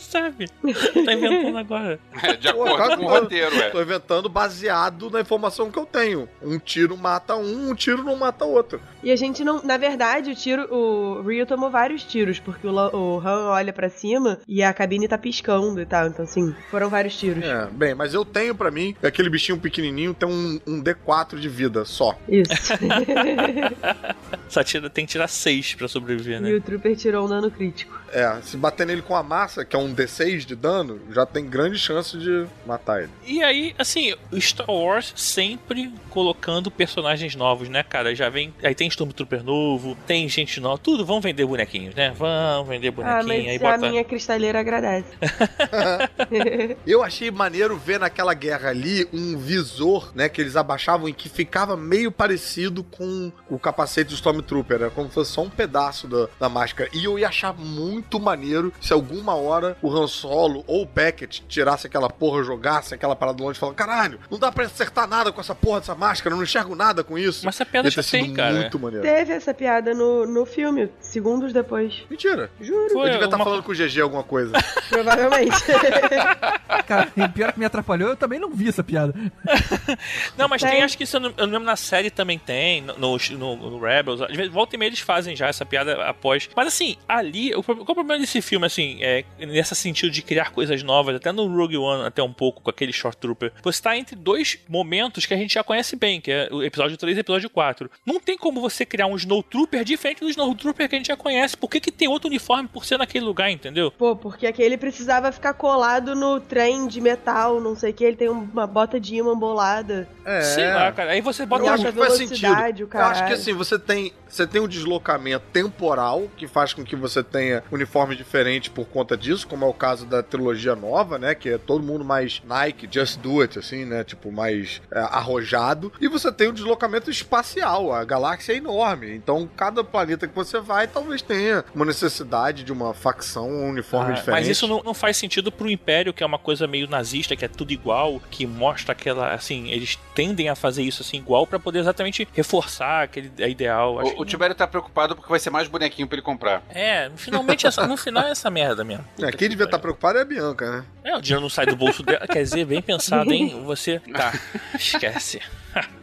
[0.00, 0.48] Sabe?
[0.48, 1.98] tá inventando agora.
[2.22, 3.70] É, de acordo com o roteiro, é.
[3.70, 6.28] Tô inventando baseado na informação que eu tenho.
[6.42, 8.80] Um tiro mata um, um tiro não mata outro.
[9.02, 9.62] E a gente não.
[9.62, 10.66] Na verdade, o tiro.
[10.74, 15.06] O Rio tomou vários tiros, porque o, o Han olha pra cima e a cabine
[15.06, 16.06] tá piscando e tal.
[16.08, 17.44] Então, assim, foram vários tiros.
[17.44, 21.38] É, bem, mas eu tenho pra mim, que aquele bichinho pequenininho tem um, um D4
[21.38, 22.18] de vida só.
[22.28, 22.72] Isso.
[24.48, 26.52] Só tira, tem que tirar seis pra sobreviver, e né?
[26.52, 27.98] o Trooper tirou um dano crítico.
[28.12, 31.44] É, se bater nele com a massa, que é um D6 de dano, já tem
[31.46, 33.10] grande chance de matar ele.
[33.26, 38.14] E aí, assim, o Star Wars sempre colocando personagens novos, né, cara?
[38.14, 38.54] Já vem.
[38.62, 41.04] Aí tem Stormtrooper novo, tem gente nova, tudo.
[41.04, 42.12] Vão vender bonequinhos, né?
[42.16, 43.26] Vão vender Ah, bonequinho.
[43.26, 43.90] mas aí a bota.
[43.90, 45.08] minha cristaleira agradece.
[46.86, 51.28] Eu achei maneiro ver naquela guerra ali um visor, né, que eles abaixavam e que
[51.28, 56.06] ficava meio parecido com o capacete do Stormtrooper, era como se fosse só um pedaço
[56.06, 56.88] da, da máscara.
[56.92, 61.44] E eu ia achar muito maneiro se alguma hora o Han Solo ou o Beckett
[61.48, 65.30] tirasse aquela porra, jogasse aquela parada longe e falasse: caralho, não dá pra acertar nada
[65.32, 67.44] com essa porra dessa máscara, eu não enxergo nada com isso.
[67.44, 68.54] Mas essa piada já tem, cara.
[68.54, 69.04] muito maneiro.
[69.06, 72.02] Teve essa piada no, no filme, segundos depois.
[72.10, 72.50] Mentira.
[72.60, 74.52] Juro, Foi eu devia estar uma- falando com o GG alguma coisa.
[74.88, 75.56] provavelmente.
[76.86, 79.12] Cara, e pior que me atrapalhou, eu também não vi essa piada.
[80.36, 80.70] Não, mas Tem.
[80.70, 83.56] tem, acho que isso eu não, eu não lembro na série também tem, no, no,
[83.56, 84.20] no Rebels.
[84.20, 86.48] Às vezes, volta e meia eles fazem já essa piada após.
[86.54, 87.52] Mas assim, ali,
[87.86, 91.46] qual o problema desse filme, assim, é nesse sentido de criar coisas novas, até no
[91.46, 93.52] Rogue One, até um pouco, com aquele Short Trooper.
[93.62, 96.96] Você tá entre dois momentos que a gente já conhece bem, que é o episódio
[96.96, 97.90] 3 e o episódio 4.
[98.04, 101.08] Não tem como você criar um Snow Trooper diferente do Snow Trooper que a gente
[101.08, 101.56] já conhece.
[101.56, 103.90] Por que, que tem outro uniforme por ser naquele lugar, entendeu?
[103.90, 108.16] Pô, porque aquele precisava ficar colado no trem de metal, não sei o que, ele
[108.16, 110.08] tem uma bota de imã bolada.
[110.24, 110.40] É.
[110.42, 111.12] Sei lá, cara.
[111.12, 112.40] Aí você bota Eu um acho alta que faz sentido.
[112.40, 116.72] velocidade, o Eu acho que assim, você tem, você tem um deslocamento temporal que faz
[116.72, 120.74] com que você tenha uniforme diferente por conta disso, como é o caso da trilogia
[120.74, 121.34] nova, né?
[121.34, 124.04] Que é todo mundo mais Nike, just do it, assim, né?
[124.04, 125.92] Tipo, mais é, arrojado.
[126.00, 127.92] E você tem um deslocamento espacial.
[127.92, 129.14] A galáxia é enorme.
[129.14, 134.12] Então, cada planeta que você vai, talvez tenha uma necessidade de uma facção, um uniforme
[134.12, 134.40] Ah, diferente.
[134.40, 137.44] Mas isso não, não faz sentido pro Império, que é uma coisa meio nazista, que
[137.44, 141.58] é tudo igual, que mostra aquela, assim, eles tendem a fazer isso assim igual pra
[141.58, 144.00] poder exatamente reforçar aquele ideal.
[144.00, 146.62] Acho O, o Tibério tá preocupado porque vai ser mais bonequinho pra ele comprar.
[146.70, 149.04] É, finalmente essa- no final é essa merda mesmo.
[149.20, 150.84] É, quem devia estar preocupado é a Bianca, né?
[151.04, 152.26] É, o dinheiro não sai do bolso dela.
[152.26, 153.62] Quer dizer, bem pensado, hein?
[153.64, 154.00] Você.
[154.12, 154.32] Tá,
[154.74, 155.40] esquece.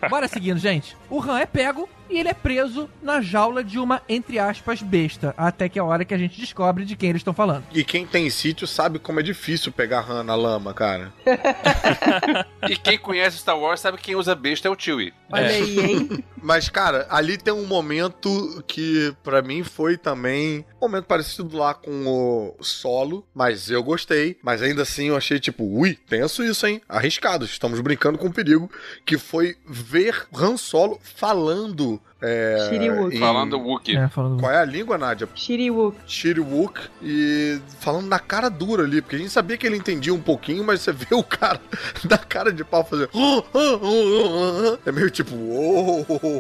[0.10, 0.96] Bora seguindo, gente.
[1.10, 5.34] O Han é pego e ele é preso na jaula de uma, entre aspas, besta.
[5.36, 7.64] Até que é a hora que a gente descobre de quem eles estão falando.
[7.74, 11.12] E quem tem sítio sabe como é difícil pegar rã na lama, cara.
[12.70, 15.14] E quem conhece Star Wars sabe que quem usa besta é o Chewie.
[15.32, 15.56] Olha É.
[15.56, 16.24] aí, hein?
[16.42, 22.56] Mas, cara, ali tem um momento que pra mim foi também momento parecido lá com
[22.60, 24.38] o solo, mas eu gostei.
[24.42, 26.82] Mas ainda assim eu achei tipo, ui, tenso isso, hein?
[26.88, 28.70] Arriscado, estamos brincando com perigo.
[29.06, 32.02] Que foi ver Han Solo falando.
[32.24, 33.16] É, Shiriwook.
[33.16, 33.98] em- Falando Wookiee.
[33.98, 34.40] É, falando.
[34.40, 35.28] Qual é a língua, Nádia?
[35.36, 35.98] Shiriwook.
[36.08, 40.22] Shiriwook e falando na cara dura ali, porque a gente sabia que ele entendia um
[40.22, 41.60] pouquinho, mas você vê o cara
[42.06, 43.10] da cara de pau fazer.
[44.86, 45.32] É meio tipo.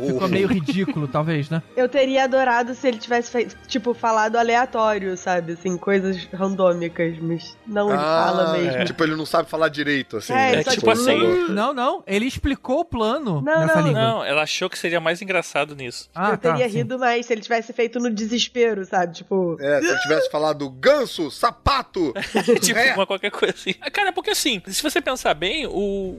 [0.07, 1.61] Ficou meio ridículo, talvez, né?
[1.75, 5.53] Eu teria adorado se ele tivesse feito, tipo, falado aleatório, sabe?
[5.53, 8.85] Assim, coisas randômicas, mas não, ele Ah, fala mesmo.
[8.85, 10.33] Tipo, ele não sabe falar direito, assim.
[10.33, 10.55] É, né?
[10.59, 11.47] É só tipo assim.
[11.49, 12.03] Não, não.
[12.07, 14.01] Ele explicou o plano Não, nessa não, língua.
[14.01, 16.09] Não, ela achou que seria mais engraçado nisso.
[16.13, 16.77] Ah, eu tá, teria sim.
[16.77, 19.13] rido mais se ele tivesse feito no desespero, sabe?
[19.13, 22.13] Tipo, É, se ele tivesse falado ganso, sapato.
[22.61, 22.93] tipo, É.
[22.95, 23.75] uma qualquer coisa assim.
[23.81, 25.71] Ah, Cara, porque assim, se você pensar bem, o,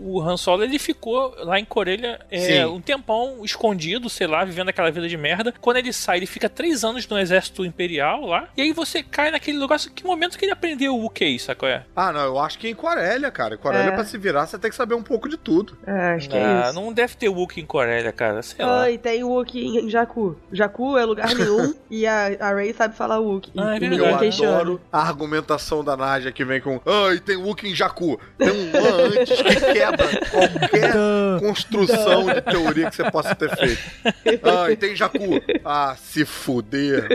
[0.03, 4.69] o Han Solo ele ficou lá em Corelha é, um tempão escondido, sei lá, vivendo
[4.69, 5.53] aquela vida de merda.
[5.61, 8.49] Quando ele sai, ele fica três anos no exército imperial lá.
[8.57, 9.79] E aí você cai naquele lugar.
[9.79, 11.69] só Que momento que ele aprendeu o que, sacou?
[11.69, 11.85] É?
[11.95, 13.55] Ah, não, eu acho que em Corélia, cara.
[13.55, 13.95] Em Corélia, É.
[13.95, 15.77] pra se virar, você tem que saber um pouco de tudo.
[15.87, 16.75] é, acho que é Ah, isso.
[16.81, 18.43] não deve ter Wookiee em Coreia, cara.
[18.43, 18.91] Sei lá.
[18.91, 20.37] E tem o Wookie em Jakku.
[20.51, 23.53] Jakku é lugar nenhum e a, a Ray sabe falar Wookie.
[23.57, 24.43] Ah, é verdade.
[24.43, 26.81] Eu adoro a argumentação da Nádia que vem com.
[26.87, 28.19] Ah, e tem Wookiee em Jakku.
[28.39, 30.93] Tem um an antes que quebra qualquer
[31.41, 33.83] construção de teoria que você possa ter feito.
[34.45, 35.41] Ah, e tem Jakku.
[35.65, 37.09] Ah, se fuder.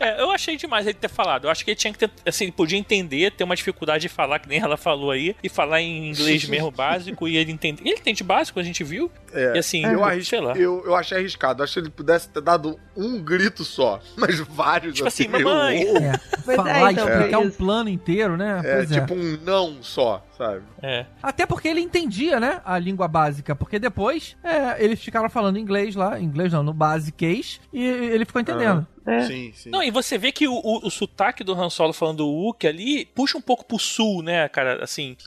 [0.00, 1.44] É, eu achei demais ele ter falado.
[1.44, 4.08] Eu acho que ele tinha que ter, assim, ele podia entender, ter uma dificuldade de
[4.08, 7.82] falar, que nem ela falou aí, e falar em inglês mesmo básico, e ele entende.
[7.84, 9.10] Ele entende básico, a gente viu.
[9.32, 9.52] É.
[9.66, 10.56] Assim, Eu, sei arrisco, lá.
[10.56, 11.60] eu, eu achei arriscado.
[11.60, 15.44] Eu acho que ele pudesse ter dado um grito só, mas vários Tipo assim, meio,
[15.44, 15.82] mamãe.
[15.82, 18.60] É, é, falar, então, explicar é um plano inteiro, né?
[18.64, 19.00] É, Pois é.
[19.00, 20.62] tipo um não só, sabe?
[20.82, 21.06] É.
[21.22, 22.60] Até porque ele entendia, né?
[22.64, 23.54] A língua básica.
[23.54, 26.20] Porque depois é, eles ficaram falando inglês lá.
[26.20, 27.60] Inglês não, no basiquês.
[27.72, 28.86] E ele ficou entendendo.
[29.06, 29.20] É.
[29.26, 29.70] Sim, sim.
[29.70, 32.68] Não, e você vê que o, o, o sotaque do Han Solo falando o Wookiee
[32.68, 34.82] ali puxa um pouco pro sul, né, cara?
[34.82, 35.16] Assim.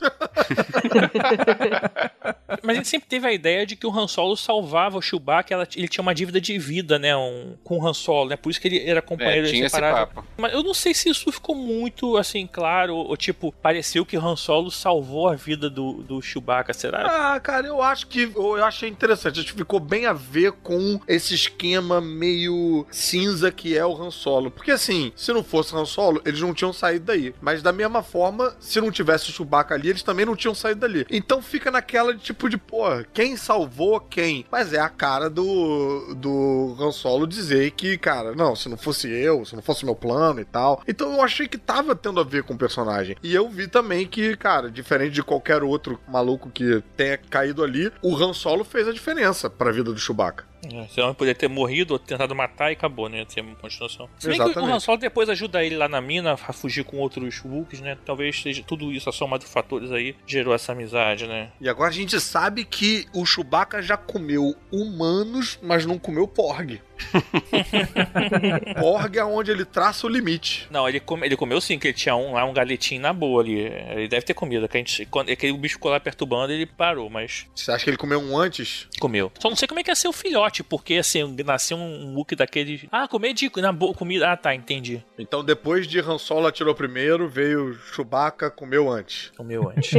[2.62, 5.54] Mas a gente sempre teve a ideia de que o Han Solo salvava o Chewbacca,
[5.54, 8.36] ela- ele tinha uma dívida de vida, né, um, com o Han Solo, né?
[8.36, 10.06] Por isso que ele era companheiro É, tinha esse inseparável.
[10.14, 10.28] papo.
[10.36, 14.20] Mas eu não sei se isso ficou muito, assim, claro, ou, tipo, pareceu que o
[14.26, 17.34] Han Solo salvou a vida do, do Chewbacca, será?
[17.34, 19.40] Ah, cara, eu acho que eu achei interessante.
[19.40, 24.10] Acho que ficou bem a ver com esse esquema meio cinza que é o Han
[24.10, 24.50] Solo.
[24.50, 27.34] Porque assim, se não fosse Han Solo, eles não tinham saído daí.
[27.40, 30.80] Mas da mesma forma, se não tivesse o Chewbacca ali, eles também não tinham saído
[30.80, 31.06] dali.
[31.10, 34.44] Então fica naquela de tipo de, pô, quem salvou quem?
[34.50, 39.08] Mas é a cara do, do Han Solo dizer que, cara, não, se não fosse
[39.10, 40.82] eu, se não fosse meu plano e tal.
[40.86, 43.16] Então eu achei que tava tendo a ver com o personagem.
[43.22, 47.92] E eu vi também que, cara, diferente de qualquer outro maluco que tenha caído ali,
[48.02, 50.49] o Han Solo fez a diferença pra vida do Chewbacca.
[50.72, 53.24] É, esse homem poderia ter morrido ou tentado matar e acabou, né?
[53.24, 54.08] Ter uma continuação.
[54.18, 54.74] Se bem que o Exatamente.
[54.74, 57.96] Han Solo depois ajuda ele lá na mina a fugir com outros Wookiees, né?
[58.04, 61.50] Talvez seja tudo isso, a soma de fatores aí, gerou essa amizade, né?
[61.60, 66.80] E agora a gente sabe que o Chewbacca já comeu humanos, mas não comeu Porg.
[68.78, 70.66] Porg é onde ele traça o limite.
[70.70, 73.42] Não, ele, come- ele comeu sim, que ele tinha um lá, um galetinho na boa
[73.42, 73.58] ali.
[73.60, 74.68] Ele deve ter comido.
[74.68, 77.90] Que a gente, quando aquele bicho ficou lá perturbando, ele parou, mas Você acha que
[77.90, 78.88] ele comeu um antes?
[78.98, 79.32] comeu.
[79.38, 82.36] Só não sei como é que ia ser o filhote, porque assim, nasceu um Wookiee
[82.36, 82.88] daquele.
[82.92, 84.30] Ah, comer de na boa comida.
[84.32, 85.02] Ah, tá, entendi.
[85.18, 89.32] Então depois de Han Solo atirou primeiro, veio Chewbacca, comeu antes.
[89.36, 89.90] Comeu antes.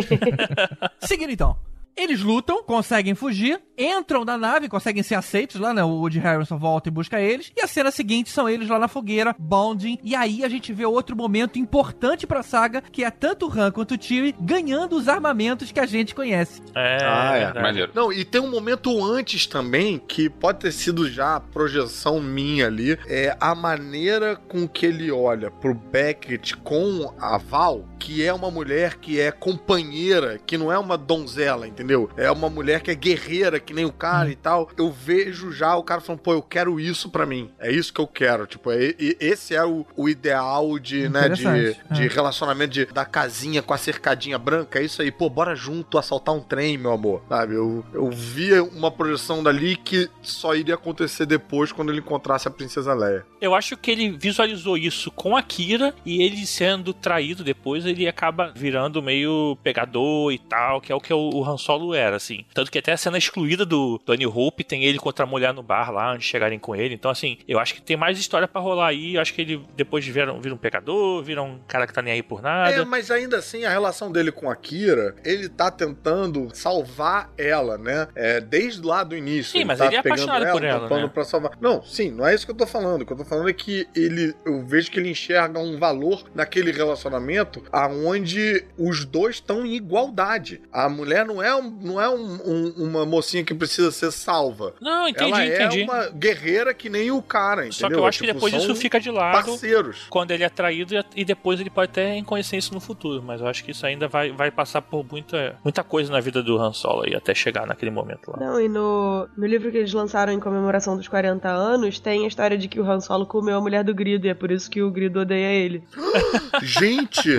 [1.01, 1.57] Seguindo então.
[1.95, 5.83] Eles lutam, conseguem fugir, entram na nave, conseguem ser aceitos lá, né?
[5.83, 7.51] O Woody Harrison volta e busca eles.
[7.55, 9.97] E a cena seguinte são eles lá na fogueira, bonding.
[10.03, 13.71] E aí a gente vê outro momento importante pra saga, que é tanto o Han
[13.71, 16.61] quanto o Chewie ganhando os armamentos que a gente conhece.
[16.75, 17.39] É, Ah, é.
[17.45, 17.61] verdade.
[17.61, 17.91] Maneiro.
[17.93, 22.67] Não, e tem um momento antes também, que pode ter sido já a projeção minha
[22.67, 28.33] ali, é a maneira com que ele olha pro Beckett com a Val, que é
[28.33, 31.80] uma mulher que é companheira, que não é uma donzela, entendeu?
[32.17, 34.69] É uma mulher que é guerreira, que nem o cara e tal.
[34.77, 37.49] Eu vejo já o cara falando, pô, eu quero isso pra mim.
[37.59, 38.45] É isso que eu quero.
[38.45, 42.07] Tipo, é, e- esse é o, o ideal de, né, de, Interessante, de é.
[42.07, 44.79] relacionamento de, da casinha com a cercadinha branca.
[44.79, 47.23] É isso aí, pô, bora junto assaltar um trem, meu amor.
[47.29, 47.55] Sabe?
[47.55, 52.51] Eu, eu via uma projeção dali que só iria acontecer depois quando ele encontrasse a
[52.51, 53.25] Princesa Leia.
[53.39, 58.07] Eu acho que ele visualizou isso com a Kira e ele sendo traído depois, ele
[58.07, 62.15] acaba virando meio pegador e tal, que é o que o o Han Solo era,
[62.15, 62.45] assim.
[62.53, 65.63] Tanto que até a cena excluída do, New Hope tem ele contra a mulher no
[65.63, 66.93] bar lá, antes de chegarem com ele.
[66.93, 69.15] Então, assim, eu acho que tem mais história pra rolar aí.
[69.15, 72.13] Eu acho que ele depois vira, vira um pegador, vira um cara que tá nem
[72.13, 72.71] aí por nada.
[72.71, 77.77] É, mas ainda assim, a relação dele com a Kira, ele tá tentando salvar ela,
[77.77, 78.07] né?
[78.15, 79.59] É, desde lá do início.
[79.59, 81.07] Sim, mas tá ele é apaixonado por ela, né?
[81.13, 81.51] Pra salvar.
[81.59, 83.01] Não, sim, não é isso que eu tô falando.
[83.01, 86.23] O que eu tô falando é que ele, eu vejo que ele enxerga um valor
[86.33, 90.61] naquele relacionamento aonde os dois estão em igualdade.
[90.71, 94.73] A mulher não é, um- não é um- um- uma mocinha que precisa ser salva.
[94.81, 95.81] Não, entendi, ela entendi.
[95.81, 97.73] é uma guerreira que nem o cara, entendeu?
[97.73, 99.45] Só que eu acho que Tipo, depois são isso fica de lado.
[99.45, 100.07] Parceiros.
[100.09, 103.21] quando ele é traído e- depois ele pode até conhecer isso no futuro.
[103.23, 106.41] Mas eu acho que isso ainda vai, vai passar por muita, muita coisa na vida
[106.43, 108.37] do Han Solo aí, até chegar naquele momento lá.
[108.39, 112.27] Não, e no, no livro que eles lançaram em comemoração dos 40 anos, tem a
[112.27, 114.69] história de que o Han Solo comeu a mulher do Grido, e é por isso
[114.69, 115.83] que o Grido odeia ele.
[116.61, 117.29] Gente,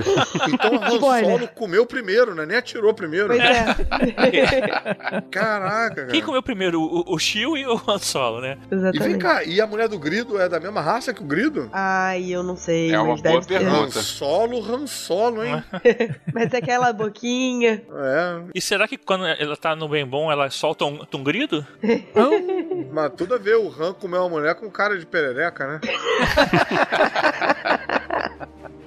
[0.53, 1.31] então o Han Spoiler.
[1.31, 2.47] Solo comeu primeiro, né?
[2.47, 3.29] Nem atirou primeiro.
[3.29, 3.65] Pois é.
[5.31, 6.09] Caraca, cara.
[6.09, 8.59] Quem comeu primeiro, o, o Shio e o Han Solo, né?
[8.71, 9.19] E vem Exatamente.
[9.19, 11.69] cá, e a mulher do Grido é da mesma raça que o Grido?
[11.73, 13.99] Ai, eu não sei, É uma boa pergunta.
[13.99, 15.63] Han Solo, Han Solo, hein?
[16.33, 17.83] Mas é aquela boquinha.
[17.91, 21.67] É, E será que quando ela tá no bem bom, ela solta um, um grido?
[22.93, 25.81] mas tudo a ver o Han comer uma mulher com cara de perereca, né?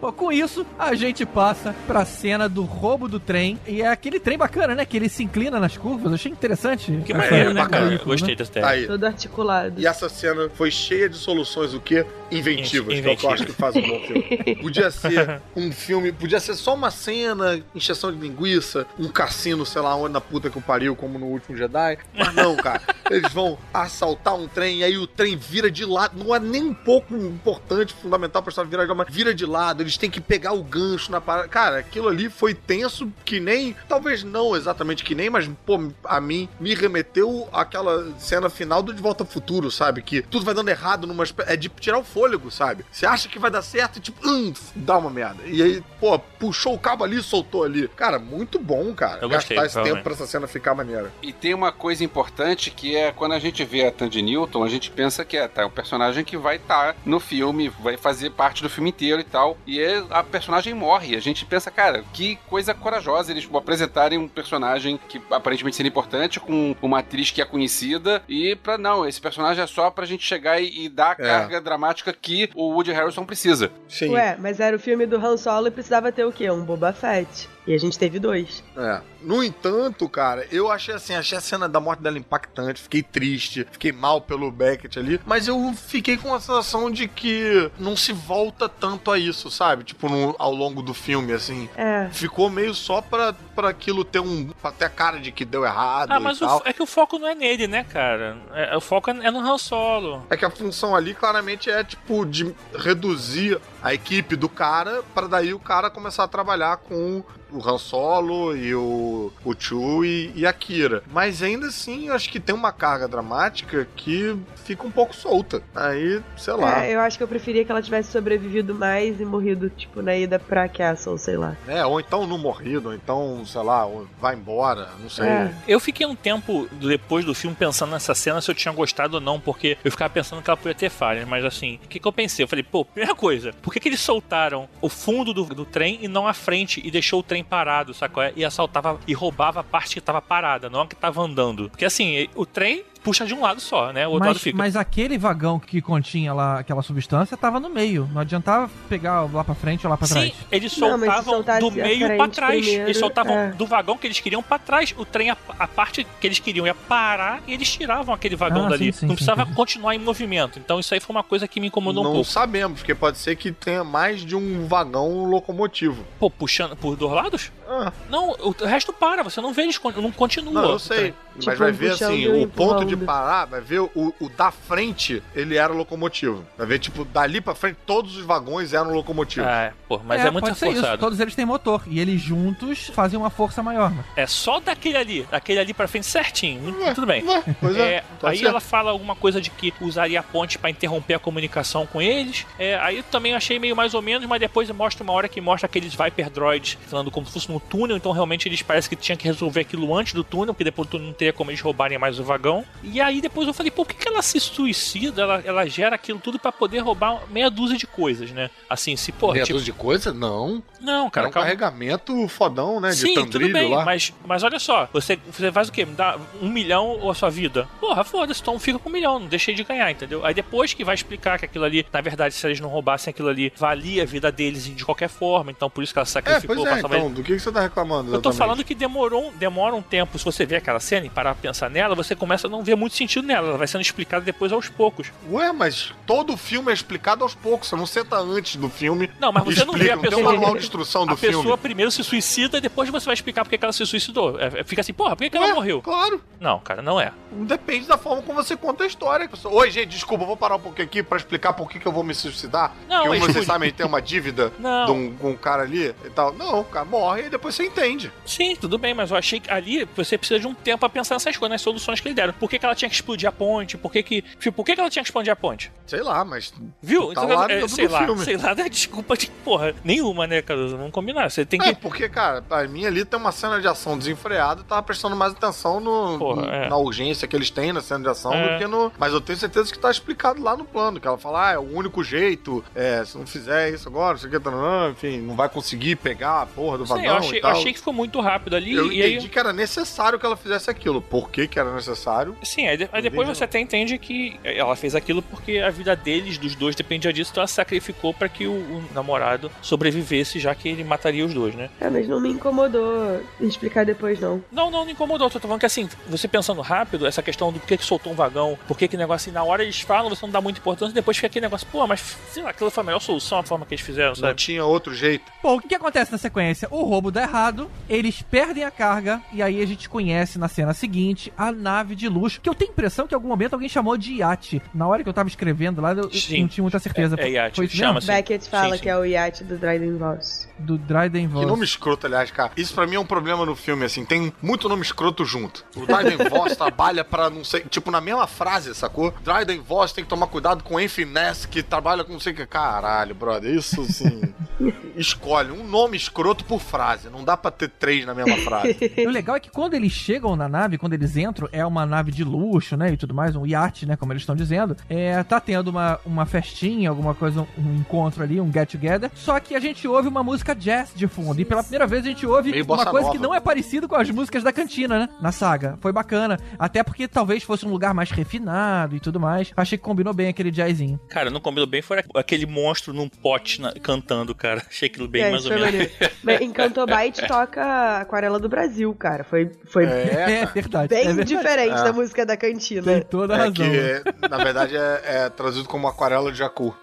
[0.05, 3.59] Pô, com isso, a gente passa pra cena do roubo do trem.
[3.65, 4.85] E é aquele trem bacana, né?
[4.85, 6.05] Que ele se inclina nas curvas.
[6.05, 7.01] Eu achei interessante.
[7.03, 7.99] Que maneiro, né, bacana.
[8.05, 8.73] Gostei dessa Tá ideia.
[8.81, 8.85] aí.
[8.87, 9.81] Todo articulado.
[9.81, 12.05] E essa cena foi cheia de soluções, o quê?
[12.31, 14.55] Inventivas, que é o que eu acho que faz um bom filme.
[14.61, 19.81] Podia ser um filme, podia ser só uma cena, encheção de linguiça, um cassino, sei
[19.81, 21.97] lá onde na puta que o pariu, como no último Jedi.
[22.13, 22.81] Mas não, cara.
[23.09, 26.17] Eles vão assaltar um trem e aí o trem vira de lado.
[26.17, 29.45] Não é nem um pouco importante, fundamental pra história virar de lado, mas vira de
[29.45, 29.83] lado.
[29.83, 31.47] Eles têm que pegar o gancho na parada.
[31.47, 33.75] Cara, aquilo ali foi tenso que nem.
[33.87, 38.93] Talvez não exatamente que nem, mas, pô, a mim me remeteu àquela cena final do
[38.93, 40.01] De Volta ao Futuro, sabe?
[40.01, 41.23] Que tudo vai dando errado numa.
[41.45, 42.85] É de tirar o fôlego, sabe?
[42.89, 45.43] Você acha que vai dar certo e tipo, hum, dá uma merda.
[45.45, 47.89] E aí, pô, puxou o cabo ali e soltou ali.
[47.89, 49.19] Cara, muito bom, cara.
[49.21, 51.11] Eu gostei, Gastar esse tempo pra essa cena ficar maneira.
[51.21, 54.69] E tem uma coisa importante que é quando a gente vê a Tandy Newton, a
[54.69, 58.29] gente pensa que é, tá, é um personagem que vai estar no filme, vai fazer
[58.31, 59.57] parte do filme inteiro e tal.
[59.67, 61.17] E é- a personagem morre.
[61.17, 66.39] A gente pensa, cara, que coisa corajosa eles apresentarem um personagem que aparentemente seria importante
[66.39, 70.23] com uma atriz que é conhecida e pra não, esse personagem é só pra gente
[70.25, 71.27] chegar e, e dar a É.
[71.27, 73.71] carga dramática que o Woody Harrison precisa.
[73.87, 74.11] Sim.
[74.11, 76.49] Ué, mas era o filme do Han Solo e precisava ter o quê?
[76.49, 77.49] Um Boba Fett.
[77.67, 78.63] E a gente teve dois.
[78.77, 79.01] É.
[79.23, 83.65] No entanto, cara, eu achei assim, achei a cena da morte dela impactante, fiquei triste,
[83.71, 88.13] fiquei mal pelo Beckett ali, mas eu fiquei com a sensação de que não se
[88.13, 89.83] volta tanto a isso, sabe?
[89.83, 91.67] Tipo, no- ao longo do filme, assim.
[91.75, 92.07] É.
[92.11, 94.49] Ficou meio só pra, pra aquilo ter um.
[94.61, 96.85] pra ter a cara de que deu errado Ah, e mas o é que o
[96.85, 98.37] foco não é nele, né, cara?
[98.53, 100.23] É- o foco é é no Han Solo.
[100.29, 105.27] É que a função ali claramente é, tipo, de reduzir a equipe do cara, pra
[105.27, 110.45] daí o cara começar a trabalhar com o Han Solo e o, o Chewie e
[110.45, 111.03] a Kira.
[111.11, 115.61] Mas ainda assim, eu acho que tem uma carga dramática que fica um pouco solta.
[115.75, 116.83] Aí, sei lá.
[116.83, 120.15] É, eu acho que eu preferia que ela tivesse sobrevivido mais e morrido, tipo, na
[120.15, 121.55] ida pra Castle, sei lá.
[121.67, 123.87] É, ou então não morrido, ou então, sei lá,
[124.19, 125.25] vai embora, não sei.
[125.25, 125.53] É.
[125.67, 129.21] Eu fiquei um tempo depois do filme pensando nessa cena se eu tinha gostado ou
[129.21, 132.07] não, porque eu ficava pensando que ela podia ter falhas, mas assim, o que, que
[132.07, 132.43] eu pensei?
[132.43, 135.99] Eu falei, pô, primeira coisa, por que, que eles soltaram o fundo do, do trem
[136.01, 138.23] e não a frente e deixou o trem parado, sacou?
[138.35, 141.69] E assaltava e roubava a parte que tava parada, não a que tava andando.
[141.69, 144.07] Porque assim, o trem puxa de um lado só, né?
[144.07, 144.57] O outro lado Mas, fica.
[144.57, 148.09] mas aquele vagão que continha lá aquela substância tava no meio.
[148.11, 150.33] Não adiantava pegar lá pra frente ou lá pra Sim, trás.
[150.51, 152.59] eles Não, mas se soltavam soltasse do meio pra trás.
[152.59, 153.51] primeiro, eles soltavam é.
[153.51, 154.93] do vagão que eles queriam pra trás.
[154.97, 158.65] O trem, a, a parte que eles queriam ia parar e eles tiravam aquele vagão
[158.65, 158.85] Ah, dali.
[158.91, 159.53] sim, sim, Não sim, precisava sim.
[159.53, 160.57] continuar em movimento.
[160.57, 162.27] Então isso aí foi uma coisa que me incomodou um Não pouco.
[162.29, 166.03] sabemos, porque pode ser que tenha mais de um vagão locomotivo.
[166.19, 167.51] Pô, puxando por dois lados?
[167.67, 170.53] Ah, Não, o resto para, você não vê eles não continuam.
[170.53, 171.13] não, eu sei.
[171.35, 175.21] Tipo, mas vai ver assim, o ponto de parar, vai ver o, o da frente,
[175.35, 176.45] ele era locomotivo.
[176.57, 179.49] Vai ver, tipo, dali pra frente, todos os vagões eram locomotivos.
[179.49, 180.75] É, pô, mas é, muito ser isso.
[180.79, 180.97] forçado.
[180.99, 181.83] Todos eles têm motor.
[181.87, 183.91] E eles juntos fazem uma força maior.
[183.91, 184.03] né?
[184.15, 186.73] É só daquele ali, daquele ali pra frente certinho.
[186.93, 187.23] Tudo bem.
[187.59, 187.95] Pois é.
[187.95, 188.47] É, pode aí ser.
[188.47, 192.45] ela fala alguma coisa de que usaria a ponte pra interromper a comunicação com eles.
[192.57, 195.41] É, aí eu também achei meio mais ou menos, mas depois mostra uma hora que
[195.41, 198.95] mostra aqueles Viper Droids falando como se fosse no túnel, então realmente eles parecem que
[198.95, 201.61] tinham que resolver aquilo antes do túnel, porque depois do túnel não teria como eles
[201.61, 202.65] roubarem mais o vagão.
[202.83, 205.21] E aí depois eu falei, por que, que ela se suicida?
[205.21, 208.49] Ela, ela gera aquilo tudo pra poder roubar meia dúzia de coisas, né?
[208.69, 210.13] Assim, se, pô, Meia tipo, dúzia de coisa?
[210.13, 210.61] Não.
[210.81, 211.45] não, Cara, cara, um calma.
[211.47, 212.89] carregamento fodão, né?
[212.89, 213.85] De Sim, tudo bem, lá.
[213.85, 215.85] mas, mas olha só, você, você faz o quê?
[215.85, 217.67] Me dá um milhão ou a sua vida?
[217.79, 220.25] Porra, foda-se, então fica com um milhão, não deixei de ganhar, entendeu?
[220.25, 223.29] Aí depois que vai explicar que aquilo ali, na verdade, se eles não roubassem aquilo
[223.29, 226.55] ali, valia a vida deles de qualquer forma, então por isso que ela É, sacrificou,
[226.55, 228.13] pois é, então, do que, que você tá reclamando?
[228.13, 228.37] eu tô exatamente?
[228.37, 230.17] falando que demorou, um- demora um tempo.
[230.19, 232.75] Se você vê aquela cena e parar pra pensar nela, você começa a não ver
[232.75, 233.47] muito sentido nela.
[233.49, 235.11] Ela vai sendo explicada depois aos poucos.
[235.31, 237.69] Ué, mas todo filme é explicado aos poucos.
[237.69, 239.09] Você não senta antes do filme.
[239.19, 241.17] Não, mas você não vê a explica, pessoa- Tem um manual de instrução do a
[241.17, 241.37] filme.
[241.37, 244.39] pessoa primeiro se suicida e depois você vai explicar por que ela se suicidou.
[244.39, 245.81] É, fica assim, porra, por que, que ela morreu?
[245.81, 246.21] Claro.
[246.39, 247.11] Não, cara, não é.
[247.31, 249.29] Depende da forma como você conta a história.
[249.45, 251.91] Oi, gente, desculpa, eu vou parar um pouquinho aqui pra explicar por que, que eu
[251.91, 252.73] vou me suicidar.
[252.87, 254.85] Não, Porque vocês sabem, tem uma dívida Não.
[254.85, 256.33] de um, com um cara ali e tal.
[256.33, 258.11] Não, o cara morre e depois você entende.
[258.25, 261.15] Sim, tudo bem, mas eu achei que ali você precisa de um tempo pra pensar
[261.15, 262.33] nessas coisas, nas soluções que eles deram.
[262.33, 263.77] Por que, que ela tinha que explodir a ponte?
[263.77, 264.21] Por que que.
[264.21, 265.71] Tipo, por que, que ela tinha que expandir a ponte?
[265.85, 266.53] Sei lá, mas.
[266.81, 267.13] Viu?
[267.13, 268.23] Tá Então, lá é, sei lá, filme.
[268.23, 270.77] sei lá, não é desculpa de porra nenhuma, né, Caruso?
[270.77, 271.29] Vamos combinar.
[271.29, 271.69] Você tem que.
[271.69, 275.15] É, porque, cara, pra mim ali tem uma cena de ação desenfreada e tava prestando
[275.15, 276.69] mais atenção no, Porra, é.
[276.69, 278.53] na urgência que eles têm na cena de ação É.
[278.53, 278.91] do que no.
[278.97, 280.99] Mas eu tenho certeza que tá explicado lá no plano.
[280.99, 284.19] Que ela fala, ah, é o único jeito, é, se não fizer isso agora, não
[284.19, 284.49] sei o que,
[284.91, 287.51] enfim, não vai conseguir pegar a porra do vagão eu, achei, tal.
[287.51, 288.73] eu achei que ficou muito rápido ali.
[288.73, 291.01] Eu e aí, entendi que era necessário que ela fizesse aquilo.
[291.01, 292.35] Por que que era necessário?
[292.43, 296.37] Sim, aí, aí depois você até entende que ela fez aquilo porque a vida deles,
[296.37, 300.69] dos dois, dependia disso, então ela sacrificou pra que o, o namorado sobrevivesse, já que
[300.69, 301.69] ele mataria os dois, né?
[301.79, 304.43] É, mas não me incomodou explicar depois, não.
[304.51, 305.29] Não, não, não incomodou.
[305.29, 308.57] Tô falando que assim, você pensando rápido, essa questão do porquê que soltou um vagão,
[308.67, 311.17] por que que negócio assim, na hora eles falam, você não dá muita importância, depois
[311.17, 313.73] fica aquele negócio, pô, mas sei lá, aquilo foi a melhor solução, a forma que
[313.73, 314.35] eles fizeram, Não sabe?
[314.35, 315.23] tinha outro jeito.
[315.41, 316.67] Bom, o que, que acontece na sequência?
[316.71, 320.73] O roubo dá errado, eles perdem a carga, e aí a gente conhece na cena
[320.73, 323.69] seguinte a nave de luxo, que eu tenho a impressão que em algum momento alguém
[323.69, 324.61] chamou de iate.
[324.73, 326.41] Na hora que eu tava escrevendo lá, eu, Sim.
[326.41, 327.15] não tinha muita certeza.
[327.17, 328.07] É, é iate, Foi isso chama mesmo?
[328.07, 328.17] Sim.
[328.17, 328.83] Beckett fala sim, sim.
[328.83, 330.44] que é o iate do Dryden Voss.
[330.57, 331.47] Do Dryden Que Voss.
[331.47, 332.51] nome escroto, aliás, cara.
[332.55, 334.05] Isso pra mim é um problema no filme, assim.
[334.05, 335.65] Tem muito nome escroto junto.
[335.75, 337.61] O Dryden Voss trabalha pra não sei.
[337.61, 339.13] Tipo, na mesma frase, sacou?
[339.23, 342.45] Dryden Voss tem que tomar cuidado com Enfinesse, que trabalha com não sei o que.
[342.45, 343.53] Caralho, brother.
[343.53, 344.33] Isso, assim.
[344.95, 347.09] escolhe um nome escroto por frase.
[347.09, 348.75] Não dá pra ter três na mesma frase.
[349.05, 352.11] O legal é que quando eles chegam na nave, quando eles entram, é uma nave
[352.11, 352.93] de luxo, né?
[352.93, 353.95] E tudo mais, um iate, né?
[353.95, 354.75] Como eles estão dizendo.
[354.89, 359.11] É, tá tendo uma, uma festinha, alguma coisa, um encontro ali, um get together.
[359.13, 361.39] Só que a gente ouve uma música jazz de fundo.
[361.39, 363.11] E pela primeira vez a gente ouve Meio uma coisa nova.
[363.11, 365.09] que não é parecido com as músicas da cantina, né?
[365.21, 365.77] Na saga.
[365.81, 366.37] Foi bacana.
[366.59, 369.51] Até porque talvez fosse um lugar mais refinado e tudo mais.
[369.55, 370.99] Achei que combinou bem aquele jazzinho.
[371.09, 374.61] Cara, não combinou bem, foi aquele monstro num pote na- cantando, cara.
[374.69, 375.73] Achei aquilo bem é, mais ou foi menos.
[375.73, 375.91] maneiro.
[376.23, 379.23] Mas Encanto Bite toca Aquarela do Brasil, cara.
[379.23, 380.87] Foi, foi É, É, verdade.
[380.89, 381.27] bem é verdade.
[381.35, 381.83] diferente É.
[381.83, 382.81] da música da cantina.
[382.83, 383.53] Tem toda a É razão.
[383.53, 386.75] que, na verdade, é, é traduzido como aquarela de Jacu.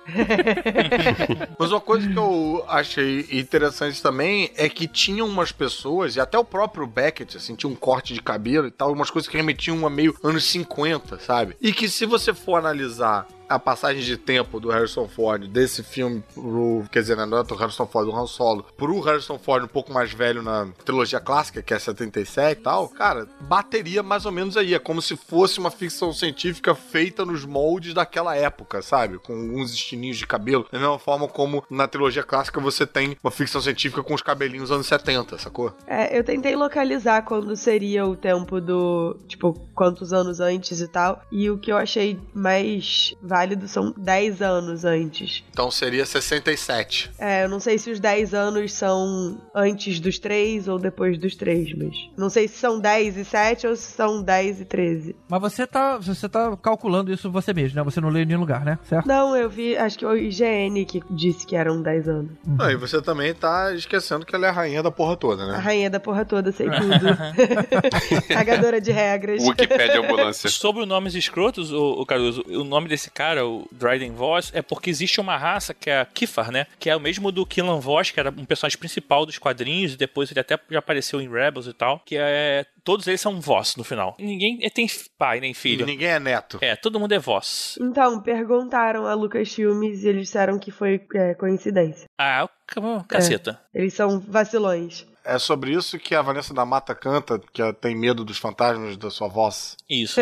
[1.59, 6.39] Mas uma coisa que eu achei interessante também é que tinham umas pessoas, e até
[6.39, 9.87] o próprio Beckett, assim, tinha um corte de cabelo e tal, umas coisas que remetiam
[9.87, 11.55] a meio anos 50, sabe?
[11.61, 16.23] E que se você for analisar a passagem de tempo do Harrison Ford desse filme
[16.35, 16.85] pro.
[16.90, 19.69] Quer dizer, né, não é do Harrison Ford, do Han Solo, pro Harrison Ford um
[19.69, 24.32] pouco mais velho na trilogia clássica, que é 77 e tal, cara, bateria mais ou
[24.32, 24.74] menos aí.
[24.74, 29.19] É como se fosse uma ficção científica feita nos moldes daquela época, sabe?
[29.19, 30.66] Com alguns estilinhos de cabelo.
[30.70, 34.70] Da mesma forma como na trilogia clássica você tem uma ficção científica com os cabelinhos
[34.70, 35.74] anos 70, sacou?
[35.86, 39.16] É, eu tentei localizar quando seria o tempo do.
[39.27, 41.23] Tipo, quantos anos antes e tal.
[41.31, 45.43] E o que eu achei mais válido são 10 anos antes.
[45.51, 47.11] Então seria 67.
[47.19, 51.35] É, eu não sei se os 10 anos são antes dos 3 ou depois dos
[51.35, 51.97] 3, mas.
[52.15, 55.17] Não sei se são 10 e 7 ou se são 10 e 13.
[55.29, 57.83] Mas você tá, você tá calculando isso você mesmo, né?
[57.83, 58.79] Você não leu em nenhum lugar, né?
[58.85, 59.07] Certo?
[59.07, 62.31] Não, eu vi, acho que o IGN que disse que eram 10 anos.
[62.59, 65.47] Ah, e você também tá esquecendo que ela é a rainha da porra toda, A
[65.47, 65.59] né?
[65.59, 67.07] rainha da porra toda, sei tudo.
[68.29, 69.43] Cagadora de regras.
[69.43, 70.51] Wikipedia ambulância.
[70.51, 74.62] Sobre os nomes escrotos, o, o Caruso, o nome desse cara, o Dryden Voss, é
[74.62, 76.66] porque existe uma raça que é a Kifar, né?
[76.78, 79.97] Que é o mesmo do Killan Voss, que era um personagem principal dos quadrinhos, e
[79.97, 82.65] depois ele até já apareceu em Rebels e tal, que é...
[82.85, 84.16] Todos eles são Voss no final.
[84.19, 85.86] Ninguém tem pai nem filho.
[85.86, 86.59] Ninguém é neto.
[86.61, 87.78] É, todo mundo é Voss.
[87.81, 92.07] Então, perguntaram a Lucas Filmes e eles disseram que foi é, coincidência.
[92.19, 93.61] Ah, o caceta.
[93.73, 95.07] Eles são vacilões.
[95.24, 98.97] É sobre isso que a Vanessa da Mata canta, que ela tem medo dos fantasmas
[98.97, 99.77] da sua voz.
[99.89, 100.20] Isso.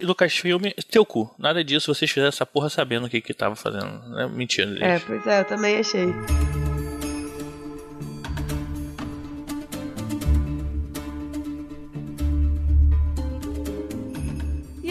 [0.00, 1.32] e Lucasfilm, teu cu.
[1.38, 4.18] Nada disso, vocês fizeram essa porra sabendo o que que tava fazendo.
[4.18, 4.82] É mentira deles.
[4.82, 6.06] É, pois é, eu também achei.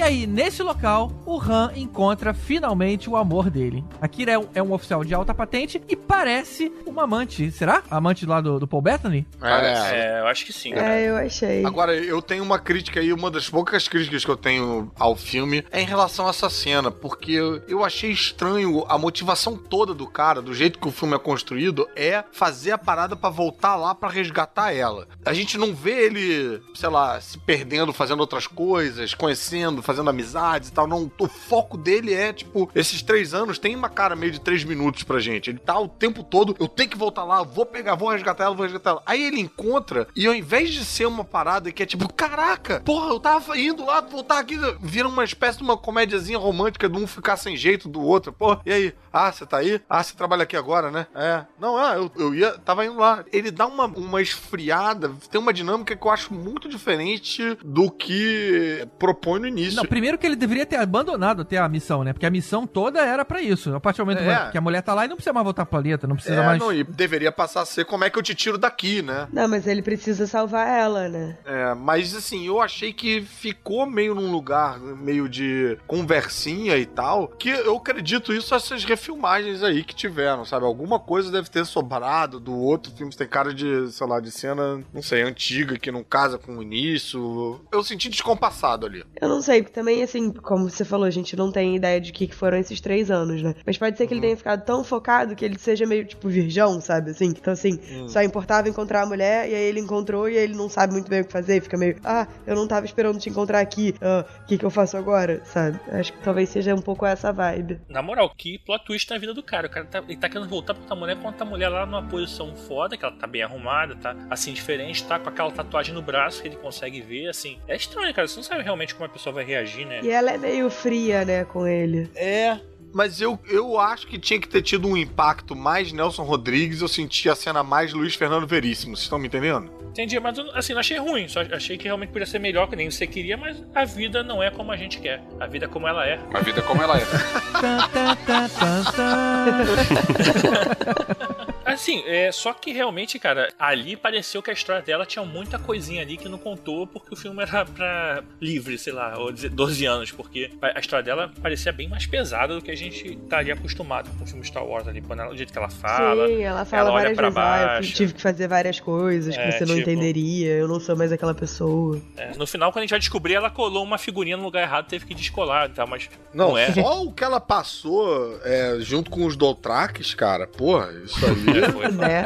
[0.04, 3.84] Aí, nesse local, o Han encontra finalmente o amor dele.
[4.02, 7.50] A Kira é um, é um oficial de alta patente e parece uma amante.
[7.52, 7.82] Será?
[7.90, 9.26] A amante lá do, do Paul Bettany?
[9.42, 9.74] É.
[9.94, 10.74] É, eu acho que sim.
[10.74, 11.66] É, eu achei.
[11.66, 15.64] Agora, eu tenho uma crítica aí, uma das poucas críticas que eu tenho ao filme
[15.72, 20.08] é em relação a essa cena, porque eu- eu achei estranho a motivação toda do
[20.08, 23.96] cara, do jeito que o filme é construído, é fazer a parada pra voltar lá
[23.96, 25.08] pra resgatar ela.
[25.26, 30.70] A gente não vê ele, sei lá, se perdendo, fazendo outras coisas, conhecendo, fazendo amizades
[30.70, 30.88] e tal.
[30.88, 34.64] Não, o foco dele é, tipo, esses três anos tem uma cara meio de três
[34.64, 35.50] minutos pra gente.
[35.50, 38.56] Ele tá o tempo todo, eu tenho que voltar lá, vou pegar, vou resgatar ela,
[38.56, 39.04] vou resgatar ela.
[39.06, 43.10] Aí ele encontra, e ao invés de ser uma parada que é tipo, caraca, porra,
[43.10, 47.08] eu tava indo lá, voltar aqui, vira uma espécie de uma comédiazinha romântica de um
[47.08, 48.34] ficar sem jeito do outro.
[48.34, 48.94] Pô, e aí?
[49.12, 49.80] Ah, você tá aí?
[49.88, 51.06] Ah, você trabalha aqui agora, né?
[51.14, 51.46] É.
[51.60, 53.24] Não, ah, eu, eu ia, tava indo lá.
[53.32, 58.88] Ele dá uma, uma esfriada, tem uma dinâmica que eu acho muito diferente do que
[58.98, 59.76] propõe no início.
[59.76, 62.14] Não, primeiro que ele deveria ter abandonado até a missão, né?
[62.14, 63.74] Porque a missão toda era pra isso.
[63.76, 64.52] A partir do momento É.
[64.52, 66.46] que a mulher tá lá e não precisa mais voltar pro planeta, não precisa É,
[66.46, 66.60] mais.
[66.60, 69.28] não, e deveria passar a ser como é que eu te tiro daqui, né?
[69.32, 71.38] Não, mas ele precisa salvar ela, né?
[71.46, 77.28] É, mas assim, eu achei que ficou meio num lugar meio de conversinha e tal,
[77.28, 80.66] que eu acredito isso essas refilmagens aí que tiveram, sabe?
[80.66, 84.82] Alguma coisa deve ter sobrado do outro filme, tem cara de, sei lá, de cena,
[84.94, 87.62] não sei, antiga, que não casa com o início.
[87.72, 89.04] Eu senti descompassado ali.
[89.22, 92.12] Eu não sei, porque também, assim, como você falou, a gente não tem ideia de
[92.12, 93.56] que foram esses três anos, né?
[93.66, 96.80] Mas pode ser que ele tenha ficado tão focado que ele seja meio, tipo, virgão,
[96.80, 97.12] sabe?
[97.12, 100.56] Assim, então, assim, só importava encontrar a mulher, e aí ele encontrou e aí ele
[100.56, 103.30] não sabe muito bem o que fazer, fica meio, ah, eu não tava esperando te
[103.30, 105.80] encontrar aqui, ah, o que que eu faço agora, sabe?
[105.92, 107.80] Acho que talvez seja um pouco essa vibe.
[107.90, 109.68] Na moral, que plot twist na vida do cara.
[109.68, 112.04] O cara tá, ele tá querendo voltar pra outra mulher quando a mulher lá numa
[112.04, 116.02] posição foda, que ela tá bem arrumada, tá assim, diferente, tá com aquela tatuagem no
[116.02, 117.58] braço que ele consegue ver, assim.
[117.68, 118.28] É estranho, cara.
[118.28, 120.02] Você não sabe realmente como a pessoa vai reagir, né?
[120.04, 122.10] E ela é meio fria, né, com ele.
[122.16, 122.60] É.
[122.94, 126.88] Mas eu, eu acho que tinha que ter tido um impacto mais Nelson Rodrigues, eu
[126.88, 129.72] senti a cena mais Luiz Fernando Veríssimo, vocês estão me entendendo?
[129.90, 131.28] Entendi, mas assim, não achei ruim.
[131.28, 134.42] Só achei que realmente podia ser melhor que nem você queria, mas a vida não
[134.42, 135.24] é como a gente quer.
[135.40, 136.20] A vida é como ela é.
[136.34, 137.04] A vida é como ela é.
[141.66, 146.02] Assim, é, só que realmente, cara, ali pareceu que a história dela tinha muita coisinha
[146.02, 149.86] ali que não contou porque o filme era pra livre, sei lá, ou dizer 12
[149.86, 154.10] anos, porque a história dela parecia bem mais pesada do que a gente estaria acostumado
[154.18, 156.28] com o filme Star Wars ali, quando ela, o jeito que ela fala.
[156.28, 157.94] Sim, ela fala ela olha várias pra vezes, ah, eu baixo.
[157.94, 161.12] tive que fazer várias coisas que É, você não tipo- entenderia, eu não sou mais
[161.12, 162.02] aquela pessoa.
[162.18, 164.88] É, no final, quando a gente vai descobrir, ela colou uma figurinha no lugar errado,
[164.88, 165.86] teve que descolar, tá?
[165.86, 166.72] Mas Não, não, é.
[166.74, 171.34] só o que ela passou é, junto com os Dothraques, cara, porra, isso aí
[171.72, 171.88] foi.
[171.94, 172.26] né?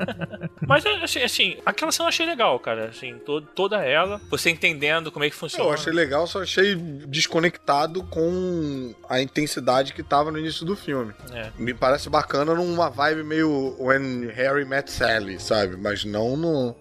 [0.66, 2.86] Mas assim, assim, aquela cena eu achei legal, cara.
[2.88, 5.64] Assim, to- toda ela, você entendendo como é que funciona.
[5.68, 11.12] Eu achei legal, só achei desconectado com a intensidade que tava no início do filme.
[11.32, 11.50] É.
[11.58, 15.76] Me parece bacana numa vibe meio When Harry Met Sally, sabe?
[15.76, 16.74] Mas não no.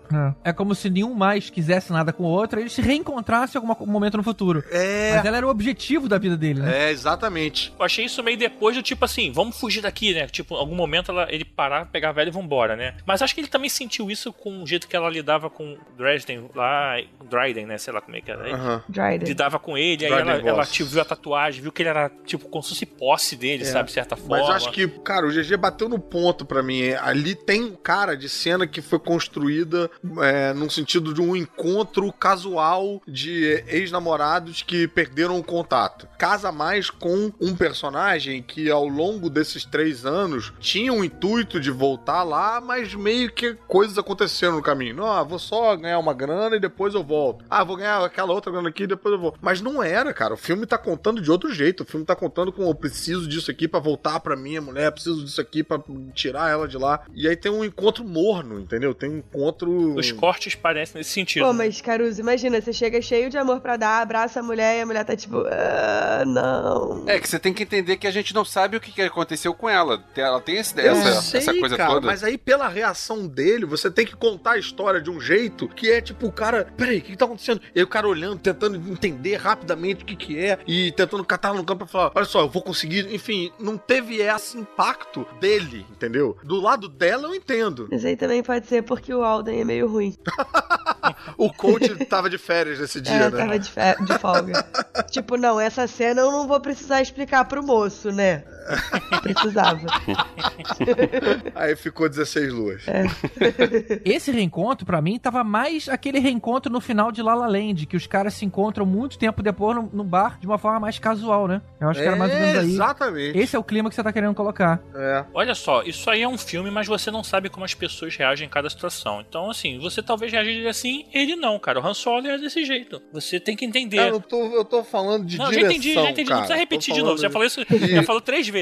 [0.44, 3.86] É como se nenhum mais quisesse nada com o outro, eles se reencontrassem em algum
[3.86, 4.64] momento no futuro.
[4.72, 5.16] É.
[5.16, 6.88] Mas ela era o objetivo da vida dele, né?
[6.88, 7.74] É, exatamente.
[7.78, 10.28] Eu achei isso meio depois do tipo assim, vamos fugir daqui, né?
[10.28, 12.96] Tipo, em algum momento ela, ele parar, pegar a velha e vambora, né?
[13.06, 16.50] Mas acho que ele também sentiu isso com o jeito que ela lidava com Dresden
[16.56, 16.98] lá,
[17.30, 17.78] Dryden, né?
[17.78, 18.54] Sei lá como é que era.
[18.54, 18.84] Aham.
[18.88, 19.28] Dryden.
[19.28, 20.72] Lidava com ele, aí Dryden ela, ela Voss.
[20.72, 23.66] tipo, viu a tatuagem, viu que ele era tipo como se fosse posse dele, É.
[23.66, 23.88] sabe?
[23.88, 24.38] De certa forma.
[24.38, 26.92] Mas eu acho que, cara, o GG bateu no ponto pra mim.
[26.94, 29.90] Ali tem um cara de cena que foi construída
[30.22, 36.08] é, num sentido de um encontro casual de ex-namorados que perderam o contato.
[36.18, 41.72] Casa mais com um personagem que ao longo desses três anos tinha o intuito de
[41.72, 44.96] voltar lá, mas meio que coisas aconteceram no caminho.
[44.96, 47.46] Não, ah, vou só ganhar uma grana e depois eu volto.
[47.50, 49.36] Ah, vou ganhar aquela outra grana aqui e depois eu vou.
[49.42, 50.34] Mas não era, cara.
[50.34, 51.82] O filme tá contando de outro jeito.
[51.84, 55.24] O filme tá contando com eu preciso disso aqui pra voltar pra minha mulher, preciso
[55.24, 55.80] disso aqui pra
[56.14, 57.02] tirar ela de lá.
[57.14, 58.94] E aí tem um encontro morno, entendeu?
[58.94, 59.96] Tem um encontro.
[59.96, 61.46] Os cortes parecem nesse sentido.
[61.46, 64.82] Pô, mas Caruso, imagina, você chega cheio de amor pra dar, abraça a mulher e
[64.82, 67.04] a mulher tá tipo, ah, não.
[67.08, 69.54] É que você tem que entender que a gente não sabe o que que aconteceu
[69.54, 70.04] com ela.
[70.16, 72.08] Ela tem esse, Eu essa, sei, essa coisa cara, toda.
[72.08, 75.92] mas aí pela reação dele, você tem que contar a história de um jeito que
[75.92, 77.62] é tipo o cara, peraí, o que, que tá acontecendo?
[77.74, 81.54] E aí o cara olhando, tentando entender rapidamente o que que é e tentando catar
[81.54, 85.86] no campo pra falar, olha só, eu vou conseguir, enfim, não teve esse impacto dele,
[85.92, 86.36] entendeu?
[86.44, 87.88] Do lado dela eu entendo.
[87.92, 90.16] Mas aí também pode ser porque o Alden é meio ruim.
[91.38, 93.38] O coach tava de férias nesse dia, é, né?
[93.38, 94.66] tava de, de folga.
[95.12, 98.44] tipo, não, essa cena eu não vou precisar explicar pro moço, né?
[99.22, 99.82] Precisava.
[101.56, 102.84] Aí ficou 16 luas.
[104.04, 107.96] Esse reencontro, pra mim, tava mais aquele reencontro no final de La La Land, que
[107.98, 111.48] os caras se encontram muito tempo depois no, no bar de uma forma mais casual,
[111.48, 111.62] né?
[111.80, 112.72] Eu acho que era mais ou menos aí.
[112.72, 113.38] Exatamente.
[113.38, 114.82] Esse é o clima que você tá querendo colocar.
[114.94, 115.26] É.
[115.34, 118.48] Olha só, isso aí é um filme, mas você não sabe como as pessoas reagem
[118.48, 119.22] em cada situação.
[119.28, 121.80] Então, assim, você talvez reagiria assim, ele não, cara.
[121.80, 123.02] O Han Solo é desse jeito.
[123.14, 123.98] Você tem que entender.
[124.00, 126.30] É, eu, tô, eu tô falando de não, já direção, entendi, já entendi.
[126.30, 126.40] cara.
[126.42, 127.18] Não precisa repetir de novo.
[127.18, 128.55] Você já falou isso, de- já falou três vezes.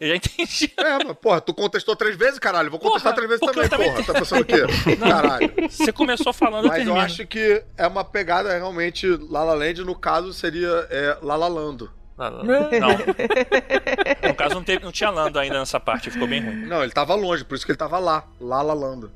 [0.00, 0.72] Eu já entendi.
[0.78, 2.70] É, mas, porra, tu contestou três vezes, caralho.
[2.70, 4.04] Vou contestar Porra, três vezes também, também porra.
[4.04, 4.62] Tá pensando o quê?
[4.96, 5.52] Caralho.
[5.68, 9.84] Você começou falando, eu Mas eu acho que é uma pegada realmente La La Land,
[9.84, 11.90] no caso seria é, La La Lando.
[12.18, 12.98] Não, não, não.
[14.28, 16.66] No caso, não, teve, não tinha Lando ainda nessa parte, ficou bem ruim.
[16.66, 18.24] Não, ele tava longe, por isso que ele tava lá.
[18.40, 19.10] La La Lando.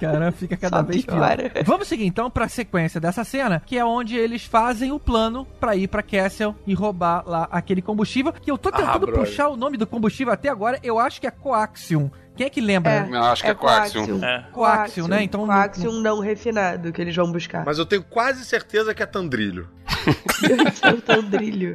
[0.00, 1.16] Cara, fica cada Só vez pior.
[1.16, 1.52] piora.
[1.64, 5.76] Vamos seguir então pra sequência dessa cena, que é onde eles fazem o plano pra
[5.76, 8.32] ir pra Castle e roubar lá aquele combustível.
[8.32, 9.24] Que eu tô tentando brother.
[9.24, 12.10] puxar o nome do combustível até agora, eu acho que é Coaxium.
[12.36, 12.90] Quem é que lembra?
[12.92, 13.06] É.
[13.06, 14.24] Não, acho que é, Coaxium.
[14.24, 14.46] É.
[14.52, 15.22] Coaxium, né?
[15.22, 15.44] Então.
[15.44, 17.64] Coaxium não refinado que eles vão buscar.
[17.66, 19.68] Mas eu tenho quase certeza que é Tandrilho.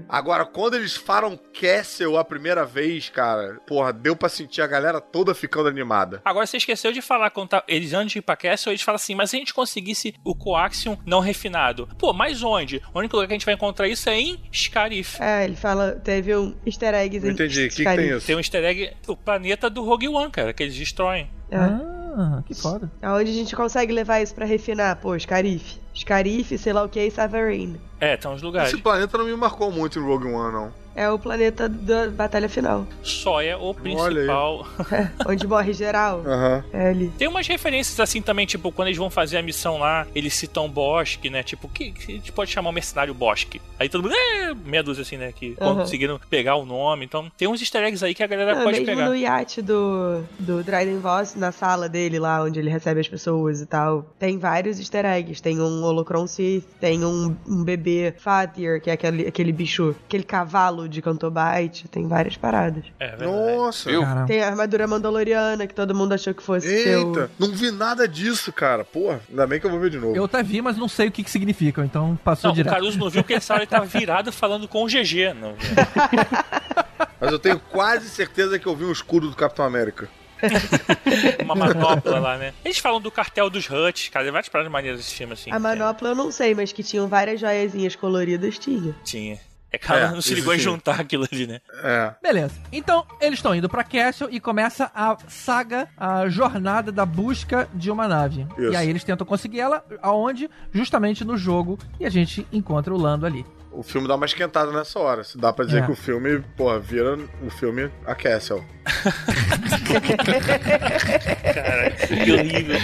[0.09, 4.99] Agora, quando eles falam Castle a primeira vez, cara, porra, deu pra sentir a galera
[4.99, 6.21] toda ficando animada.
[6.25, 8.95] Agora você esqueceu de falar quando tá, eles antes de ir pra Castle, eles falam
[8.95, 11.87] assim, mas se a gente conseguisse o Coaxium não refinado.
[11.97, 12.81] Pô, mas onde?
[12.93, 15.21] O único lugar que a gente vai encontrar isso é em Scarif.
[15.21, 17.65] É, ele fala, teve um easter em entendi.
[17.65, 18.27] O que, que tem isso?
[18.27, 21.29] Tem um easter egg, o planeta do Rogue One, cara, que eles destroem.
[21.51, 21.94] É.
[22.17, 22.89] Ah, que foda.
[23.01, 24.95] Aonde a gente consegue levar isso pra refinar?
[25.01, 25.79] Pô, Scarif.
[25.93, 27.79] Scarif, sei lá o que, e Savarine.
[27.99, 28.71] É, tem uns lugares.
[28.71, 30.84] Esse planeta não me marcou muito em Rogue One, não.
[30.95, 32.87] É o planeta da batalha final.
[33.03, 34.65] Só é o principal.
[35.27, 36.23] onde morre geral.
[36.25, 36.63] Aham.
[36.71, 37.11] É ali.
[37.17, 40.69] Tem umas referências assim também, tipo, quando eles vão fazer a missão lá, eles citam
[40.69, 41.43] Bosque, né?
[41.43, 43.61] Tipo, que, que a gente pode chamar o mercenário Bosque?
[43.77, 45.33] Aí todo mundo, é, meia dúzia assim, né?
[45.33, 45.75] Que Aham.
[45.75, 47.03] conseguiram pegar o nome.
[47.05, 49.09] Então, tem uns easter eggs aí que a galera Ah, pode mesmo pegar.
[49.09, 53.59] no iate do, do Dryden Voss, na sala dele lá, onde ele recebe as pessoas
[53.59, 55.41] e tal, tem vários easter eggs.
[55.41, 60.23] Tem um Holocron Sith, tem um, um bebê Fatir, que é aquele, aquele bicho, aquele
[60.23, 62.83] cavalo de Cantobite, tem várias paradas.
[62.99, 63.31] É, verdade.
[63.31, 63.89] Nossa.
[63.89, 64.01] Viu?
[64.01, 64.27] Caramba.
[64.27, 67.09] Tem a armadura mandaloriana, que todo mundo achou que fosse seu.
[67.09, 68.83] Eita, não vi nada disso, cara.
[68.83, 70.15] Porra, ainda bem que eu vou ver de novo.
[70.15, 72.73] Eu até vi, mas não sei o que, que significam, então passou Não, o direto.
[72.73, 75.33] Caruso não viu porque essa ele tava virado falando com o GG.
[75.39, 75.55] Não,
[77.19, 80.09] Mas eu tenho quase certeza que eu vi um escudo do Capitão América.
[81.43, 82.53] uma manopla lá, né?
[82.63, 84.25] Eles falam do cartel dos Huts, cara.
[84.25, 85.51] Tem várias paradas maneiras desse filme, assim.
[85.51, 88.95] A manopla eu não sei, mas que tinham várias joiazinhas coloridas, tinha.
[89.03, 89.39] Tinha.
[89.71, 91.59] É, cara, É, não se ligou em juntar aquilo ali, né?
[91.83, 92.13] É.
[92.21, 92.55] Beleza.
[92.71, 97.91] Então, eles estão indo pra Castle e começa a saga, a jornada da busca de
[97.91, 98.47] uma nave.
[98.57, 98.71] Isso.
[98.71, 100.49] E aí eles tentam conseguir ela, aonde?
[100.71, 101.77] Justamente no jogo.
[101.99, 103.45] E a gente encontra o Lando ali.
[103.77, 105.23] O filme dá uma esquentada nessa hora.
[105.23, 105.85] Se dá pra dizer É.
[105.85, 108.63] que o filme, porra, vira o filme a Castle.
[112.23, 112.77] Que horrível.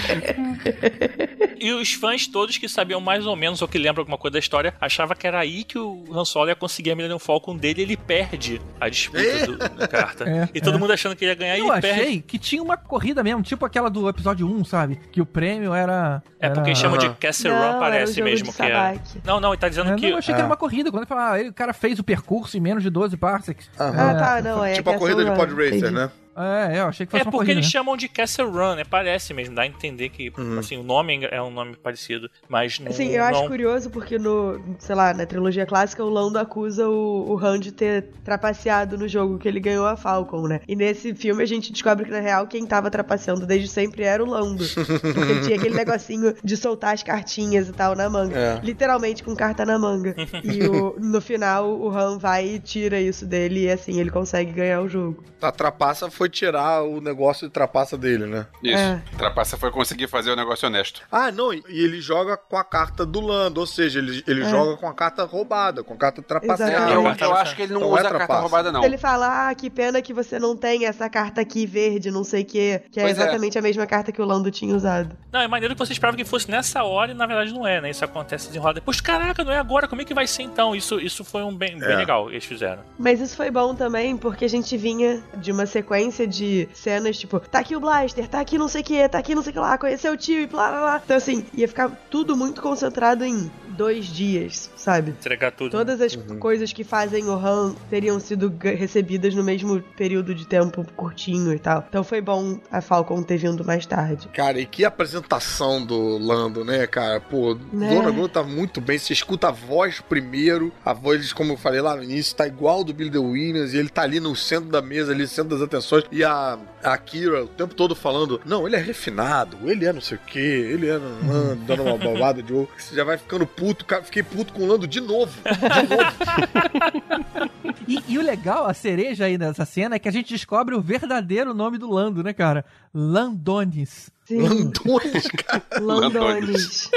[1.59, 4.39] E os fãs todos que sabiam mais ou menos ou que lembram alguma coisa da
[4.39, 7.81] história achavam que era aí que o Han Solo ia conseguir a Millennium Falcon dele
[7.81, 10.27] e ele perde a disputa do, da carta.
[10.27, 10.79] É, e todo é.
[10.79, 12.21] mundo achando que ele ia ganhar e Eu ele achei perde.
[12.21, 14.99] que tinha uma corrida mesmo, tipo aquela do episódio 1, sabe?
[15.11, 16.23] Que o prêmio era.
[16.39, 16.79] É porque era...
[16.79, 17.09] chamam de.
[17.11, 18.99] Castle Run, parece mesmo que é.
[19.23, 20.01] Não, não, ele tá dizendo É, que.
[20.03, 20.43] não, eu achei que É.
[20.43, 20.80] era uma corrida.
[20.89, 23.69] Quando ele fala, ah, ele- o cara fez o percurso em menos de 12 parsecs.
[23.77, 26.09] Ah, tá, não, é tipo a Castle corrida de Pod Racer, né?
[26.41, 27.51] É, é, eu achei que fosse É uma porque corrida.
[27.59, 27.71] eles né?
[27.71, 28.83] chamam de Castle Run, né?
[28.89, 30.59] Parece mesmo, dá a entender que, Uhum.
[30.59, 32.89] assim, o nome é um nome parecido, mas não.
[32.91, 33.47] Assim, eu acho não...
[33.47, 37.71] curioso porque no, sei lá, na trilogia clássica, o Lando acusa o, o Han de
[37.71, 40.61] ter trapaceado no jogo que ele ganhou a Falcon, né?
[40.67, 44.23] E nesse filme a gente descobre que, na real, quem tava trapaceando desde sempre era
[44.23, 44.63] o Lando.
[45.01, 48.37] Porque ele tinha aquele negocinho de soltar as cartinhas e tal na manga.
[48.37, 48.59] É.
[48.63, 50.15] Literalmente com carta na manga.
[50.43, 54.51] e o- no final, o Han vai e tira isso dele e assim, ele consegue
[54.51, 55.23] ganhar o jogo.
[55.41, 58.47] A trapaça foi tirar o negócio de trapaça dele, né?
[58.63, 58.77] Isso.
[58.77, 59.01] É.
[59.17, 61.01] Trapaça foi conseguir fazer o negócio honesto.
[61.11, 64.49] Ah, não, e ele joga com a carta do Lando, ou seja, ele, ele É.
[64.49, 66.91] joga com a carta roubada, com a carta trapaceada.
[66.91, 68.83] Eu, carta eu acho que ele não Então usa é a carta roubada, não.
[68.83, 72.43] Ele fala, ah, que pena que você não tem essa carta aqui verde, não sei
[72.43, 72.81] o quê.
[72.91, 73.21] Que é Pois é.
[73.21, 75.15] exatamente a mesma carta que o Lando tinha usado.
[75.31, 77.81] Não, é maneiro que você esperava que fosse nessa hora e na verdade não é,
[77.81, 77.89] né?
[77.89, 78.99] Isso acontece desenrolar depois.
[79.01, 80.75] Caraca, não é agora, como é que vai ser então?
[80.75, 81.95] Isso, isso foi um bem, bem É.
[81.95, 82.81] legal, eles fizeram.
[82.97, 87.39] Mas isso foi bom também, porque a gente vinha de uma sequência de cenas, tipo,
[87.39, 89.53] tá aqui o Blaster, tá aqui não sei o que, tá aqui não sei o
[89.53, 91.01] que lá, conheceu o tio e blá blá blá.
[91.03, 95.11] Então, assim, ia ficar tudo muito concentrado em dois dias, sabe?
[95.11, 95.71] Entregar tudo.
[95.71, 100.85] Todas as coisas que fazem o Han teriam sido recebidas no mesmo período de tempo
[100.95, 101.83] curtinho e tal.
[101.87, 104.27] Então foi bom a Falcon ter vindo mais tarde.
[104.29, 107.19] Cara, e que apresentação do Lando, né, cara?
[107.19, 107.95] Pô, Né?
[107.95, 108.97] Dona Globo tá muito bem.
[108.97, 110.71] Você escuta a voz primeiro.
[110.85, 113.73] A voz, como eu falei lá no início, tá igual do Billy The Williams.
[113.73, 116.00] E ele tá ali no centro da mesa, ali, no centro das atenções.
[116.11, 120.01] E a, a Kira o tempo todo falando: Não, ele é refinado, ele é não
[120.01, 120.97] sei o quê, ele é.
[120.97, 122.69] não- dando uma bobada de ovo.
[122.77, 123.85] Você já vai ficando puto.
[123.85, 125.31] Cara, fiquei puto com o Lando de novo.
[125.43, 127.51] De novo.
[127.87, 130.81] E, e o legal, a cereja aí dessa cena, é que a gente descobre o
[130.81, 132.63] verdadeiro nome do Lando, né, cara?
[132.93, 134.09] Landonis.
[134.25, 135.63] Sim, Landones, cara.
[135.81, 136.89] Landones.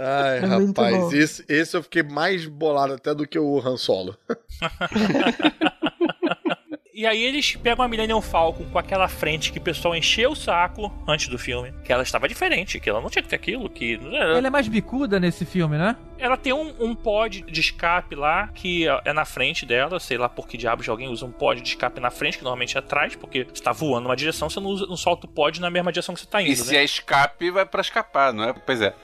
[0.00, 4.16] Ai, É rapaz, esse, esse eu fiquei mais bolado até do que o Han Solo.
[7.00, 10.36] E aí eles pegam a Millennium Falcon com aquela frente que o pessoal encheu o
[10.36, 11.72] saco antes do filme.
[11.82, 13.98] Que ela estava diferente, que ela não tinha que ter aquilo, que.
[14.12, 15.96] Ela é mais bicuda nesse filme, né?
[16.18, 19.98] Ela tem um, um pod de escape lá que é na frente dela.
[19.98, 22.76] Sei lá por que diabos alguém usa um pod de escape na frente, que normalmente
[22.76, 25.58] é atrás, porque você tá voando numa direção, você não, usa, não solta o pod
[25.58, 26.52] na mesma direção que você tá indo.
[26.52, 26.80] E se né?
[26.80, 28.52] é escape, vai pra escapar, não é?
[28.52, 28.94] Pois é.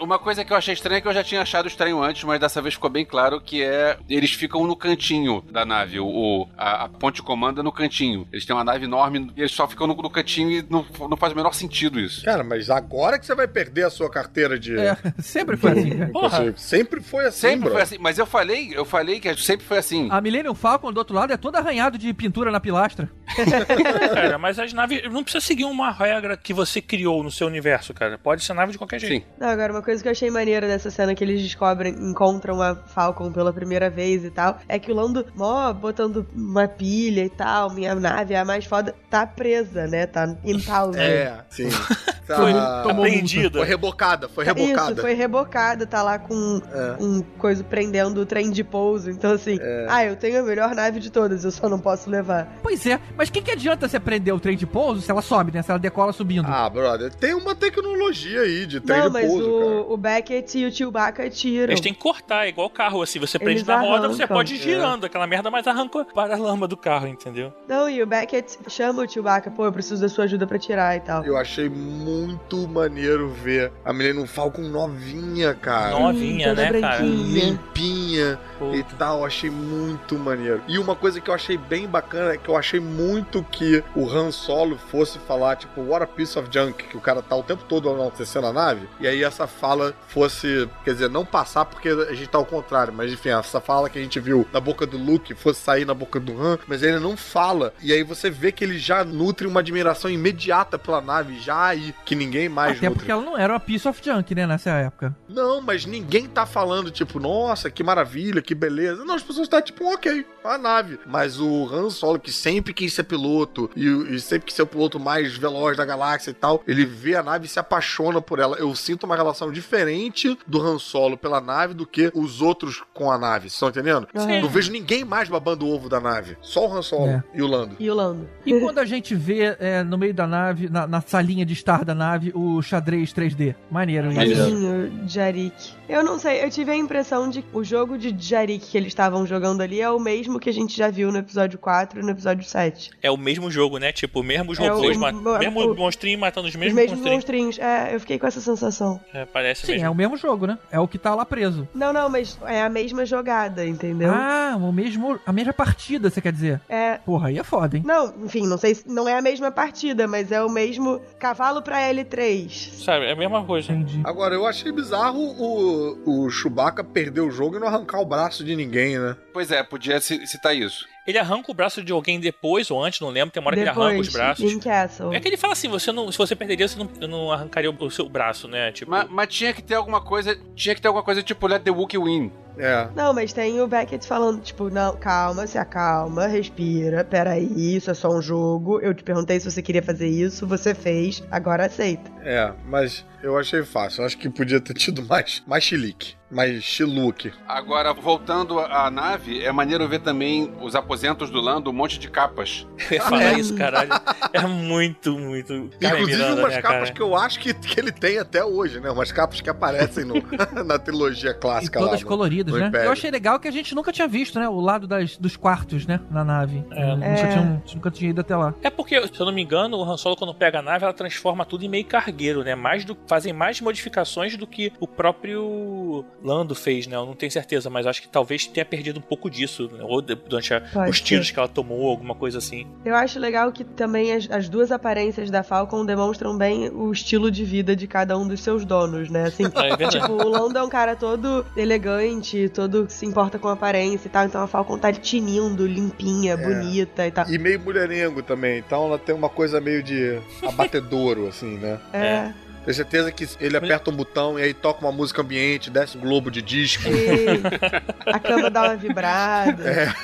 [0.00, 2.38] Uma coisa que eu achei estranha é que eu já tinha achado estranho antes, mas
[2.38, 3.96] dessa vez ficou bem claro que é.
[4.08, 5.98] Eles ficam no cantinho da nave.
[5.98, 8.26] O, a, a ponte de comando é no cantinho.
[8.32, 11.16] Eles têm uma nave enorme e eles só ficam no, no cantinho e não, não
[11.16, 12.24] faz o menor sentido isso.
[12.24, 14.78] Cara, mas agora que você vai perder a sua carteira de.
[14.78, 16.12] É, sempre foi assim, cara.
[16.12, 16.54] Porra.
[16.56, 17.72] Sempre foi assim, Sempre bro.
[17.72, 17.96] foi assim.
[17.98, 20.08] Mas eu falei, eu falei que sempre foi assim.
[20.10, 23.10] A Millennium Falcon do outro lado é todo arranhado de pintura na pilastra.
[24.14, 25.02] Cara, mas as naves.
[25.10, 28.18] Não precisa seguir uma regra que você criou no seu universo, cara.
[28.18, 29.24] Pode ser nave de qualquer jeito.
[29.24, 29.30] Sim.
[29.38, 32.74] Não, agora, uma coisa que eu achei maneira dessa cena que eles descobrem, encontram a
[32.74, 37.30] Falcon pela primeira vez e tal, é que o Lando, mó, botando uma pilha e
[37.30, 40.06] tal, minha nave é a mais foda, tá presa, né?
[40.06, 41.00] Tá em pausa.
[41.00, 41.68] É, sim.
[42.26, 42.52] Tá- Foi
[42.82, 43.56] tomou apreendida.
[43.60, 44.92] Foi rebocada, foi rebocada.
[44.94, 46.96] Isso, foi rebocada, tá lá com É.
[47.00, 49.08] um coisa prendendo o trem de pouso.
[49.08, 52.52] Então, assim, ah, eu tenho a melhor nave de todas, eu só não posso levar.
[52.64, 55.22] Pois é, mas o que, que adianta você prender o trem de pouso se ela
[55.22, 55.62] sobe, né?
[55.62, 56.48] Se ela decola subindo.
[56.48, 59.75] Ah, brother, tem uma tecnologia aí de trem não, de mas pouso, cara.
[59.76, 61.64] O, o Beckett e o Chewbacca tiram.
[61.72, 63.18] Eles têm que cortar, é igual carro, assim.
[63.18, 64.36] Você prende Eles na roda, você arrancam.
[64.36, 67.52] pode ir girando aquela merda, mas arranca para a lama do carro, entendeu?
[67.68, 70.96] Não, e o Beckett chama o Chewbacca, pô, eu preciso da sua ajuda pra tirar
[70.96, 71.24] e tal.
[71.24, 75.98] Eu achei muito maneiro ver a Millennium Falcon novinha, cara.
[75.98, 76.96] Novinha, toda né, cara?
[76.98, 77.44] branquinha.
[77.44, 78.74] Limpinha Pô.
[78.74, 80.62] e tal, achei muito maneiro.
[80.68, 84.08] E uma coisa que eu achei bem bacana é que eu achei muito que o
[84.08, 87.42] Han Solo fosse falar, tipo, what a piece of junk, que o cara tá o
[87.42, 89.65] tempo todo enaltecendo a nave, e aí essa fala
[90.08, 93.88] fosse, quer dizer, não passar porque a gente tá ao contrário, mas enfim, essa fala
[93.90, 96.82] que a gente viu na boca do Luke fosse sair na boca do Han, mas
[96.82, 101.00] ele não fala, e aí você vê que ele já nutre uma admiração imediata pela
[101.00, 101.94] nave, já aí.
[102.04, 102.98] que ninguém mais Até nutre.
[102.98, 105.14] porque ela não era uma piece of junk, né, nessa época.
[105.28, 109.04] Não, mas ninguém tá falando, tipo, nossa, que maravilha, que beleza.
[109.04, 110.98] Não, as pessoas estão, tipo, ok, a nave.
[111.06, 114.66] Mas o Han Solo, que sempre quis ser piloto, e, e sempre quis ser o
[114.66, 118.38] piloto mais veloz da galáxia e tal, ele vê a nave e se apaixona por
[118.38, 118.56] ela.
[118.56, 123.10] Eu sinto uma relação diferente do Han Solo pela nave do que os outros com
[123.10, 123.42] a nave.
[123.50, 124.06] Vocês estão entendendo?
[124.14, 124.40] Sim.
[124.40, 126.36] Não vejo ninguém mais babando o ovo da nave.
[126.42, 127.24] Só o Han Solo É.
[127.34, 127.76] e o Lando.
[127.80, 128.28] E o Lando.
[128.44, 131.84] E quando a gente vê é, no meio da nave, na, na salinha de estar
[131.84, 133.54] da nave, o xadrez 3D.
[133.70, 134.16] Maneiro isso.
[134.16, 134.92] Maneiro.
[135.06, 135.72] Jarik.
[135.88, 138.88] Eu não sei, eu tive a impressão de que o jogo de Jarik que eles
[138.88, 142.02] estavam jogando ali é o mesmo que a gente já viu no episódio 4 e
[142.02, 142.90] no episódio 7.
[143.02, 143.92] É o mesmo jogo, né?
[143.92, 146.74] Tipo, mesmo os É robôs, o- ma- o- mesmo o- monstrinho matando os Os mesmos,
[146.76, 147.56] mesmos monstrinhos.
[147.56, 147.58] monstrinhos.
[147.58, 149.00] É, eu fiquei com essa sensação.
[149.14, 149.86] É, parece Sim, mesmo.
[149.86, 150.58] é o mesmo jogo, né?
[150.70, 151.68] É o que tá lá preso.
[151.74, 154.12] Não, não, mas é a mesma jogada, entendeu?
[154.12, 156.60] Ah, o mesmo, a mesma partida, você quer dizer?
[156.68, 156.94] É.
[156.98, 157.82] Porra, aí é foda, hein?
[157.86, 161.62] Não, enfim, não sei se não é a mesma partida, mas é o mesmo cavalo
[161.62, 162.48] pra L3.
[162.84, 163.72] Sabe, é a mesma coisa.
[163.72, 164.00] Entendi.
[164.04, 168.44] Agora, eu achei bizarro o, o Chewbacca perder o jogo e não arrancar o braço
[168.44, 169.16] de ninguém, né?
[169.32, 170.86] Pois é, podia ci- citar isso.
[171.06, 173.30] Ele arranca o braço de alguém depois ou antes, não lembro.
[173.32, 174.52] Tem uma hora que ele arranca os braços.
[174.52, 175.12] em Castle.
[175.12, 177.90] É que ele fala assim, você não, se você perderia, você não, não arrancaria o
[177.90, 178.72] seu braço, né?
[178.72, 180.38] Tipo, Mas, mas tinha que ter alguma coisa.
[180.54, 182.32] Tinha que ter alguma coisa tipo Let the Wookiee Win.
[182.58, 182.88] É.
[182.94, 187.94] Não, mas tem o Beckett falando, tipo, não, calma, se acalma, respira, peraí, isso é
[187.94, 188.80] só um jogo.
[188.80, 192.10] Eu te perguntei se você queria fazer isso, você fez, agora aceita.
[192.22, 194.02] É, mas eu achei fácil.
[194.02, 197.32] Eu acho que podia ter tido mais, mais chilique, mais chiluque.
[197.46, 202.10] Agora, voltando à nave, é maneiro ver também os aposentos do Lando, um monte de
[202.10, 202.66] capas.
[202.90, 203.90] eu ia falar isso, caralho.
[204.32, 205.52] É muito, muito.
[205.52, 206.92] Inclusive Miranda, umas né, capas cara?
[206.92, 208.90] que eu acho que, que ele tem até hoje, né?
[208.90, 210.16] Umas capas que aparecem no-
[210.64, 212.00] na trilogia E clássica todas lá.
[212.00, 212.70] no- coloridas, no né?
[212.86, 214.48] Eu achei legal que a gente nunca tinha visto, né?
[214.48, 216.00] O lado das, dos quartos, né?
[216.10, 216.64] Na nave.
[216.70, 216.94] É.
[216.94, 217.14] Nunca, É.
[217.14, 218.54] tinha, um, nunca tinha ido até lá.
[218.62, 220.92] É porque, se eu não me engano, o Han Solo, quando pega a nave, ela
[220.94, 222.54] transforma tudo em meio cargueiro, né?
[222.54, 226.96] Mais do, fazem mais modificações do que o próprio Lando fez, né?
[226.96, 229.80] Eu não tenho certeza, mas acho que talvez tenha perdido um pouco disso, né?
[229.82, 231.32] Ou durante a- os tiros ser.
[231.34, 232.66] que ela tomou, alguma coisa assim.
[232.84, 237.30] Eu acho legal que também as, as duas aparências da Falcon demonstram bem o estilo
[237.30, 239.24] de vida de cada um dos seus donos, né?
[239.24, 239.44] Assim,
[239.78, 243.52] É tipo, o Lando é um cara todo elegante, todo que se importa com a
[243.52, 247.28] aparência e tal, então a Falcon tá tinindo, limpinha, bonita e tal.
[247.30, 248.58] E meio mulherengo também.
[248.58, 251.78] Então ela tem uma coisa meio de abatedouro, assim, né?
[251.92, 252.32] É.
[252.64, 256.00] Tenho certeza que ele aperta um botão e aí toca uma música ambiente, desce um
[256.00, 256.82] globo de disco.
[256.88, 259.94] E a cama dá uma vibrada.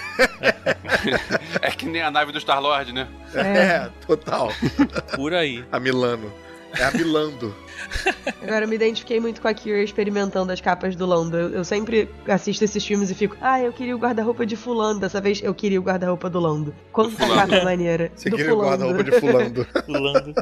[1.60, 3.08] É que nem a nave do Star-Lord, né?
[3.34, 4.52] É, total.
[5.16, 5.64] Por aí.
[5.72, 6.32] A Milano.
[6.78, 7.54] É a Milando.
[8.42, 11.36] Agora eu me identifiquei muito com a Kira experimentando as capas do Lando.
[11.36, 15.00] Eu, eu sempre assisto esses filmes e fico, ah, eu queria o guarda-roupa de fulano.
[15.00, 16.74] Dessa vez eu queria o guarda-roupa do Lando.
[16.92, 17.50] Quanta fulano.
[17.50, 18.10] capa maneira.
[18.14, 18.84] Você do queria o fulano.
[18.84, 19.66] guarda-roupa de fulano.
[19.88, 20.34] Lando.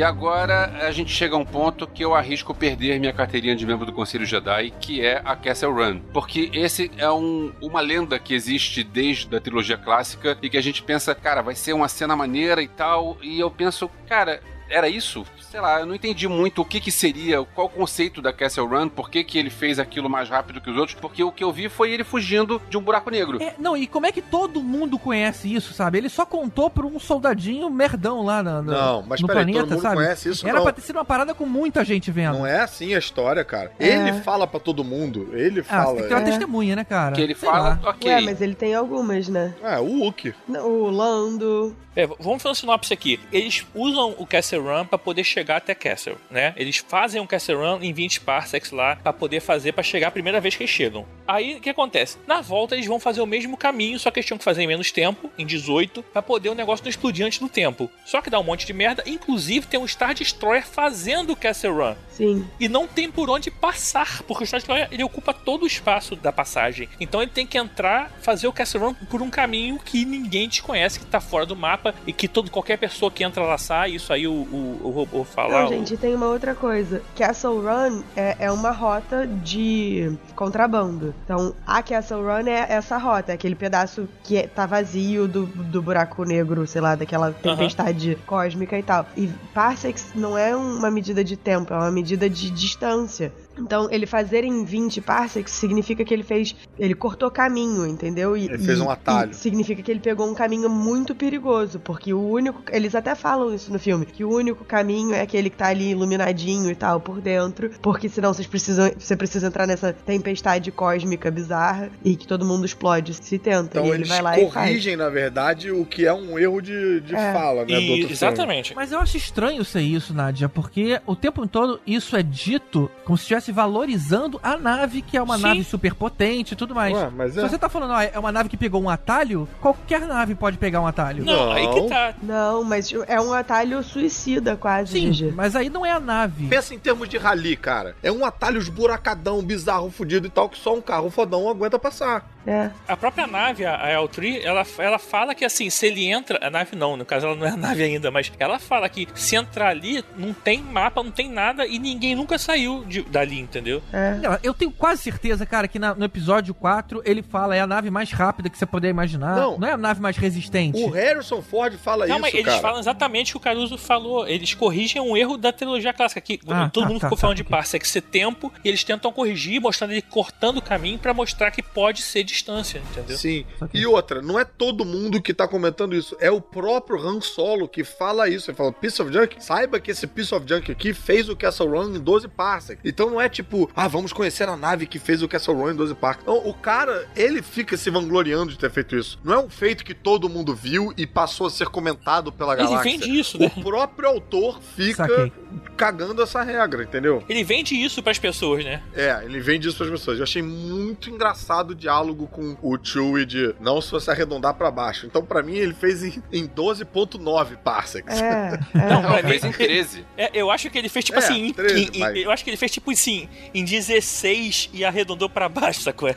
[0.00, 3.66] E agora a gente chega a um ponto que eu arrisco perder minha carteirinha de
[3.66, 6.00] membro do Conselho Jedi, que é a Castle Run.
[6.10, 10.62] Porque esse é um- uma lenda que existe desde a trilogia clássica e que a
[10.62, 13.18] gente pensa, cara, vai ser uma cena maneira e tal.
[13.20, 14.40] E eu penso, cara,
[14.70, 15.26] era isso?
[15.50, 18.66] Sei lá, eu não entendi muito o que que seria, qual o conceito da Castle
[18.68, 21.42] Run, por que que ele fez aquilo mais rápido que os outros, porque o que
[21.42, 23.42] eu vi foi ele fugindo de um buraco negro.
[23.42, 25.98] É, não, e como é que todo mundo conhece isso, sabe?
[25.98, 29.60] Ele só contou pra um soldadinho merdão lá na- na- Não, mas no peraí, planeta,
[29.64, 29.96] todo mundo sabe?
[29.96, 30.62] conhece isso Era não.
[30.62, 32.38] pra ter sido uma parada com muita gente vendo.
[32.38, 33.72] Não é assim a história, cara.
[33.78, 33.88] É.
[33.88, 35.30] Ele fala pra todo mundo.
[35.32, 35.94] Ele Ah, fala.
[35.94, 36.24] tem que ter uma É.
[36.24, 37.16] testemunha, né, cara?
[37.16, 37.90] Que ele Sei fala, lá.
[37.90, 38.08] ok.
[38.08, 39.52] Ué, mas ele tem algumas, né?
[39.64, 40.32] É, o Hulk.
[40.48, 41.76] O Lando.
[41.96, 43.18] É, vamos fazer um sinopse aqui.
[43.32, 46.52] Eles usam o Castle Run pra poder chegar até Castle, né?
[46.56, 50.10] Eles fazem um Castle Run em 20 parsecs lá pra poder fazer pra chegar a
[50.10, 51.06] primeira vez que eles chegam.
[51.26, 52.18] Aí o que acontece?
[52.26, 54.66] Na volta eles vão fazer o mesmo caminho, só que eles tinham que fazer em
[54.66, 57.90] menos tempo, em 18, pra poder o negócio não explodir antes do tempo.
[58.04, 61.72] Só que dá um monte de merda, inclusive tem um Star Destroyer fazendo o Castle
[61.72, 61.94] Run.
[62.10, 62.48] Sim.
[62.58, 66.16] E não tem por onde passar, porque o Star Destroyer ele ocupa todo o espaço
[66.16, 66.88] da passagem.
[66.98, 70.98] Então ele tem que entrar, fazer o Castle Run por um caminho que ninguém desconhece,
[70.98, 73.92] que tá fora do mapa e que todo, qualquer pessoa que entra lá sai.
[73.92, 75.62] Isso aí o, o, o robô fala.
[75.62, 77.02] Não, gente, tem uma outra coisa.
[77.16, 81.14] Castle Run é, é uma rota de contrabando.
[81.24, 85.46] Então, a Castle Run é essa rota, é aquele pedaço que é- tá vazio do,
[85.46, 89.06] do buraco negro, sei lá, daquela tempestade cósmica e tal.
[89.16, 93.32] E parsecs não é uma medida de tempo, é uma medida de distância.
[93.60, 96.54] Então, ele fazer em 20 parsecs significa que ele fez.
[96.78, 98.36] Ele cortou caminho, entendeu?
[98.36, 99.30] E, Ele fez um atalho.
[99.30, 101.78] e significa que ele pegou um caminho muito perigoso.
[101.80, 102.62] Porque o único.
[102.70, 104.06] Eles até falam isso no filme.
[104.06, 107.70] Que o único caminho é aquele que tá ali iluminadinho e tal por dentro.
[107.82, 108.90] Porque senão vocês precisam.
[108.98, 113.78] Você precisa entrar nessa tempestade cósmica bizarra e que todo mundo explode se tenta.
[113.78, 114.68] Então e ele eles vai lá e faz.
[114.68, 117.32] corrigem, na verdade, o que é um erro de, de É.
[117.32, 117.66] fala, né?
[117.66, 118.12] do E- filme.
[118.12, 118.74] exatamente.
[118.74, 123.16] Mas eu acho estranho ser isso, Nádia, porque o tempo todo isso é dito como
[123.18, 125.42] se estivesse valorizando a nave, que é uma Sim.
[125.42, 126.94] nave super potente e tudo mais.
[126.96, 127.48] Ué, mas Se é.
[127.48, 130.80] você tá falando, ó, é uma nave que pegou um atalho, qualquer nave pode pegar
[130.80, 131.24] um atalho.
[131.24, 131.88] Não, aí que Não.
[131.88, 132.14] tá.
[132.22, 135.32] Não, mas é um atalho suicida quase, Sim, GG.
[135.34, 136.46] mas aí não é a nave.
[136.48, 137.94] Pensa em termos de rally, cara.
[138.02, 142.28] É um atalho esburacadão, bizarro, fudido e tal, que só um carro fodão aguenta passar.
[142.46, 142.70] É.
[142.88, 146.38] A própria nave, a a L3, ela, ela fala que assim, se ele entra.
[146.46, 149.06] A nave não, no caso ela não é a nave ainda, mas ela fala que
[149.14, 153.29] se entrar ali, não tem mapa, não tem nada e ninguém nunca saiu de- dali,
[153.38, 153.82] entendeu?
[153.92, 154.14] É.
[154.14, 157.66] Não, Eu tenho quase certeza, cara, que na- no episódio 4 ele fala é a
[157.66, 159.36] nave mais rápida que você puder imaginar.
[159.36, 159.58] Não.
[159.58, 160.78] Não, é a nave mais resistente.
[160.82, 162.60] O Harrison Ford fala Não, isso, mas eles cara.
[162.60, 164.26] falam exatamente o que o Caruso falou.
[164.26, 166.20] Eles corrigem um erro da trilogia clássica.
[166.20, 167.50] Que Ah, todo tá, mundo tá, ficou tá, falando de ok.
[167.50, 171.62] parsec ser tempo, e eles tentam corrigir, mostrando ele cortando o caminho pra mostrar que
[171.62, 173.16] pode ser distância, entendeu?
[173.16, 173.44] Sim.
[173.58, 173.80] Saquei.
[173.82, 176.16] E outra, não é todo mundo que tá comentando isso.
[176.20, 178.50] É o próprio Han Solo que fala isso.
[178.50, 181.68] Ele fala, Piece of Junk, saiba que esse Piece of Junk aqui fez o Castle
[181.68, 182.80] Run em 12 parsecs.
[182.84, 185.76] Então não é tipo, ah, vamos conhecer a nave que fez o Castle Run em
[185.76, 186.26] 12 parsecs.
[186.26, 189.18] Não, o cara, ele fica se vangloriando de ter feito isso.
[189.24, 192.64] Não é um feito que todo mundo viu e passou a ser comentado pela Ele
[192.64, 192.90] galáxia.
[192.92, 193.50] vende isso, né?
[193.56, 195.32] O próprio autor fica Saquei.
[195.76, 197.22] cagando essa regra, entendeu?
[197.28, 198.82] Ele vende isso pras pessoas, né?
[198.94, 200.18] É, ele vende isso pras pessoas.
[200.18, 204.70] Eu achei muito engraçado o diálogo com o Chewie de não se você arredondar pra
[204.70, 205.06] baixo.
[205.06, 208.20] Então, pra mim, ele fez em, em 12.9 parsecs.
[208.30, 209.00] É, Não, é.
[209.00, 210.04] pra Não, mim- fez em 13.
[210.16, 211.46] É, eu acho que ele fez tipo É, assim.
[211.48, 214.84] em- 13, em- em- mas- Eu acho que ele fez tipo assim, em 16 e
[214.84, 216.14] arredondou pra baixo, sacou?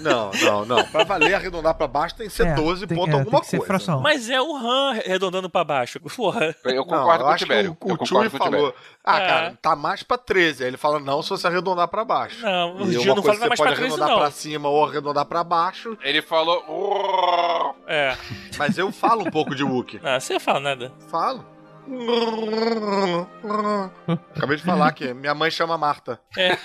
[0.00, 0.84] Não, não, não.
[0.86, 3.64] Pra valer arredondar pra baixo tem que ser É, 12 tem- ponto é, alguma coisa.
[3.66, 4.00] fração.
[4.00, 6.00] Mas é o Han arredondando pra baixo.
[6.00, 6.54] Porra.
[6.64, 7.70] Eu Não, concordo eu com o Tibério.
[7.70, 8.66] o, Eu o concordo Chewie com o Tibério.
[8.66, 8.74] falou,
[9.04, 9.26] ah, É.
[9.28, 10.62] cara, tá mais pra 13.
[10.62, 12.40] Aí ele fala, não, se você arredondar pra baixo.
[12.42, 14.18] Não, o Gil uma não coisa fala que mais pode 13, arredondar não.
[14.18, 15.96] pra cima ou arredondar pra baixo.
[16.02, 17.76] Ele falou.
[17.86, 18.16] É.
[18.58, 20.00] Mas eu falo um pouco de Wookiee.
[20.02, 20.92] Não, você fala nada.
[21.10, 21.44] Falo.
[24.36, 26.20] Acabei de falar que minha mãe chama Marta.
[26.36, 26.56] É.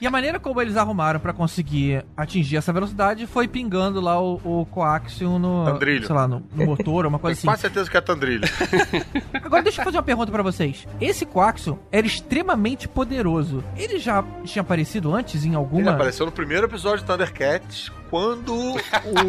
[0.00, 4.40] E a maneira como eles arrumaram pra conseguir atingir essa velocidade foi pingando lá o,
[4.44, 6.06] o coaxium no, Tandrilho.
[6.06, 7.60] sei lá, no, no motor, uma coisa Tenho assim.
[7.60, 8.48] quase certeza que é Tandrilho.
[9.42, 10.86] Agora deixa eu fazer uma pergunta pra vocês.
[11.00, 13.62] Esse coaxium era extremamente poderoso.
[13.76, 18.74] Ele já tinha aparecido antes em Ele alguma apareceu no primeiro episódio de Thundercats, quando
[18.74, 18.76] o...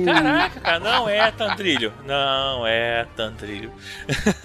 [0.04, 1.94] Caraca, cara, não é Tandrilho.
[2.06, 3.72] Não é Tandrilho.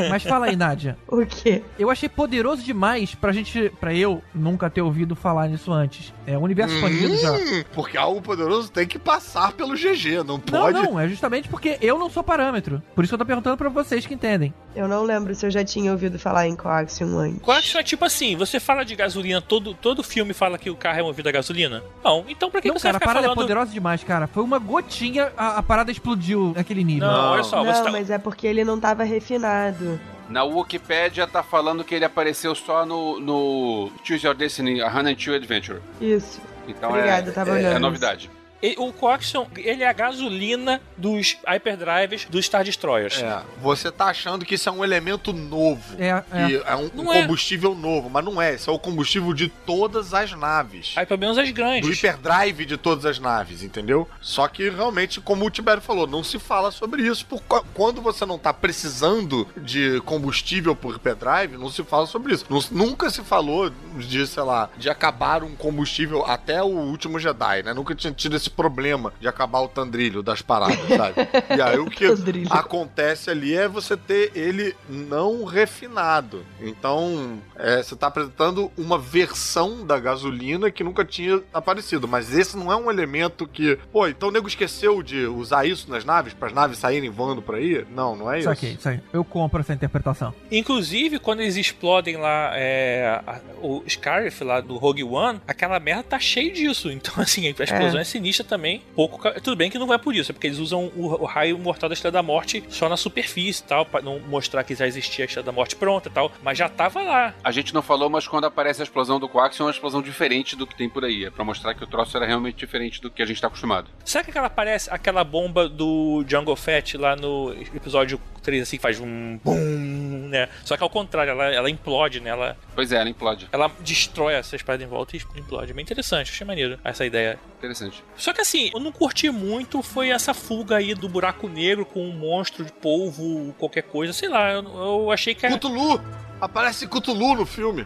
[0.08, 0.96] Mas fala aí, Nádia.
[1.08, 1.64] O quê?
[1.76, 6.14] Eu achei poderoso demais pra gente, pra eu nunca ter ouvido falar nisso antes.
[6.28, 7.32] É, o universo expandido já.
[7.32, 10.74] Hum, porque algo poderoso tem que passar pelo GG, não Não, pode...
[10.82, 12.82] não, é justamente porque eu não sou parâmetro.
[12.94, 14.52] Por isso que eu tô perguntando pra vocês que entendem.
[14.76, 17.40] Eu não lembro se eu já tinha ouvido falar em Coaxium antes.
[17.40, 21.00] Coaxium é tipo assim, você fala de gasolina, todo, todo filme fala que o carro
[21.00, 21.82] é movido a gasolina?
[22.04, 23.38] Não, então pra que não, você cara, a vai ficar parada falando...
[23.38, 24.26] é poderosa demais, cara.
[24.26, 27.08] Foi uma gotinha, a, a parada explodiu naquele nível.
[27.08, 27.30] Não, Não.
[27.32, 27.90] olha só, você não, tá...
[27.92, 29.98] mas é porque ele não tava refinado.
[30.28, 35.36] Na Wikipédia tá falando que ele apareceu só no, no Choose Your Destiny, a 102
[35.36, 35.80] Adventure.
[36.00, 36.40] Isso.
[36.66, 37.80] Então Obrigada, é, tava é, olhando é isso.
[37.80, 38.30] novidade.
[38.76, 43.22] O Coaxium, ele é a gasolina dos hyperdrives dos Star Destroyers.
[43.22, 45.94] É, você tá achando que isso é um elemento novo.
[45.98, 46.72] É, é.
[46.72, 47.20] É um, um é.
[47.22, 48.54] combustível novo, mas não é.
[48.54, 50.92] Isso é o combustível de todas as naves.
[50.96, 51.98] Aí pelo menos as Do grandes.
[51.98, 54.08] hiperdrive de todas as naves, entendeu?
[54.20, 57.24] Só que realmente, como o Tibério falou, não se fala sobre isso.
[57.26, 62.34] Por, co- quando você não tá precisando de combustível por hiperdrive, não se fala sobre
[62.34, 62.44] isso.
[62.48, 67.62] Nu- nunca se falou de, sei lá, de acabar um combustível até o último Jedi,
[67.62, 67.72] né?
[67.72, 71.14] Nunca tinha tido esse problema de acabar o tandrilho das paradas, sabe?
[71.56, 72.48] E aí o que Tandrilho.
[72.52, 76.44] acontece ali é você ter ele não refinado.
[76.60, 82.06] Então, é, você tá apresentando uma versão da gasolina que nunca tinha aparecido.
[82.08, 83.76] Mas esse não é um elemento que.
[83.92, 87.42] Pô, então o nego esqueceu de usar isso nas naves, para as naves saírem voando
[87.42, 87.84] por aí?
[87.90, 88.48] Não, não é isso.
[88.48, 89.00] Saquei, saquei.
[89.12, 90.34] Eu compro essa interpretação.
[90.50, 96.02] Inclusive, quando eles explodem lá é, a- o Scarif lá do Rogue One, aquela merda
[96.02, 96.90] tá cheio disso.
[96.90, 98.82] Então, assim, a explosão é, sinistra também.
[98.94, 101.58] Pouco, tudo bem que não é por isso, é porque eles usam o, o raio
[101.58, 104.86] mortal da Estrela da Morte só na superfície e tal, pra não mostrar que já
[104.86, 106.30] existia a Estrela da Morte pronta e tal.
[106.42, 107.34] Mas já tava lá.
[107.42, 110.56] A gente não falou, mas quando aparece a explosão do Coaxium, é uma explosão diferente
[110.56, 111.24] do que tem por aí.
[111.24, 113.88] É pra mostrar que o troço era realmente diferente do que a gente tá acostumado.
[114.04, 118.82] Sabe que aquela parece aquela bomba do Jungle Fett lá no episódio 3, assim, que
[118.82, 120.28] faz um bum?
[120.28, 120.48] né?
[120.64, 122.30] Só que ao contrário, ela, ela implode, né?
[122.30, 123.48] Ela, Pois é, ela implode.
[123.50, 125.72] ela destrói essas paradas em volta e implode.
[125.72, 127.38] Bem interessante, achei maneiro essa ideia.
[127.58, 128.04] Interessante.
[128.16, 132.08] Só que assim, eu não curti muito foi essa fuga aí do buraco negro com
[132.08, 136.00] um monstro de polvo, qualquer coisa, sei lá, eu, eu achei que era, Cthulhu!
[136.40, 137.84] Aparece Cthulhu no filme.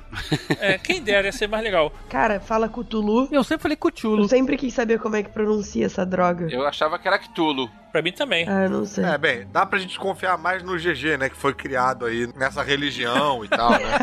[0.61, 1.90] é, quem dera ia ser mais legal.
[2.11, 3.27] Cara, fala Cthulhu.
[3.32, 4.28] Eu sempre falei Eu Cthulhu.
[4.28, 6.49] sempre quis saber como é que pronuncia essa droga.
[6.51, 7.70] Eu achava que era Cthulhu.
[7.93, 8.48] Pra mim também.
[8.48, 9.05] Ah, não sei.
[9.05, 11.28] É, bem, dá pra gente confiar mais no GG, né?
[11.28, 13.98] Que foi criado aí nessa religião e tal, né?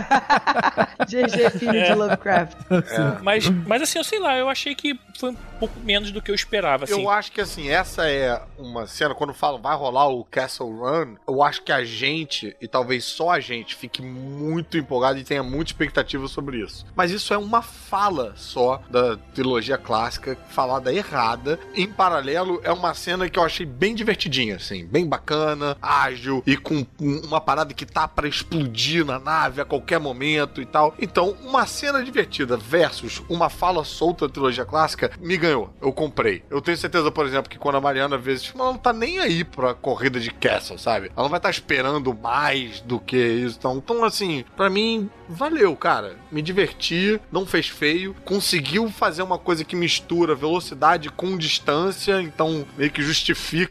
[1.10, 2.58] GG filho de Lovecraft.
[3.24, 6.30] Mas, mas assim, eu sei lá, eu achei que foi um pouco menos do que
[6.30, 7.02] eu esperava, assim.
[7.02, 11.16] Eu acho que assim, essa é uma cena, quando falam vai rolar o Castle Run,
[11.28, 15.44] eu acho que a gente, e talvez só a gente, fique muito empolgado e tenha
[15.44, 16.86] muita expectativa sobre isso.
[16.96, 21.60] Mas isso é uma fala só da trilogia clássica, falada errada.
[21.76, 26.58] Em paralelo, é uma cena que eu achei bem divertidinha, assim, bem bacana, ágil e
[26.58, 30.94] com uma parada que tá pra explodir na nave a qualquer momento e tal.
[31.00, 35.74] Então, uma cena divertida versus uma fala solta da trilogia clássica me ganhou.
[35.82, 36.44] Eu comprei.
[36.50, 39.18] Eu tenho certeza, por exemplo, que quando a Mariana esse filme, ela não tá nem
[39.20, 41.08] aí pra corrida de Castle, sabe?
[41.16, 43.56] Ela não vai estar esperando mais do que isso.
[43.58, 46.18] Então, então assim, pra mim, valeu, cara.
[46.30, 52.66] Me diverti, não fez feio, conseguiu fazer uma coisa que mistura velocidade com distância, então
[52.78, 53.69] meio que justifica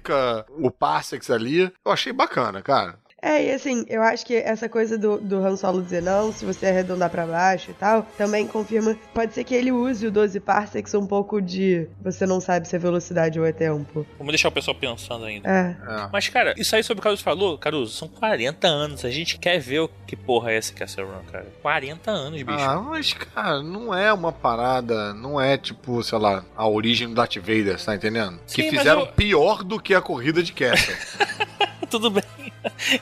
[0.50, 1.72] o Parsecs ali.
[1.84, 2.98] Eu achei bacana, cara.
[3.20, 6.44] É, e assim, eu acho que essa coisa do, do Han Solo dizer não, se
[6.44, 8.96] você arredondar pra baixo e tal, também confirma.
[9.12, 11.88] Pode ser que ele use o 12 parsecs um pouco de.
[12.00, 14.06] Você não sabe se é velocidade ou é tempo.
[14.18, 15.48] Vamos deixar o pessoal pensando ainda.
[15.48, 15.76] É.
[16.12, 19.04] Mas, cara, isso aí sobre o Caruso falou, Caruso, são 40 anos.
[19.04, 21.46] A gente quer ver o que porra é esse Castle Run, cara.
[21.60, 22.58] 40 anos, bicho.
[22.58, 27.14] Ah, mas, cara, não é uma parada, não é tipo, sei lá, a origem do
[27.14, 28.38] Darth Vader, tá entendendo?
[28.46, 30.94] Sim, que fizeram eu- pior do que a corrida de Castle.
[31.90, 32.24] Tudo bem.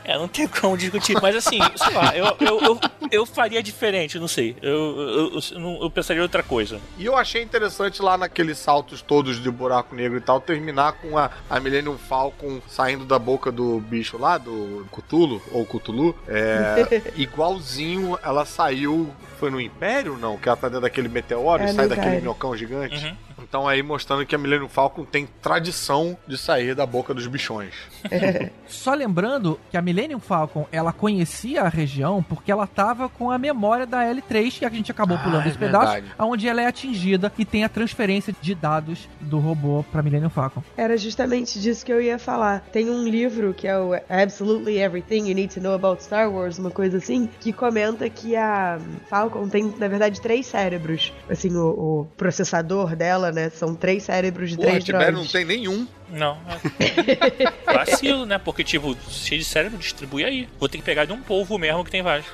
[0.05, 1.17] É, não tem como discutir.
[1.21, 2.81] Mas assim, sei lá, eu, eu, eu,
[3.11, 4.57] eu faria diferente, não sei.
[4.63, 6.81] Eu, eu, eu, eu pensaria em outra coisa.
[6.99, 11.19] E eu achei interessante lá naqueles saltos todos de buraco negro e tal, terminar com
[11.19, 17.03] a, a Millennium Falcon saindo da boca do bicho lá, do Cthulhu, ou Cthulhu, é,
[17.17, 19.13] igualzinho ela saiu.
[19.39, 20.39] Foi no Império, não?
[20.39, 23.05] Que ela tá dentro daquele meteoro É, e sai daquele minhocão gigante.
[23.05, 23.17] Uhum.
[23.43, 27.75] Então aí mostrando que a Millennium Falcon tem tradição de sair da boca dos bichões.
[28.77, 33.39] Só lembrando que a Millennium Falcon, ela conhecia a região porque ela tava com a
[33.39, 36.15] memória da L3, que a gente acabou Ah, pulando é esse pedaço, verdade.
[36.19, 40.63] onde ela é atingida e tem a transferência de dados do robô pra Millennium Falcon.
[40.77, 42.61] Era justamente disso que eu ia falar.
[42.73, 46.59] Tem um livro que é o Absolutely Everything You Need to Know About Star Wars,
[46.59, 48.79] uma coisa assim, que comenta que a
[49.09, 51.13] Falcon tem, na verdade, três cérebros.
[51.29, 51.67] Assim, o,
[52.03, 53.51] o processador dela, né?
[53.51, 55.33] São três cérebros de Porra, três Tibério não droids.
[55.33, 55.87] tem nenhum.
[56.11, 56.39] Não.
[56.79, 57.53] É.
[57.73, 58.39] Vacilo, né?
[58.39, 60.49] Porque, tipo, cheio de cérebro, distribui aí.
[60.59, 62.27] Vou ter que pegar de um polvo mesmo que tem vários.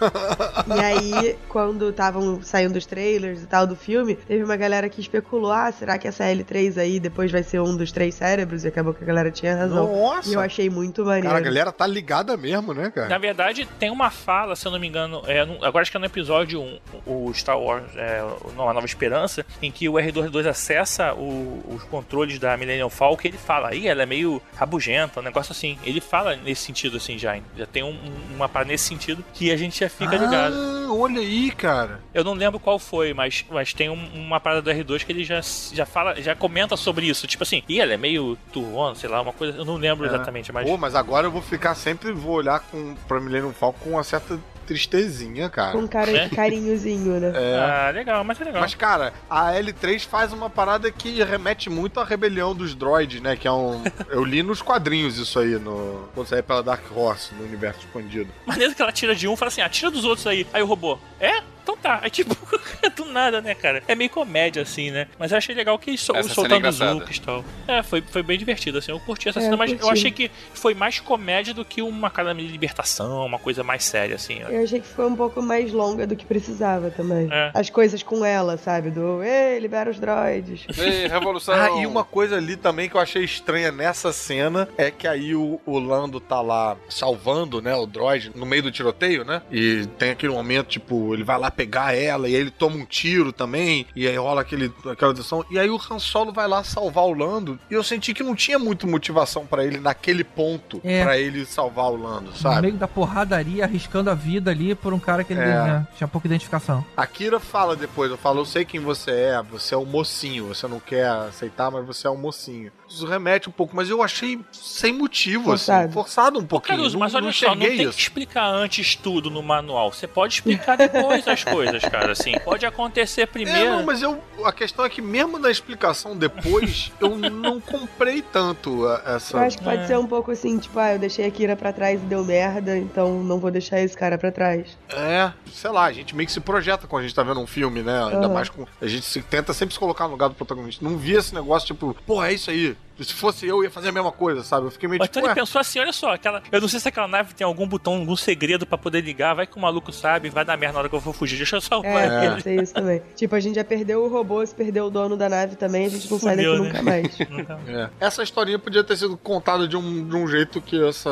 [0.74, 5.00] E aí, quando estavam saindo os trailers e tal do filme, teve uma galera que
[5.00, 8.64] especulou: ah, será que essa L3 aí depois vai ser um dos três cérebros?
[8.64, 9.92] E acabou que a galera tinha razão.
[9.92, 10.28] Nossa!
[10.30, 11.28] E eu achei muito maneiro.
[11.28, 13.08] Cara, a galera tá ligada mesmo, né, cara?
[13.08, 16.00] Na verdade, tem uma fala, se eu não me engano, é, agora acho que é
[16.00, 18.22] no episódio 1, o Star Wars, é,
[18.54, 23.38] Nova Esperança, em que o R22 acessa o- os controles da Millennium Falcon e ele
[23.38, 25.78] fala, aí ela é meio rabugenta, um negócio assim.
[25.84, 27.38] Ele fala nesse sentido, assim, já.
[27.56, 30.54] Já tem um- um- uma parada nesse sentido que a gente já fica ligado.
[30.54, 32.00] Ah, olha aí, cara.
[32.14, 35.24] Eu não lembro qual foi, mas, mas tem um- uma parada do R2 que ele
[35.24, 35.40] já,
[35.72, 37.26] já fala, já comenta sobre isso.
[37.26, 39.56] Tipo assim, e ela é meio turrona, sei lá, uma coisa.
[39.58, 40.68] Eu não lembro exatamente, mas.
[40.68, 44.04] Pô, mas agora eu vou ficar sempre, vou olhar com, pra Millennium Falcon com uma
[44.04, 45.72] certa tristezinha, cara.
[45.72, 46.28] Com um cara, É?
[46.28, 47.32] carinhozinho, né?
[47.34, 47.58] É.
[47.58, 48.60] Ah, legal, mas é legal.
[48.62, 53.36] Mas, cara, a L3 faz uma parada que remete muito à rebelião dos droids, né?
[53.36, 53.82] Que é um.
[54.10, 56.08] Eu li nos quadrinhos isso aí, no...
[56.14, 58.30] quando saiu pela Dark Horse, no universo expandido.
[58.46, 60.46] Maneiro que ela tira de um e fala assim, ah, tira dos outros aí.
[60.52, 61.42] Aí o robô, é?
[61.62, 62.00] Então tá.
[62.02, 62.36] Aí tipo,
[62.96, 63.82] do nada, né, cara?
[63.86, 65.06] É meio comédia, assim, né?
[65.18, 66.80] Mas eu achei legal que sol, é soltando os.
[66.80, 67.44] Hulks e tal.
[67.68, 68.90] É, foi, foi bem divertido, assim.
[68.90, 69.92] Eu curti essa É, cena, eu mas eu curti.
[69.92, 74.16] achei que foi mais comédia do que uma academia de libertação, uma coisa mais séria,
[74.16, 74.42] assim.
[74.44, 74.48] ó.
[74.48, 77.28] Eu achei que foi um pouco mais longa do que precisava também.
[77.30, 77.50] É.
[77.54, 78.90] As coisas com ela, sabe?
[78.90, 80.66] Do, ei, libera os droids.
[80.78, 81.54] Ei, revolução.
[81.54, 85.34] Ah, e uma coisa ali também que eu achei estranha nessa cena é que aí
[85.34, 89.42] o, o Lando tá lá salvando, né, o droid no meio do tiroteio, né?
[89.50, 92.84] E tem aquele momento, tipo, ele vai lá pegar ela, e aí ele toma um
[92.84, 95.44] tiro também, e aí rola aquele, aquela discussão.
[95.50, 98.34] E aí o Han Solo vai lá salvar o Lando, e eu senti que não
[98.34, 101.02] tinha muita motivação pra ele naquele ponto, É.
[101.04, 102.62] pra ele salvar o Lando, No sabe?
[102.62, 105.44] meio da porradaria, arriscando a vida ali por um cara que ele É.
[105.44, 106.84] né, tinha pouca identificação.
[106.96, 110.46] A Kira fala depois, eu falo, eu sei quem você é, você é o mocinho,
[110.48, 112.70] você não quer aceitar, mas você é o mocinho.
[112.88, 115.84] Isso remete um pouco, mas eu achei sem motivo, Forçado.
[115.84, 116.76] assim, forçado um pouquinho.
[116.78, 117.92] Caruso, mas não, olha não só, não tem isso.
[117.96, 119.90] que explicar antes tudo no manual.
[119.92, 122.12] Você pode explicar depois as coisas, cara.
[122.12, 123.70] Assim, pode acontecer É, primeiro.
[123.70, 128.86] não, mas eu, a questão é que mesmo na explicação depois, eu não comprei tanto
[128.86, 129.38] a- Eu essa...
[129.40, 129.86] acho que pode É.
[129.86, 132.76] ser um pouco assim, tipo, ah, eu deixei a Kira pra trás e deu merda,
[132.76, 134.66] então não vou deixar esse cara pra trás.
[134.90, 137.46] É, sei lá, a gente meio que se projeta quando a gente tá vendo um
[137.46, 138.02] filme, né?
[138.04, 138.28] Ainda Aham.
[138.34, 138.66] mais com...
[138.80, 140.84] A gente se, tenta sempre se colocar no lugar do protagonista.
[140.84, 142.76] Não via esse negócio, tipo, pô, é isso aí.
[143.00, 144.66] Se fosse eu, ia fazer a mesma coisa, sabe?
[144.66, 146.42] Eu fiquei meio Mas tipo, então ele pensou assim, olha só, aquela.
[146.50, 149.46] Eu não sei se aquela nave tem algum botão, algum segredo pra poder ligar, vai
[149.46, 151.60] que o maluco sabe, vai dar merda na hora que eu for fugir, deixa eu
[151.60, 152.30] salvar É, ele.
[152.30, 153.02] pode ser isso também.
[153.16, 155.88] Tipo, a gente já perdeu o robô, se perdeu o dono da nave também, a
[155.88, 156.56] gente não sai daqui né?
[156.58, 157.20] nunca mais.
[157.68, 157.90] É.
[158.00, 161.10] Essa historinha podia ter sido contada de um, de um jeito que essa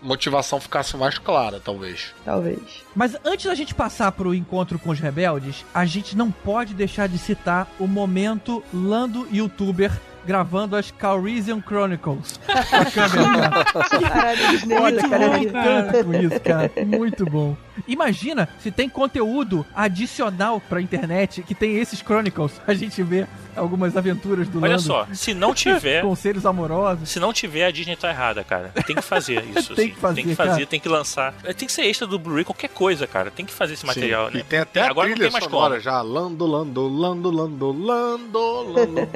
[0.00, 2.14] motivação ficasse mais clara, talvez.
[2.24, 2.58] Talvez.
[2.94, 7.08] Mas antes da gente passar pro encontro com os rebeldes, a gente não pode deixar
[7.08, 9.90] de citar o momento Lando youtuber
[10.26, 12.38] gravando as Calrissian Chronicles.
[12.48, 13.64] A câmera, cara.
[14.00, 15.28] Parada de Disney, Muito cara.
[15.28, 16.70] bom tanto com isso, cara.
[16.86, 17.56] Muito bom.
[17.88, 22.52] Imagina se tem conteúdo adicional pra internet que tem esses Chronicles.
[22.66, 23.26] A gente vê
[23.56, 26.02] algumas aventuras do Olha Lando só, se não tiver.
[26.02, 27.08] conselhos amorosos.
[27.08, 28.72] Se não tiver, a Disney tá errada, cara.
[28.86, 29.74] Tem que fazer isso.
[29.74, 29.94] Tem assim.
[29.94, 30.66] que fazer, tem que fazer, cara.
[30.66, 31.34] tem que lançar.
[31.44, 33.30] É, Tem que ser extra do Blu-ray, qualquer coisa, cara.
[33.30, 34.34] Tem que fazer esse material, Sim.
[34.34, 34.40] né?
[34.40, 35.80] E tem até a Agora não tem mais sonora como.
[35.80, 36.00] já.
[36.02, 39.08] Lando, Lando, Lando, Lando, Lando, Lando.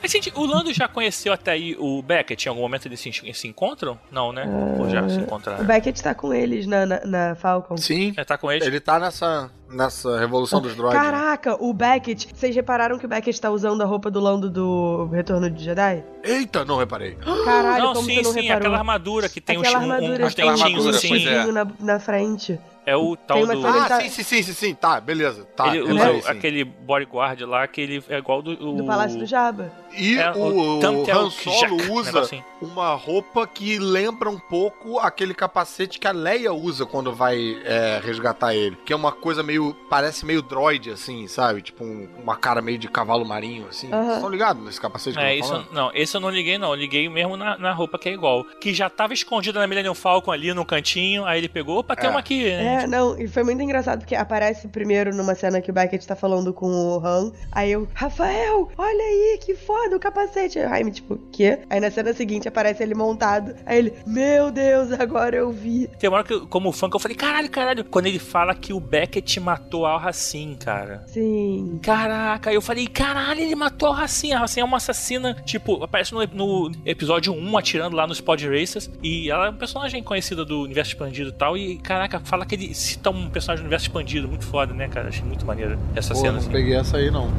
[0.00, 2.46] Mas, gente, o Lando já conheceu até aí o Beckett?
[2.46, 3.98] Em algum momento eles se, se encontram?
[4.10, 4.44] Não, né?
[4.78, 5.64] Ou já se O encontraram?
[5.64, 7.76] Beckett tá com eles na, na, na Falcon.
[7.76, 8.66] Sim, É, tá com eles?
[8.66, 10.98] ele tá nessa, nessa revolução dos droids.
[10.98, 11.04] né?
[11.04, 12.28] Caraca, o Beckett.
[12.34, 16.02] Vocês repararam que o Beckett tá usando a roupa do Lando do Retorno de Jedi?
[16.24, 17.16] Eita, não reparei.
[17.44, 18.58] Caralho, não, como sim, você não sim, reparou?
[18.58, 21.26] aquela armadura que tem Aquela uns, um- armadura tem um dentinhos armadura, assim.
[21.28, 21.46] é.
[21.52, 22.58] na, na frente.
[22.84, 23.66] É o tal do.
[23.66, 24.74] Ah, tá- sim, sim, sim, sim, sim.
[24.74, 25.44] Tá, beleza.
[25.56, 28.52] Tá, ele usa aquele bodyguard lá que ele é igual do.
[28.52, 29.70] o- Do Palácio do Jabba.
[29.96, 32.44] E É, o, o o Han Solo Jack, usa negocinho.
[32.60, 38.00] uma roupa que lembra um pouco aquele capacete que a Leia usa quando vai é,
[38.02, 38.76] resgatar ele.
[38.84, 39.74] Que é uma coisa meio.
[39.88, 41.62] parece meio droid, assim, sabe?
[41.62, 43.88] Tipo um- uma cara meio de cavalo marinho, assim.
[43.92, 44.02] Aham.
[44.04, 46.58] Vocês estão ligados nesse capacete que É, eu tô isso, não, esse eu não liguei,
[46.58, 46.68] não.
[46.70, 48.44] Eu liguei mesmo na, na roupa que é igual.
[48.60, 52.06] Que já tava escondida na Millennium Falcon ali no cantinho, aí ele pegou, opa, tem
[52.06, 52.10] É.
[52.10, 52.44] uma aqui.
[52.44, 52.82] né?
[52.82, 56.16] É, não, e foi muito engraçado porque aparece primeiro numa cena que o Beckett tá
[56.16, 57.32] falando com o Han.
[57.50, 60.58] Aí eu, Rafael, olha aí, que foda o capacete.
[60.58, 61.60] Aí o Jaime, tipo, quê?
[61.70, 63.54] Aí na cena seguinte aparece ele montado.
[63.66, 65.88] Aí ele, meu Deus, agora eu vi.
[65.98, 67.84] Tem uma hora que, eu- como fã, que eu falei, caralho, caralho.
[67.84, 71.04] Quando ele fala que o Beckett matou a Racine, cara.
[71.06, 71.78] Sim.
[71.82, 74.34] Caraca, aí eu falei, caralho, ele matou a Racine.
[74.34, 78.46] A Racine é uma assassina, tipo, aparece no, no episódio 1 atirando lá nos Pod
[78.48, 78.90] Racers.
[79.02, 81.56] E ela é um personagem conhecida do universo expandido e tal.
[81.56, 84.28] E caraca, fala que ele cita um personagem do universo expandido.
[84.28, 85.08] Muito foda, né, cara?
[85.08, 86.32] Achei muito maneiro essa Pô, cena.
[86.32, 86.50] não Assim.
[86.50, 87.30] peguei essa aí, não.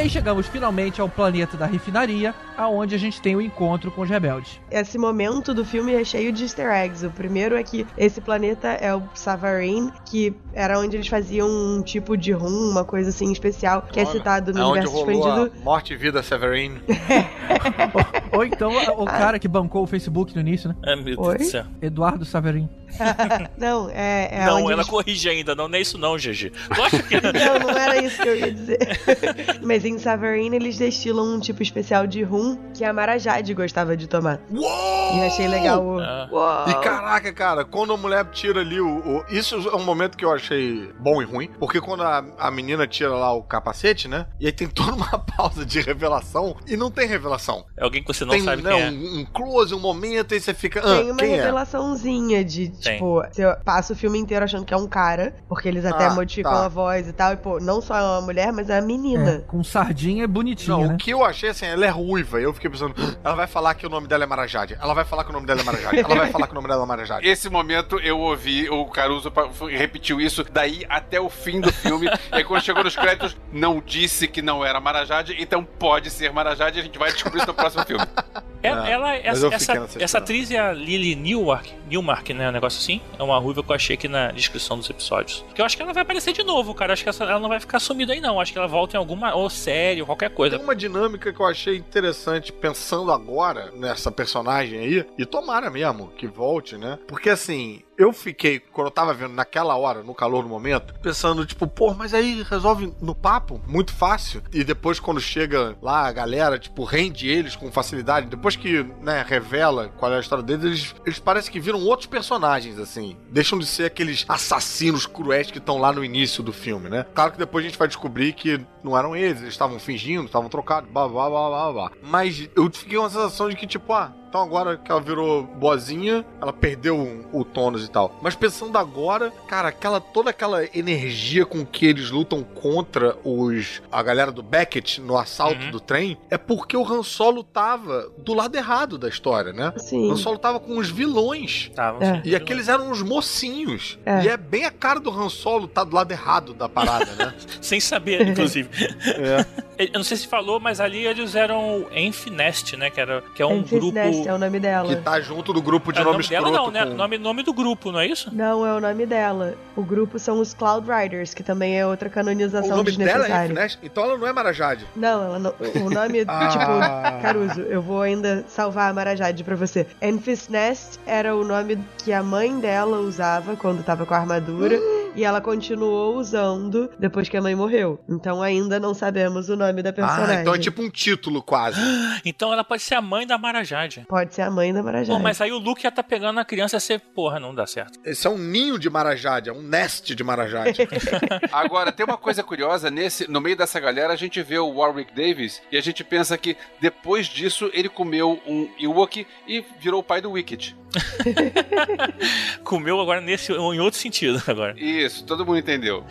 [0.00, 4.00] E aí chegamos finalmente ao planeta da refinaria, aonde a gente tem o encontro com
[4.00, 4.58] os rebeldes.
[4.70, 7.04] Esse momento do filme é cheio de easter eggs.
[7.04, 11.82] O primeiro é que esse planeta é o Savarin, que era onde eles faziam um
[11.82, 15.10] tipo de rum, uma coisa assim especial, que é citado no é onde universo rolou
[15.10, 15.60] expandido.
[15.60, 16.80] a morte e vida Severine.
[18.32, 20.76] Ou então o cara que bancou o Facebook no início, né?
[20.82, 21.36] Ah, meu Deus Oi?
[21.36, 21.66] do céu.
[21.82, 22.70] Eduardo Saverin.
[23.56, 27.58] não, é, é não, ela eles corrige ainda, não, não é isso não, que Não,
[27.60, 28.78] não era isso que eu ia dizer.
[29.62, 33.96] Mas em Savarin eles destilam um tipo especial de rum que a Mara Jade gostava
[33.96, 34.40] de tomar.
[34.50, 35.14] Uou!
[35.14, 35.98] E eu achei legal o.
[35.98, 36.66] Ah.
[36.68, 40.24] E caraca, cara, quando a mulher tira ali o, o- Isso é um momento que
[40.24, 41.50] eu achei bom e ruim.
[41.58, 44.26] Porque quando a, a menina tira lá o capacete, né?
[44.38, 46.56] E aí tem toda uma pausa de revelação.
[46.66, 47.64] E não tem revelação.
[47.76, 48.90] é alguém que você não tem sabe né, quem é.
[48.90, 50.80] um, um close, um momento, aí você fica.
[50.80, 51.36] Ah, Tem uma quem é?
[51.36, 52.94] revelaçãozinha de, Tem.
[52.94, 56.10] tipo, você passa o filme inteiro achando que é um cara, porque eles até Ah,
[56.14, 56.64] modificam tá.
[56.64, 58.80] a voz e tal, e pô, não só é uma mulher, mas é a É,
[58.80, 59.44] menina.
[59.46, 60.94] com sardinha bonitinha, Não, né?
[60.94, 62.40] o que eu achei assim, ela é ruiva.
[62.40, 64.76] Eu fiquei pensando, ela vai falar que o nome dela é Marajade.
[64.80, 65.98] Ela vai falar que o nome dela é Marajade.
[66.00, 67.26] Ela vai falar que o nome dela é Marajade.
[67.28, 69.32] Esse momento eu ouvi o Caruso
[69.70, 72.06] repetiu isso daí até o fim do filme.
[72.32, 76.32] e aí quando chegou nos créditos, não disse que não era Marajade, então pode ser
[76.32, 78.04] Marajade e a gente vai descobrir isso no próximo filme.
[78.62, 82.46] Ela, É, ela- mas essa, essa, essa atriz é a Lily Newmark, Newmark, né?
[82.50, 83.00] Um negócio assim.
[83.18, 85.44] É uma ruiva que eu achei aqui na descrição dos episódios.
[85.54, 86.92] Que eu acho que ela vai aparecer de novo, cara.
[86.92, 88.40] Acho que essa- ela não vai ficar sumida aí, não.
[88.40, 90.56] Acho que ela volta em alguma ou série ou qualquer coisa.
[90.56, 96.08] Tem uma dinâmica que eu achei interessante pensando agora nessa personagem aí, e tomara mesmo
[96.16, 96.98] que volte, né?
[97.06, 101.44] Porque assim, eu fiquei, quando eu tava vendo naquela hora, no calor do momento, pensando,
[101.44, 104.42] tipo, pô, mas aí resolve no papo, muito fácil.
[104.50, 108.28] E depois, quando chega lá, a galera, tipo, rende eles com facilidade.
[108.28, 112.06] Depois que, né, revela qual é a história deles, eles, eles parecem que viram outros
[112.06, 113.18] personagens, assim.
[113.30, 117.04] Deixam de ser aqueles assassinos cruéis que estão lá no início do filme, né?
[117.14, 120.48] Claro que depois a gente vai descobrir que não eram eles, eles estavam fingindo, estavam
[120.48, 121.92] trocados, blá blá blá blá blá.
[122.02, 125.42] Mas eu fiquei com a sensação de que, tipo, ah, então agora que ela virou
[125.42, 128.16] boazinha, ela perdeu o, o tônus e tal.
[128.22, 134.00] Mas pensando agora, cara, aquela toda aquela energia com que eles lutam contra os a
[134.02, 135.70] galera do Beckett no assalto Uhum.
[135.72, 139.72] do trem, é porque o Han Solo tava do lado errado da história, né?
[139.76, 140.12] O Sim.
[140.12, 141.70] Han Solo tava com os vilões.
[141.74, 142.22] Tá, É.
[142.24, 143.98] E aqueles eram os mocinhos.
[144.06, 144.22] É.
[144.22, 147.34] E é bem a cara do Han Solo tá do lado errado da parada, né?
[147.60, 148.68] Sem saber, inclusive.
[149.18, 149.44] é.
[149.78, 152.90] Eu não sei se falou, mas ali eles eram Enfinest, né?
[152.90, 153.98] Que, era, que é um Enfys grupo.
[154.26, 154.88] É o nome dela.
[154.88, 156.84] Que tá junto do grupo de É o nome dela não, né?
[156.86, 158.28] com- Nome, nome do grupo, não é isso?
[158.34, 159.54] Não, é o nome dela.
[159.76, 163.44] O grupo são os Cloud Riders, que também é outra O canonização nome dela é.
[163.46, 163.78] Infinite?
[163.82, 164.86] Então ela não é Marajade.
[164.96, 165.54] Não, ela não,
[165.86, 166.48] o nome, Ah.
[166.48, 169.86] tipo, Caruso, eu vou ainda salvar a Marajade pra você.
[170.02, 174.78] Enfys Nest era o nome que a mãe dela usava quando tava com a armadura.
[175.14, 178.02] E ela continuou usando depois que a mãe morreu.
[178.08, 180.36] Então ainda não sabemos o nome da personagem.
[180.36, 181.80] Ah, então é tipo um título quase.
[182.24, 184.04] Então ela pode ser a mãe da Marajade.
[184.08, 185.16] Pode ser a mãe da Marajade.
[185.16, 187.66] Pô, mas aí o Luke já tá pegando a criança e ser, porra, não dá
[187.66, 187.98] certo.
[188.04, 190.86] Esse é um ninho de Marajade, é um nest de Marajade.
[191.50, 195.14] Agora, tem uma coisa curiosa, nesse, no meio dessa galera, a gente vê o Warwick
[195.14, 200.04] Davis e a gente pensa que depois disso ele comeu um Ewok e virou o
[200.04, 200.76] pai do Wicked.
[202.64, 204.74] Comeu agora nesse em outro sentido agora.
[204.78, 206.04] Isso, todo mundo entendeu.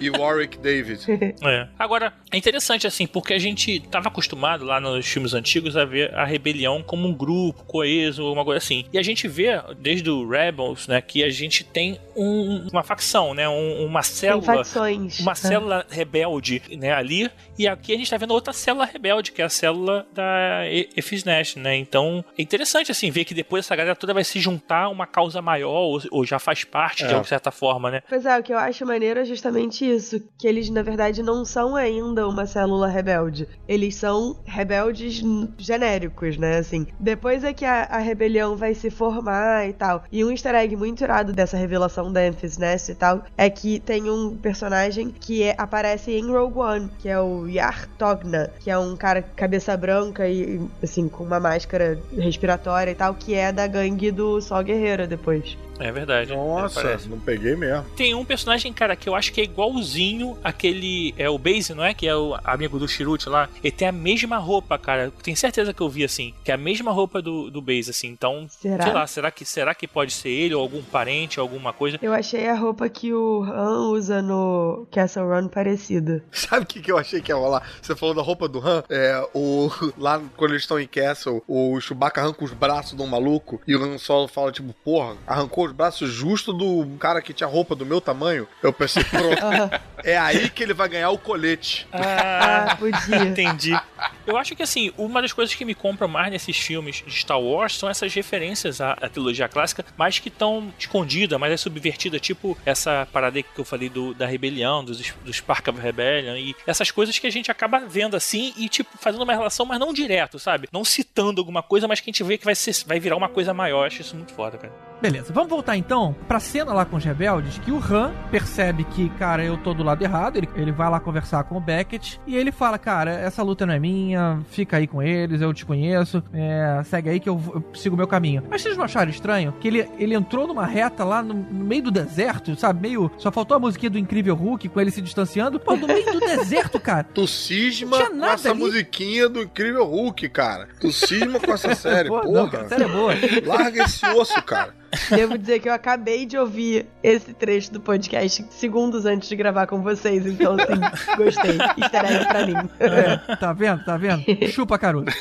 [0.00, 1.00] e Warwick David.
[1.44, 1.66] É.
[1.78, 6.14] Agora, é interessante assim, porque a gente tava acostumado lá nos filmes antigos a ver
[6.14, 8.84] a rebelião como um grupo coeso, uma coisa assim.
[8.92, 13.34] E a gente vê, desde o Rebels, né, que a gente tem um- uma facção,
[13.34, 15.20] né, um- uma Tem célula facções.
[15.20, 15.34] uma Ah.
[15.34, 17.30] célula rebelde, né, ali,
[17.62, 20.62] e aqui a gente tá vendo outra célula rebelde, que é a célula da
[20.96, 24.84] Efisnest, né, então é interessante, assim, ver que depois essa galera toda vai se juntar
[24.84, 27.16] a uma causa maior, ou, ou já faz parte de É.
[27.16, 28.02] uma certa forma, né.
[28.08, 31.44] Pois é, o que eu acho maneiro é justamente isso, que eles na verdade não
[31.44, 33.48] são ainda uma célula rebelde.
[33.68, 35.22] Eles são rebeldes
[35.58, 36.86] genéricos, né, assim.
[36.98, 40.04] Depois é que a, a rebelião vai se formar e tal.
[40.10, 43.78] E um easter egg muito irado dessa revelação da Enfys Nest e tal, é que
[43.80, 48.70] tem um personagem que é- aparece em Rogue One, que é o Yar Togna, que
[48.70, 53.52] é um cara cabeça branca e, assim, com uma máscara respiratória e tal, que é
[53.52, 55.56] da gangue do Sol Guerreiro depois.
[55.82, 56.34] É verdade.
[56.34, 57.08] Nossa, Parece.
[57.08, 57.84] não peguei mesmo.
[57.96, 61.14] Tem um personagem, cara, que eu acho que é igualzinho aquele.
[61.18, 61.92] É o Base, não é?
[61.92, 63.48] Que é o amigo do Chirute lá.
[63.62, 65.12] Ele tem a mesma roupa, cara.
[65.22, 66.34] Tenho certeza que eu vi assim.
[66.44, 68.08] Que é a mesma roupa do, do Base, assim.
[68.08, 68.84] Então, Será?
[68.84, 71.98] sei lá, será que, será que pode ser ele ou algum parente, alguma coisa?
[72.00, 76.22] Eu achei a roupa que o Han usa no Castle Run parecida.
[76.30, 77.62] Sabe o que, que eu achei que ia rolar?
[77.80, 78.84] Você falou da roupa do Han?
[78.88, 83.06] É, o, lá quando eles estão em Castle, o Chewbacca arranca os braços de um
[83.06, 87.32] maluco e o Han Solo fala, tipo, porra, arrancou os braços justo do cara que
[87.32, 88.46] tinha roupa do meu tamanho.
[88.62, 89.40] Eu pensei, pronto,
[90.04, 91.86] é aí que ele vai ganhar o colete.
[91.92, 93.22] Ah, podia.
[93.22, 93.78] Entendi.
[94.26, 97.40] Eu acho que assim, uma das coisas que me compram mais nesses filmes de Star
[97.40, 102.18] Wars são essas referências à, à trilogia clássica, mas que estão escondidas, mas é subvertida,
[102.18, 106.54] tipo essa parada que eu falei do, da rebelião, dos, dos Spark of Rebellion, e
[106.66, 109.92] essas coisas que a gente acaba vendo assim e, tipo, fazendo uma relação, mas não
[109.92, 110.68] direto, sabe?
[110.72, 113.28] Não citando alguma coisa, mas que a gente vê que vai, ser, vai virar uma
[113.28, 113.82] coisa maior.
[113.82, 114.91] Eu acho isso muito foda, cara.
[115.02, 119.08] Beleza, vamos voltar então pra cena lá com os rebeldes, que o Han percebe que,
[119.10, 122.36] cara, eu tô do lado errado, ele, ele vai lá conversar com o Beckett, e
[122.36, 126.22] ele fala, cara, essa luta não é minha, fica aí com eles, eu te conheço,
[126.32, 128.44] é, segue aí que eu, eu sigo o meu caminho.
[128.48, 131.82] Mas vocês não acharam estranho que ele, ele entrou numa reta lá no, no meio
[131.82, 135.58] do deserto, sabe, meio, só faltou a musiquinha do Incrível Hulk com ele se distanciando,
[135.58, 137.02] pô, no meio do deserto, cara.
[137.12, 138.60] Tu cisma com essa ali.
[138.60, 140.68] musiquinha do Incrível Hulk, cara.
[140.80, 142.32] Tu cisma com essa série, Pô, porra.
[142.32, 143.14] não, cara, sério é boa.
[143.44, 144.72] Larga esse osso, cara.
[145.08, 149.66] Devo dizer que eu acabei de ouvir esse trecho do podcast segundos antes de gravar
[149.66, 150.80] com vocês, então assim,
[151.16, 151.58] gostei.
[151.78, 152.54] Easter egg pra mim.
[152.78, 154.22] É, tá vendo, tá vendo?
[154.52, 155.12] Chupa, caroço.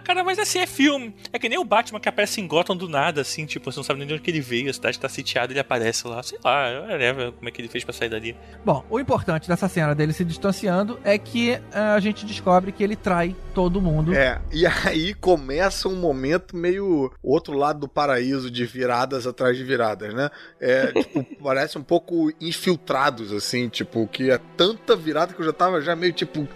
[0.00, 1.14] Ah, cara, mas assim, é filme.
[1.32, 3.84] É que nem o Batman que aparece em Gotham do nada, assim, tipo, você não
[3.84, 6.38] sabe nem de onde que ele veio, a cidade tá sitiada, ele aparece lá, sei
[6.42, 8.34] lá, whatever, como é que ele fez pra sair dali.
[8.64, 12.82] Bom, o importante dessa cena dele se distanciando é que ah, a gente descobre que
[12.82, 14.14] ele trai todo mundo.
[14.14, 19.64] É, e aí começa um momento meio outro lado do paraíso de viradas atrás de
[19.64, 20.30] viradas, né?
[20.58, 25.52] É, tipo, parece um pouco infiltrados, assim, tipo, que é tanta virada que eu já
[25.52, 26.48] tava já meio tipo,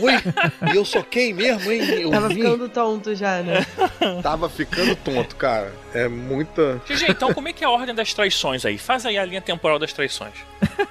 [0.00, 0.12] oi,
[0.72, 1.80] e eu sou quem mesmo, hein?
[2.02, 3.64] Eu Tava ficando tonto já, né?
[4.22, 5.72] Tava ficando tonto, cara.
[5.94, 6.80] É muita.
[6.86, 8.78] GG, então como é que é a ordem das traições aí?
[8.78, 10.34] Faz aí a linha temporal das traições.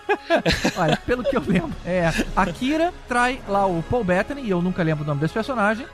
[0.77, 4.61] Olha, pelo que eu lembro, é a Kira trai lá o Paul Bettany, e eu
[4.61, 5.85] nunca lembro o nome desse personagem.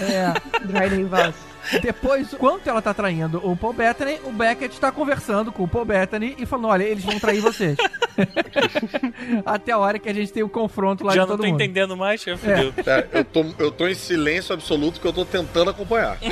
[0.00, 0.32] É,
[0.66, 1.53] Dryden Voss.
[1.82, 5.84] Depois, enquanto ela tá traindo o Paul Bettany, o Beckett tá conversando com o Paul
[5.84, 7.76] Bettany e falando: olha, eles vão trair vocês.
[9.44, 11.48] Até a hora que a gente tem o confronto lá Já de não todo tô
[11.48, 11.60] mundo.
[11.60, 12.72] entendendo mais, já fudeu.
[12.86, 16.18] É, eu, tô, eu tô em silêncio absoluto que eu tô tentando acompanhar.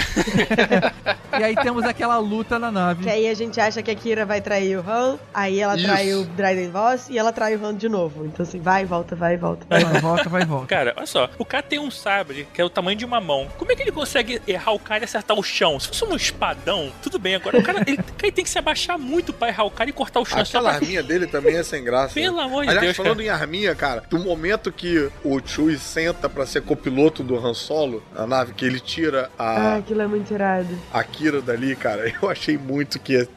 [1.38, 3.04] E aí temos aquela luta na nave.
[3.04, 5.86] Que aí a gente acha que a Kira vai trair o Han, aí ela Isso.
[5.86, 8.26] trai o Dryden Voss e ela trai o Han de novo.
[8.26, 9.66] Então assim, vai, volta, vai, volta.
[9.66, 10.66] Vai, volta, vai, volta.
[10.66, 13.48] Cara, olha só, o cara tem um sabre que é o tamanho de uma mão.
[13.56, 15.78] Como é que ele consegue errar o cara e acertar o chão?
[15.78, 17.35] Se fosse um espadão, tudo bem.
[17.35, 19.93] Agora o cara, ele, ele tem que se abaixar muito pra errar o cara e
[19.93, 20.40] cortar o chão.
[20.40, 20.78] Aquela pra...
[20.78, 22.15] arminha dele também é sem graça.
[22.15, 22.43] Pelo né?
[22.43, 23.27] amor de Aliás, Deus, falando cara.
[23.27, 28.03] em arminha, cara, do momento que o Chewie senta pra ser copiloto do Han Solo,
[28.15, 30.78] a nave que ele tira Ah, a, aquilo é muito irado.
[30.93, 33.28] a Kira dali, cara, eu achei muito que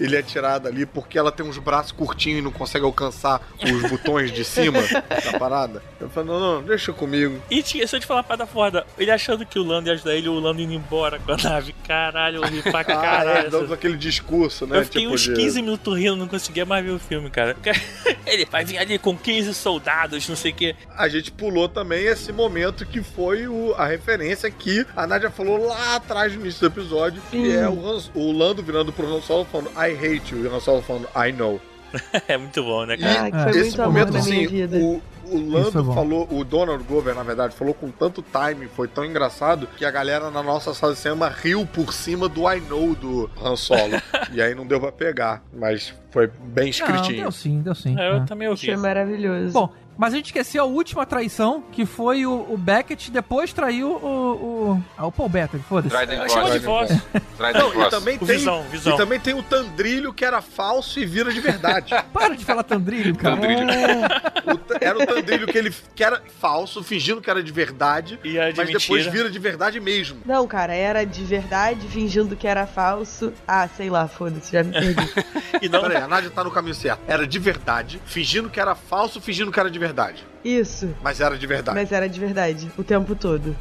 [0.00, 3.82] ele é tirado ali porque ela tem uns braços curtinhos e não consegue alcançar os
[3.90, 5.82] botões de cima da parada.
[6.00, 7.40] Eu falei, não, não, deixa comigo.
[7.50, 9.94] E tinha, se eu te falar uma parada foda, ele achando que o Lando ia
[9.94, 11.74] ajudar ele, o Lando indo embora com a nave.
[11.86, 13.46] Caralho, eu ri pra Ah, caralho.
[13.46, 14.78] é, dando aquele discurso, né?
[14.78, 17.56] eu fiquei tipo uns de- 15 minutos rindo, não conseguia mais ver o filme, cara.
[18.26, 20.76] Ele vai vir ali com 15 soldados, não sei o quê.
[20.96, 25.66] A gente pulou também esse momento que foi o- a referência que a Nádia falou
[25.66, 27.52] lá atrás no início do episódio, que Sim.
[27.56, 30.54] é o, Han- o Lando virando pro Han Solo falando I hate you, e o
[30.54, 31.60] Han Solo falando I know.
[32.28, 33.26] É muito bom, né, E cara?
[33.26, 34.76] Ah, que foi esse muito amor momento, na minha assim, vida.
[34.78, 35.02] o,
[35.36, 35.94] o Lando bom.
[35.94, 39.90] falou, o Donald Glover, na verdade, falou com tanto time, foi tão engraçado, que a
[39.90, 44.00] galera na nossa sala de cinema riu por cima do I know do Han Solo.
[44.32, 47.22] e aí não deu pra pegar, mas foi bem Não, escritinho.
[47.22, 47.98] deu sim, deu sim.
[47.98, 48.24] É, eu É.
[48.24, 48.62] também ouvi.
[48.70, 49.52] Achei maravilhoso.
[49.52, 49.72] Bom,
[50.02, 54.72] mas a gente esqueceu a última traição, que foi o, o Beckett depois traiu o,
[54.72, 55.94] o, ah, o Paul Bettany, foda-se.
[56.28, 56.90] Chamo de voz.
[57.54, 58.94] Não, e também, tem, Visão, Visão.
[58.94, 61.94] e também tem o Tandrilho que era falso e vira de verdade.
[62.12, 63.36] Para de falar Tandrilho, cara.
[63.36, 63.62] Tandrilho.
[63.62, 68.40] O era o Tandrilho que ele que era falso, fingindo que era de verdade, E
[68.40, 69.10] a de mas depois mentira.
[69.10, 70.20] vira de verdade mesmo.
[70.26, 73.32] Não, cara, era de verdade, fingindo que era falso.
[73.46, 74.96] Ah, sei lá, foda-se, já me perdi.
[75.62, 77.02] E não, Peraí, a Nádia tá no caminho certo.
[77.06, 80.31] Era de verdade, fingindo que era falso, fingindo que era de verdade verdade.
[80.44, 81.78] Isso, Mas era de verdade.
[81.78, 83.56] mas era de verdade, o tempo todo.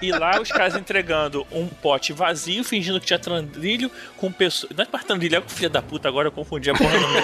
[0.00, 4.72] E lá os caras entregando um pote vazio, fingindo que tinha trandrilho, com pessoas.
[4.76, 7.06] Não é mais trandrilho, é o filho da puta, agora eu confundi a porra do
[7.08, 7.20] nome.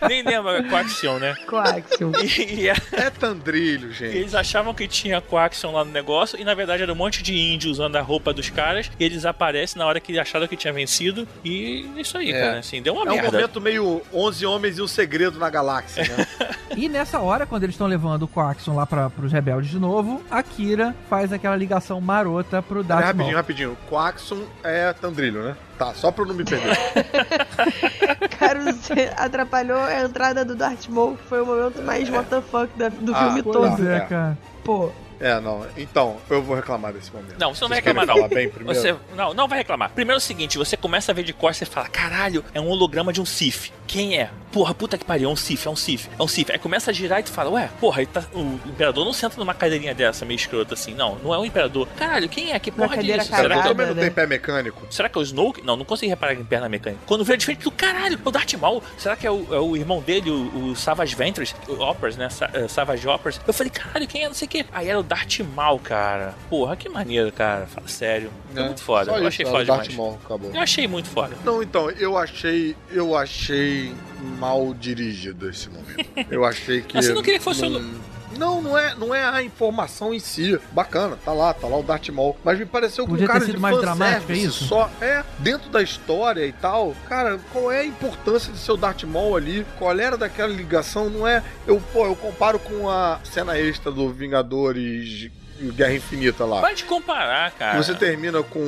[0.08, 1.34] Nem lembro, é Coaxion, né?
[1.46, 2.12] Coaxium.
[2.22, 4.16] E, e a- É Tandrilho, gente.
[4.16, 7.34] eles achavam que tinha Coaxion lá no negócio, e na verdade era um monte de
[7.36, 10.72] índio usando a roupa dos caras, e eles aparecem na hora que acharam que tinha
[10.72, 12.40] vencido, e é isso aí, É.
[12.40, 12.58] cara.
[12.60, 13.30] Assim, deu uma É um merda.
[13.32, 16.26] momento meio 11 homens e um segredo na galáxia, né?
[16.76, 20.22] E nessa hora, quando eles estão levando o Coaxon lá para os rebeldes de novo,
[20.30, 23.36] a Kira faz aquela ligação marota pro Darth rapidinho, Maul.
[23.36, 23.76] rapidinho.
[23.88, 25.56] Quaxon é Tandrilho, né?
[25.78, 26.76] Tá, só pra eu não me perder.
[28.38, 33.14] Cara, você atrapalhou a entrada do Darth Maul, que foi o momento mais WTF do
[33.14, 33.76] Ah, filme todo.
[33.76, 34.00] Pois É.
[34.00, 34.38] cara.
[34.64, 34.90] Pô,
[35.20, 35.66] É, não.
[35.76, 37.36] Então, eu vou reclamar desse momento.
[37.38, 38.14] Não, você não vai Vocês reclamar, não.
[38.16, 38.80] falar bem primeiro?
[38.80, 39.90] Você, não, não vai reclamar.
[39.90, 42.68] Primeiro é o seguinte, você começa a ver de costas e fala, caralho, é um
[42.68, 43.70] holograma de um Sith.
[43.86, 44.30] Quem é?
[44.52, 46.50] Porra, puta que pariu, é um Sith, é um Sith, é um Sith.
[46.50, 49.52] Aí começa a girar e tu fala, ué, porra, tá- o Imperador não senta numa
[49.54, 50.94] cadeirinha dessa, meio escrota assim.
[50.94, 51.86] Não, não é o Imperador.
[51.96, 52.58] Caralho, quem é?
[52.58, 53.30] Que porra cadeira disso?
[53.30, 54.02] Cara, Será que, também não né?
[54.02, 54.86] tem pé mecânico?
[54.90, 55.62] será que é o Snoke?
[55.62, 57.02] Não, não consegui reparar em perna mecânica.
[57.06, 58.82] Quando vê de frente do caralho, é o Darth Maul.
[58.96, 62.28] Será que é o, é o irmão dele, o, o Savage Ventress, o Oppers, né?
[62.30, 63.40] Sa- eh, Savage Oppers.
[63.46, 64.26] Eu falei, caralho, quem é?
[64.28, 64.64] Não sei o quê.
[64.72, 66.34] Aí era o Darth Maul, cara.
[66.48, 67.66] Porra, que maneiro, cara.
[67.66, 68.30] Fala sério.
[68.54, 69.10] É, muito foda.
[69.10, 69.94] Só Eu achei era foda demais.
[69.96, 70.50] Maul, acabou.
[70.54, 71.36] Eu achei muito foda.
[71.44, 72.76] Não, então, eu achei.
[72.92, 73.92] Eu achei
[74.38, 76.08] mal dirigido esse momento.
[76.30, 76.94] Eu achei que.
[76.96, 78.00] Mas você não queria que fosse não, o-
[78.40, 80.58] Não, não é, não é a informação em si.
[80.72, 82.34] Bacana, tá lá, tá lá o Darth Maul.
[82.42, 84.64] Mas me pareceu que um cara de mais dramático, é isso?
[84.64, 86.96] Só é dentro da história e tal.
[87.06, 89.66] Cara, qual é a importância de ser o Darth Maul ali?
[89.78, 91.10] Qual era daquela ligação?
[91.10, 91.44] Não é.
[91.66, 95.30] Eu, pô, eu comparo com a cena extra do Vingadores
[95.60, 96.60] Guerra Infinita lá.
[96.60, 97.82] Pode comparar, cara.
[97.82, 98.60] Você termina com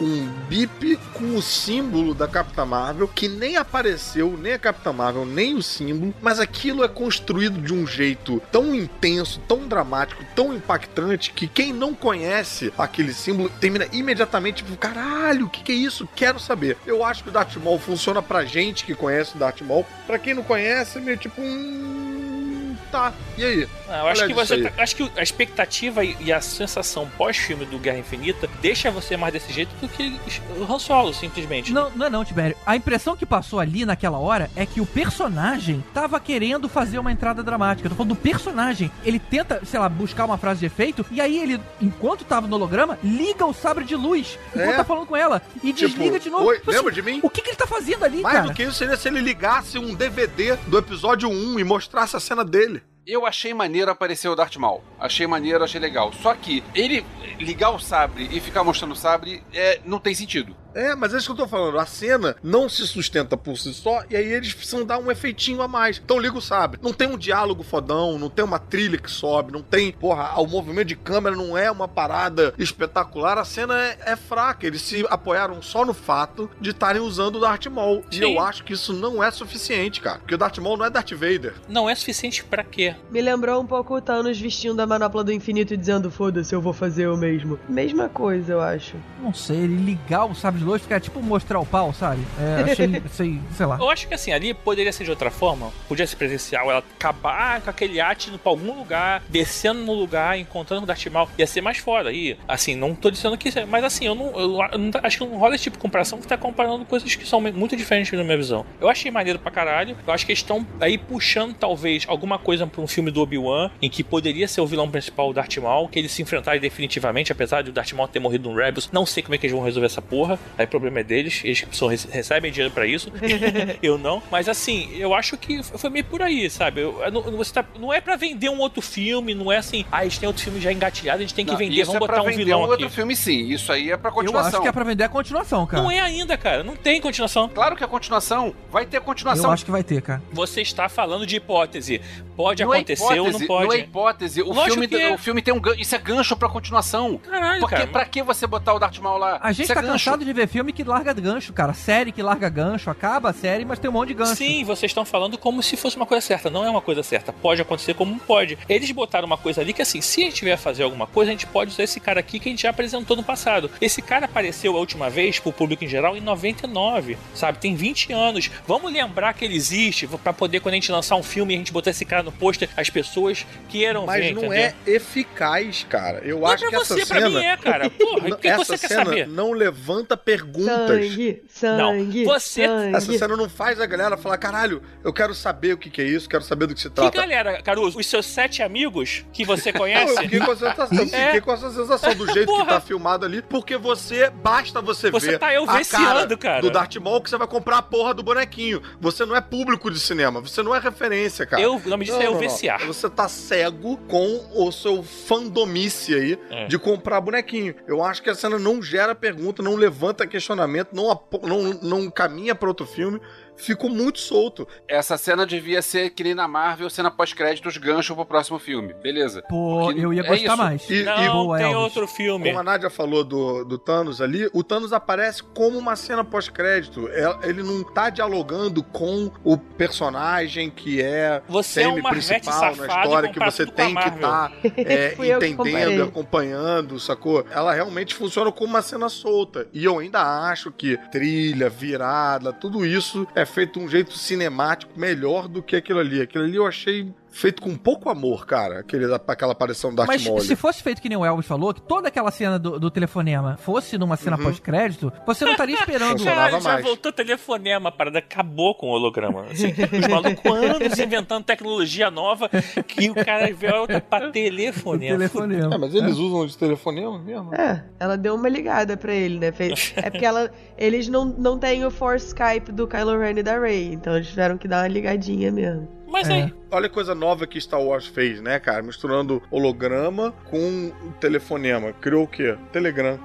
[0.00, 5.24] um bip com o símbolo da Capitã Marvel, que nem apareceu, nem a Capitã Marvel,
[5.24, 10.54] nem o símbolo, mas aquilo é construído de um jeito tão intenso, tão dramático, tão
[10.54, 15.74] impactante, que quem não conhece aquele símbolo termina imediatamente tipo, caralho, o que, que é
[15.74, 16.08] isso?
[16.14, 16.76] Quero saber.
[16.86, 19.86] Eu acho que o Darth Maul funciona pra gente que conhece o Darth Maul.
[20.06, 22.76] Pra quem não conhece, é meio tipo um.
[22.90, 23.68] Tá, e aí?
[23.88, 27.64] Ah, eu acho Olha que você tá- acho que a expectativa e a sensação pós-filme
[27.66, 30.18] do Guerra Infinita deixa você mais desse jeito do que
[30.58, 31.72] o Han Solo, simplesmente.
[31.72, 32.56] Não, não é não, Tibério.
[32.64, 37.12] A impressão que passou ali naquela hora é que o personagem tava querendo fazer uma
[37.12, 37.86] entrada dramática.
[37.86, 38.90] Eu tô falando do personagem.
[39.04, 42.56] Ele tenta, sei lá, buscar uma frase de efeito, e aí ele, enquanto tava no
[42.56, 44.76] holograma, liga o sabre de luz enquanto É.
[44.76, 45.42] tá falando com ela.
[45.62, 46.44] E Tipo, desliga de novo.
[46.46, 47.20] oi, Tipo lembra assim, de mim?
[47.22, 48.48] O que, que ele tá fazendo ali, Mais cara?
[48.48, 52.20] do que isso seria se ele ligasse um DVD do episódio 1 e mostrasse a
[52.20, 52.82] cena dele.
[53.06, 54.82] Eu achei maneiro aparecer o Darth Maul.
[54.98, 56.10] Achei maneiro, achei legal.
[56.14, 57.04] Só que ele
[57.38, 60.56] ligar o sabre e ficar mostrando o sabre é, não tem sentido.
[60.74, 61.78] É, mas é isso que eu tô falando.
[61.78, 65.62] A cena não se sustenta por si só, e aí eles precisam dar um efeitinho
[65.62, 66.00] a mais.
[66.04, 66.80] Então liga o sabre.
[66.82, 69.92] Não tem um diálogo fodão, não tem uma trilha que sobe, não tem.
[69.92, 73.38] Porra, o movimento de câmera não é uma parada espetacular.
[73.38, 74.66] A cena é, é fraca.
[74.66, 78.04] Eles se apoiaram só no fato de estarem usando o Darth Maul.
[78.10, 78.22] E Sim.
[78.22, 80.18] eu acho que isso não é suficiente, cara.
[80.18, 81.54] Porque o Darth Maul não é Darth Vader.
[81.68, 82.94] Não é suficiente pra quê?
[83.10, 86.60] Me lembrou um pouco o Thanos vestindo a manopla do infinito e dizendo: Foda-se, eu
[86.60, 87.58] vou fazer eu mesmo.
[87.68, 88.96] Mesma coisa, eu acho.
[89.22, 92.22] Não sei, ele ligar o sabre de luz fica tipo mostrar o pau, sabe?
[92.40, 93.76] É, achei, sei, sei lá.
[93.78, 95.70] Eu acho que assim, ali poderia ser de outra forma.
[95.88, 100.38] Podia ser presencial, ela acabar com aquele arte indo pra algum lugar, descendo no lugar,
[100.38, 101.28] encontrando o Darth Maul.
[101.38, 102.10] Ia ser mais foda.
[102.12, 103.50] E, assim, não tô dizendo que.
[103.66, 104.26] Mas assim, eu não.
[104.38, 107.14] Eu, eu não- acho que não rola esse tipo de comparação que tá comparando coisas
[107.14, 108.64] que são muito diferentes na minha visão.
[108.80, 109.96] Eu achei maneiro pra caralho.
[110.06, 113.70] Eu acho que eles estão aí puxando, talvez, alguma coisa pra um filme do Obi-Wan,
[113.82, 117.32] em que poderia ser o vilão principal, o Darth Maul, que eles se enfrentarem definitivamente,
[117.32, 118.88] apesar de o Darth Maul ter morrido no Rebels.
[118.92, 120.38] Não sei como é que eles vão resolver essa porra.
[120.56, 121.40] Aí o problema é deles.
[121.44, 123.10] Eles só recebem dinheiro pra isso.
[123.82, 124.22] eu não.
[124.30, 126.80] Mas assim, eu acho que foi meio por aí, sabe?
[126.80, 129.84] Eu, eu não, você tá, não é pra vender um outro filme, não é assim,
[129.90, 131.86] ah, a gente tem outro filme já engatilhado, a gente tem que Não, vender, isso
[131.92, 132.72] vamos é pra botar um vender vilão um aqui.
[132.72, 133.48] outro filme, sim.
[133.48, 134.48] Isso aí é pra Eu continuação.
[134.50, 135.82] acho que é pra vender a continuação, cara.
[135.82, 136.62] Não é ainda, cara.
[136.62, 137.48] Não tem continuação.
[137.48, 138.54] Claro que é continuação.
[138.70, 139.50] Vai ter Eu continuação.
[139.50, 140.22] acho que vai ter, cara.
[140.32, 142.00] Você está falando de hipótese.
[142.36, 143.66] Pode não é acontecer ou não hipótese, pode.
[143.66, 144.42] Não é hipótese.
[144.42, 145.14] O Lógico filme, que é.
[145.14, 145.80] o filme tem um gancho.
[145.80, 147.18] Isso é gancho pra continuação.
[147.18, 147.86] Caralho, Porque cara.
[147.88, 149.38] pra que você botar o Darth Maul lá?
[149.42, 149.92] A gente Isso é tá gancho.
[150.04, 151.72] cansado de ver filme que larga gancho, cara.
[151.74, 152.90] Série que larga gancho.
[152.90, 154.36] Acaba a série, mas tem um monte de gancho.
[154.36, 156.50] Sim, vocês estão falando como se fosse uma coisa certa.
[156.50, 157.32] Não é uma coisa certa.
[157.32, 158.58] Pode acontecer como pode.
[158.68, 161.34] Eles botaram uma coisa ali que, assim, se a gente vier fazer alguma coisa, a
[161.34, 163.70] gente pode usar esse cara aqui que a gente já apresentou no passado.
[163.80, 167.58] Esse cara apareceu a última vez pro público em geral em 99, sabe?
[167.58, 168.50] Tem 20 anos.
[168.66, 171.58] Vamos lembrar que ele existe pra poder, quando a gente lançar um filme e a
[171.58, 174.52] gente botar esse cara no pôster, as pessoas queiram Mas ver, não entendeu?
[174.58, 176.18] é eficaz, cara.
[176.24, 177.30] Eu Não é acho pra que você, essa pra cena.
[177.40, 177.90] mim é, cara.
[177.90, 179.28] Porra, o que essa você quer cena saber?
[179.28, 180.74] não levanta perguntas.
[181.10, 182.24] Sangue, sangue.
[182.24, 182.96] Não, você- sangue.
[182.96, 186.04] Essa cena não faz a galera falar, caralho, eu quero saber o que, que é
[186.04, 187.16] isso, quero saber do que se Que trata.
[187.16, 187.98] galera, Caruso?
[187.98, 190.12] Os seus sete amigos que você Não, conhece?
[190.12, 191.26] eu fiquei com essa sensação, eu É.
[191.26, 195.32] fiquei com essa sensação do jeito que tá filmado ali, porque você, basta você, Você
[195.32, 196.60] ver tá eu a viciando, cara.
[196.60, 198.82] do Darth Maul que você vai comprar a porra do bonequinho.
[199.00, 201.62] Você não é público de cinema, você não é referência, cara.
[201.62, 202.84] Eu- o nome disso é eu viciar.
[202.86, 206.66] Você tá cego com o seu fandomice aí É.
[206.66, 207.74] de comprar bonequinho.
[207.86, 212.54] Eu acho que a cena não gera pergunta, não levanta questionamento, não, não, não caminha
[212.54, 213.20] pra outro filme.
[213.56, 214.66] Ficou muito solto.
[214.88, 218.92] Essa cena devia ser que nem na Marvel, cena pós-créditos, gancho pro próximo filme.
[218.94, 219.42] Beleza.
[219.48, 220.56] Pô, Porque eu ia é gostar isso.
[220.56, 220.90] mais.
[220.90, 221.82] E- Não, Boa, tem Elvis.
[221.82, 222.46] outro filme.
[222.48, 227.08] Como a Nádia falou do, do Thanos ali, o Thanos aparece como uma cena pós-crédito.
[227.08, 232.76] É- Ele não tá dialogando com o personagem que é Você é um Marvete semi-principal
[232.76, 235.52] na e história, que você tem que estar que comparei.
[235.52, 237.44] entendendo, acompanhando, sacou?
[237.50, 239.66] Ela realmente funciona como uma cena solta.
[239.72, 240.20] E eu ainda
[240.50, 245.76] acho que trilha, virada, tudo isso é feito de um jeito cinemático melhor do que
[245.76, 246.20] aquilo ali.
[246.20, 250.40] Aquilo ali eu achei feito com pouco amor, cara, aquele, aquela aparição da Mas Maul.
[250.40, 253.56] se fosse feito que nem o Elvis falou, que toda aquela cena do, do telefonema
[253.58, 254.44] fosse numa cena Uhum.
[254.44, 256.22] pós-crédito, você não estaria esperando.
[256.24, 256.84] Caralho, já mais.
[256.84, 259.46] voltou telefonema, a parada acabou com o holograma.
[259.50, 262.48] Assim, os malucos anos inventando tecnologia nova
[262.86, 265.16] que o cara volta pra telefonema.
[265.18, 265.74] telefonema.
[265.74, 267.54] É, mas eles usam de telefonema mesmo?
[267.54, 269.52] É, ela deu uma ligada pra ele, né?
[269.96, 273.58] É porque ela, eles não, não têm o Force Skype do Kylo Ren e da
[273.58, 275.88] Rey, então eles tiveram que dar uma ligadinha mesmo.
[276.14, 276.32] Mas É.
[276.44, 278.82] aí, Olha a coisa nova que Star Wars fez, né, cara?
[278.84, 281.92] Misturando holograma com telefonema.
[281.92, 282.56] Criou o quê?
[282.72, 283.18] Telegram.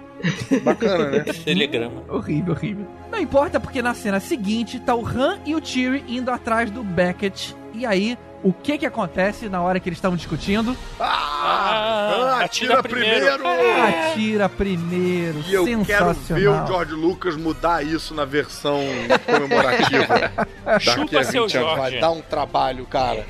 [0.63, 1.19] Bacana, né?
[1.45, 2.03] telegrama.
[2.09, 2.87] Horrível, horrível.
[3.11, 6.83] Não importa porque na cena seguinte tá o Han e o Chewie indo atrás do
[6.83, 7.55] Beckett.
[7.75, 10.75] E aí o que que acontece na hora que eles estavam discutindo.
[10.99, 13.43] Ah, Ah, atira, atira primeiro!
[13.47, 16.67] Atira primeiro, E eu quero ver o.
[16.67, 18.81] George Lucas mudar isso na versão
[19.25, 20.31] comemorativa.
[20.79, 21.69] Chupa seu 20 anos.
[21.69, 21.79] Jorge.
[21.91, 23.25] Vai dar um trabalho, cara.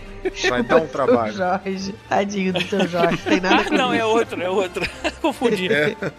[0.49, 1.33] Vai dar um trabalho.
[1.33, 1.95] Jorge.
[2.07, 3.17] Tadinho do seu Jorge.
[3.17, 4.01] Tem nada com Não, isso.
[4.01, 4.89] é outro, é outro.
[5.21, 5.69] Confundi.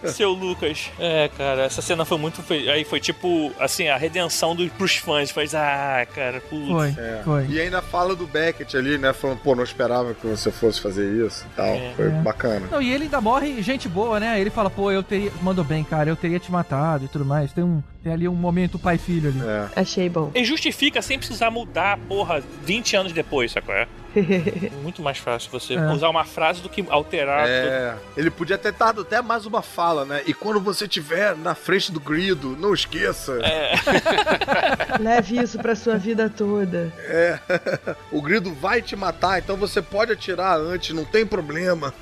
[0.05, 0.89] Seu Lucas.
[0.99, 2.41] É, cara, essa cena foi muito.
[2.41, 5.31] Foi, aí foi tipo, assim, a redenção dos, pros fãs.
[5.31, 6.67] Foi, ah, cara, putz.
[6.69, 7.21] Foi, É.
[7.23, 7.45] foi.
[7.47, 9.13] E ainda fala do Beckett ali, né?
[9.13, 11.65] Falando, pô, não esperava que você fosse fazer isso e tal.
[11.67, 11.93] É.
[11.95, 12.09] Foi É.
[12.09, 12.67] bacana.
[12.71, 14.39] Não, e ele ainda morre gente boa, né?
[14.39, 15.31] Ele fala, pô, eu teria.
[15.41, 17.51] Mandou bem, cara, eu teria te matado e tudo mais.
[17.51, 19.41] Tem, um, tem ali um momento pai-filho ali.
[19.41, 19.69] É.
[19.79, 20.31] Achei bom.
[20.33, 23.73] E justifica sem precisar mudar, porra, 20 anos depois, sacou?
[23.75, 23.87] É
[24.83, 25.91] muito mais fácil você É.
[25.91, 27.47] usar uma frase do que alterar.
[27.47, 30.21] É, ele podia ter dado até mais uma fala, né?
[30.25, 33.39] E quando você estiver na frente do grido, não esqueça.
[33.41, 33.73] É,
[34.99, 36.91] Leve isso pra sua vida toda.
[36.99, 37.39] É.
[38.11, 41.93] o grido vai te matar, então você pode atirar antes, não tem problema.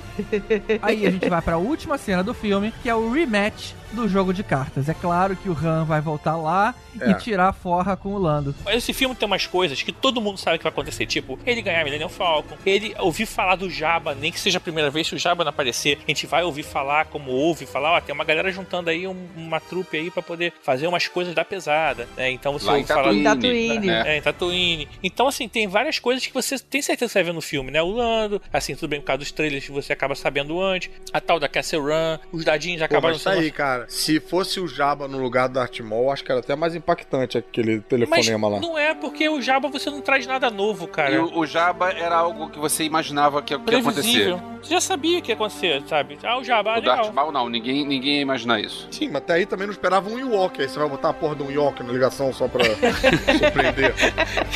[0.82, 4.32] Aí a gente vai pra última cena do filme, que é o rematch do jogo
[4.32, 4.88] de cartas.
[4.88, 7.10] É claro que o Han vai voltar lá É.
[7.10, 8.54] e tirar a forra com o Lando.
[8.64, 11.06] Mas esse filme tem umas coisas que todo mundo sabe que vai acontecer.
[11.06, 14.90] Tipo, ele ganhar Millennium Falcon, ele ouvir falar do Jabba, nem que seja a primeira
[14.90, 18.00] vez que o Jabba não aparecer, a gente vai ouvir falar, como ouve falar, ó,
[18.00, 21.44] tem uma galera juntando aí um- uma trupe aí pra poder fazer umas coisas da
[21.44, 22.30] pesada, né?
[22.30, 23.02] Então você Lá em ouve falar...
[23.02, 23.24] Tatooine.
[23.24, 23.86] Tatooine.
[23.86, 24.02] né?
[24.06, 24.88] É, em Tatooine.
[25.02, 27.70] Então, assim, tem várias coisas que você tem certeza que você vai ver no filme,
[27.70, 27.82] né?
[27.82, 30.90] O Lando, assim, tudo bem por causa dos trailers que você acaba sabendo antes.
[31.12, 33.79] A tal da Castle Run, os dadinhos já Pô, acabaram mas tá aí, cara.
[33.88, 37.38] Se fosse o Jabba no lugar do Darth Maul, acho que era até mais impactante
[37.38, 38.60] aquele Mas telefonema lá.
[38.60, 41.14] não é porque o Jabba você não traz nada novo, cara.
[41.14, 43.92] E o, o Jabba era algo que você imaginava que, que ia acontecer.
[44.02, 44.42] Previsível.
[44.62, 46.18] Você já sabia que ia acontecer, sabe?
[46.22, 46.96] Ah, o Jabba, O legal.
[46.96, 48.86] Darth Maul não, ninguém, ninguém ia imaginar isso.
[48.90, 50.60] Sim, mas até aí também não esperava um Ewok.
[50.60, 52.62] Aí você vai botar a porra de um Ewok na ligação só pra
[53.38, 53.94] surpreender.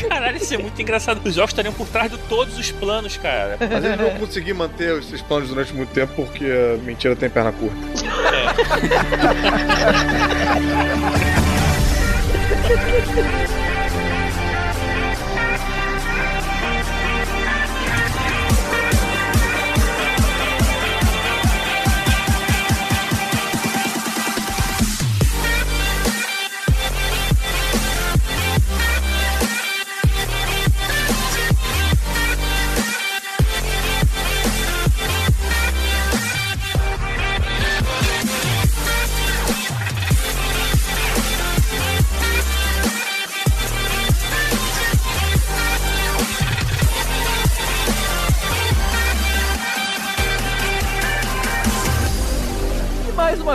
[0.08, 1.26] Caralho, isso é muito engraçado.
[1.26, 3.56] Os jogos estariam por trás de todos os planos, cara.
[3.58, 6.44] Mas eles não vão conseguir manter esses planos durante muito tempo porque
[6.84, 7.74] mentira tem perna curta.
[9.12, 10.98] E Ha ha ha ha
[13.68, 13.73] ha!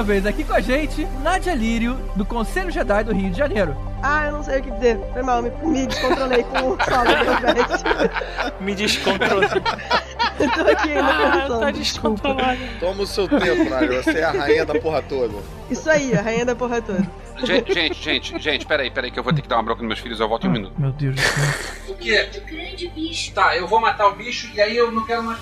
[0.09, 3.88] Vez aqui com a gente, Nadia Lírio, do Conselho Jedi do Rio de Janeiro.
[4.01, 4.97] Ah, eu não sei o que dizer.
[5.13, 7.29] Foi mal, me, me descontrolei com o solo do.
[8.63, 9.43] Me descontrolou.
[10.39, 11.59] Eu tô aqui ainda ah, pensando.
[11.59, 12.59] tá descontrolado.
[12.79, 14.01] Toma o seu tempo, Nádia.
[14.01, 15.33] Você é a rainha da porra toda.
[15.69, 17.05] Isso aí, a rainha da porra toda.
[17.43, 19.87] Gente, gente, gente, gente, peraí, peraí, que eu vou ter que dar uma bronca nos
[19.87, 20.73] meus filhos, eu volto em um minuto.
[20.77, 21.43] Meu Deus do céu.
[21.89, 22.29] O quê?
[22.45, 23.33] grande bicho.
[23.33, 25.39] Tá, eu vou matar o bicho e aí eu não quero mais.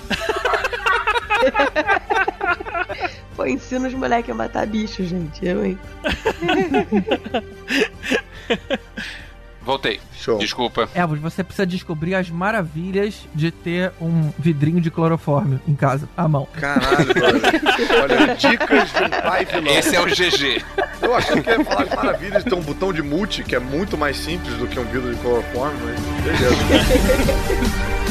[3.36, 5.46] Pô, ensina os moleques a matar bicho, gente.
[5.46, 5.78] Eu, hein?
[9.68, 10.00] Voltei.
[10.16, 10.38] Show.
[10.38, 10.88] Desculpa.
[10.94, 16.26] Evos, você precisa descobrir as maravilhas de ter um vidrinho de clorofórmio em casa, à
[16.26, 16.48] mão.
[16.54, 17.08] Caralho.
[18.02, 19.74] Olha, dicas de um pai vilão.
[19.74, 20.64] Esse é o GG.
[21.02, 23.58] Eu achei que ia falar as maravilhas de ter um botão de multi, que é
[23.58, 27.98] muito mais simples do que um vidro de cloroforme, mas beleza.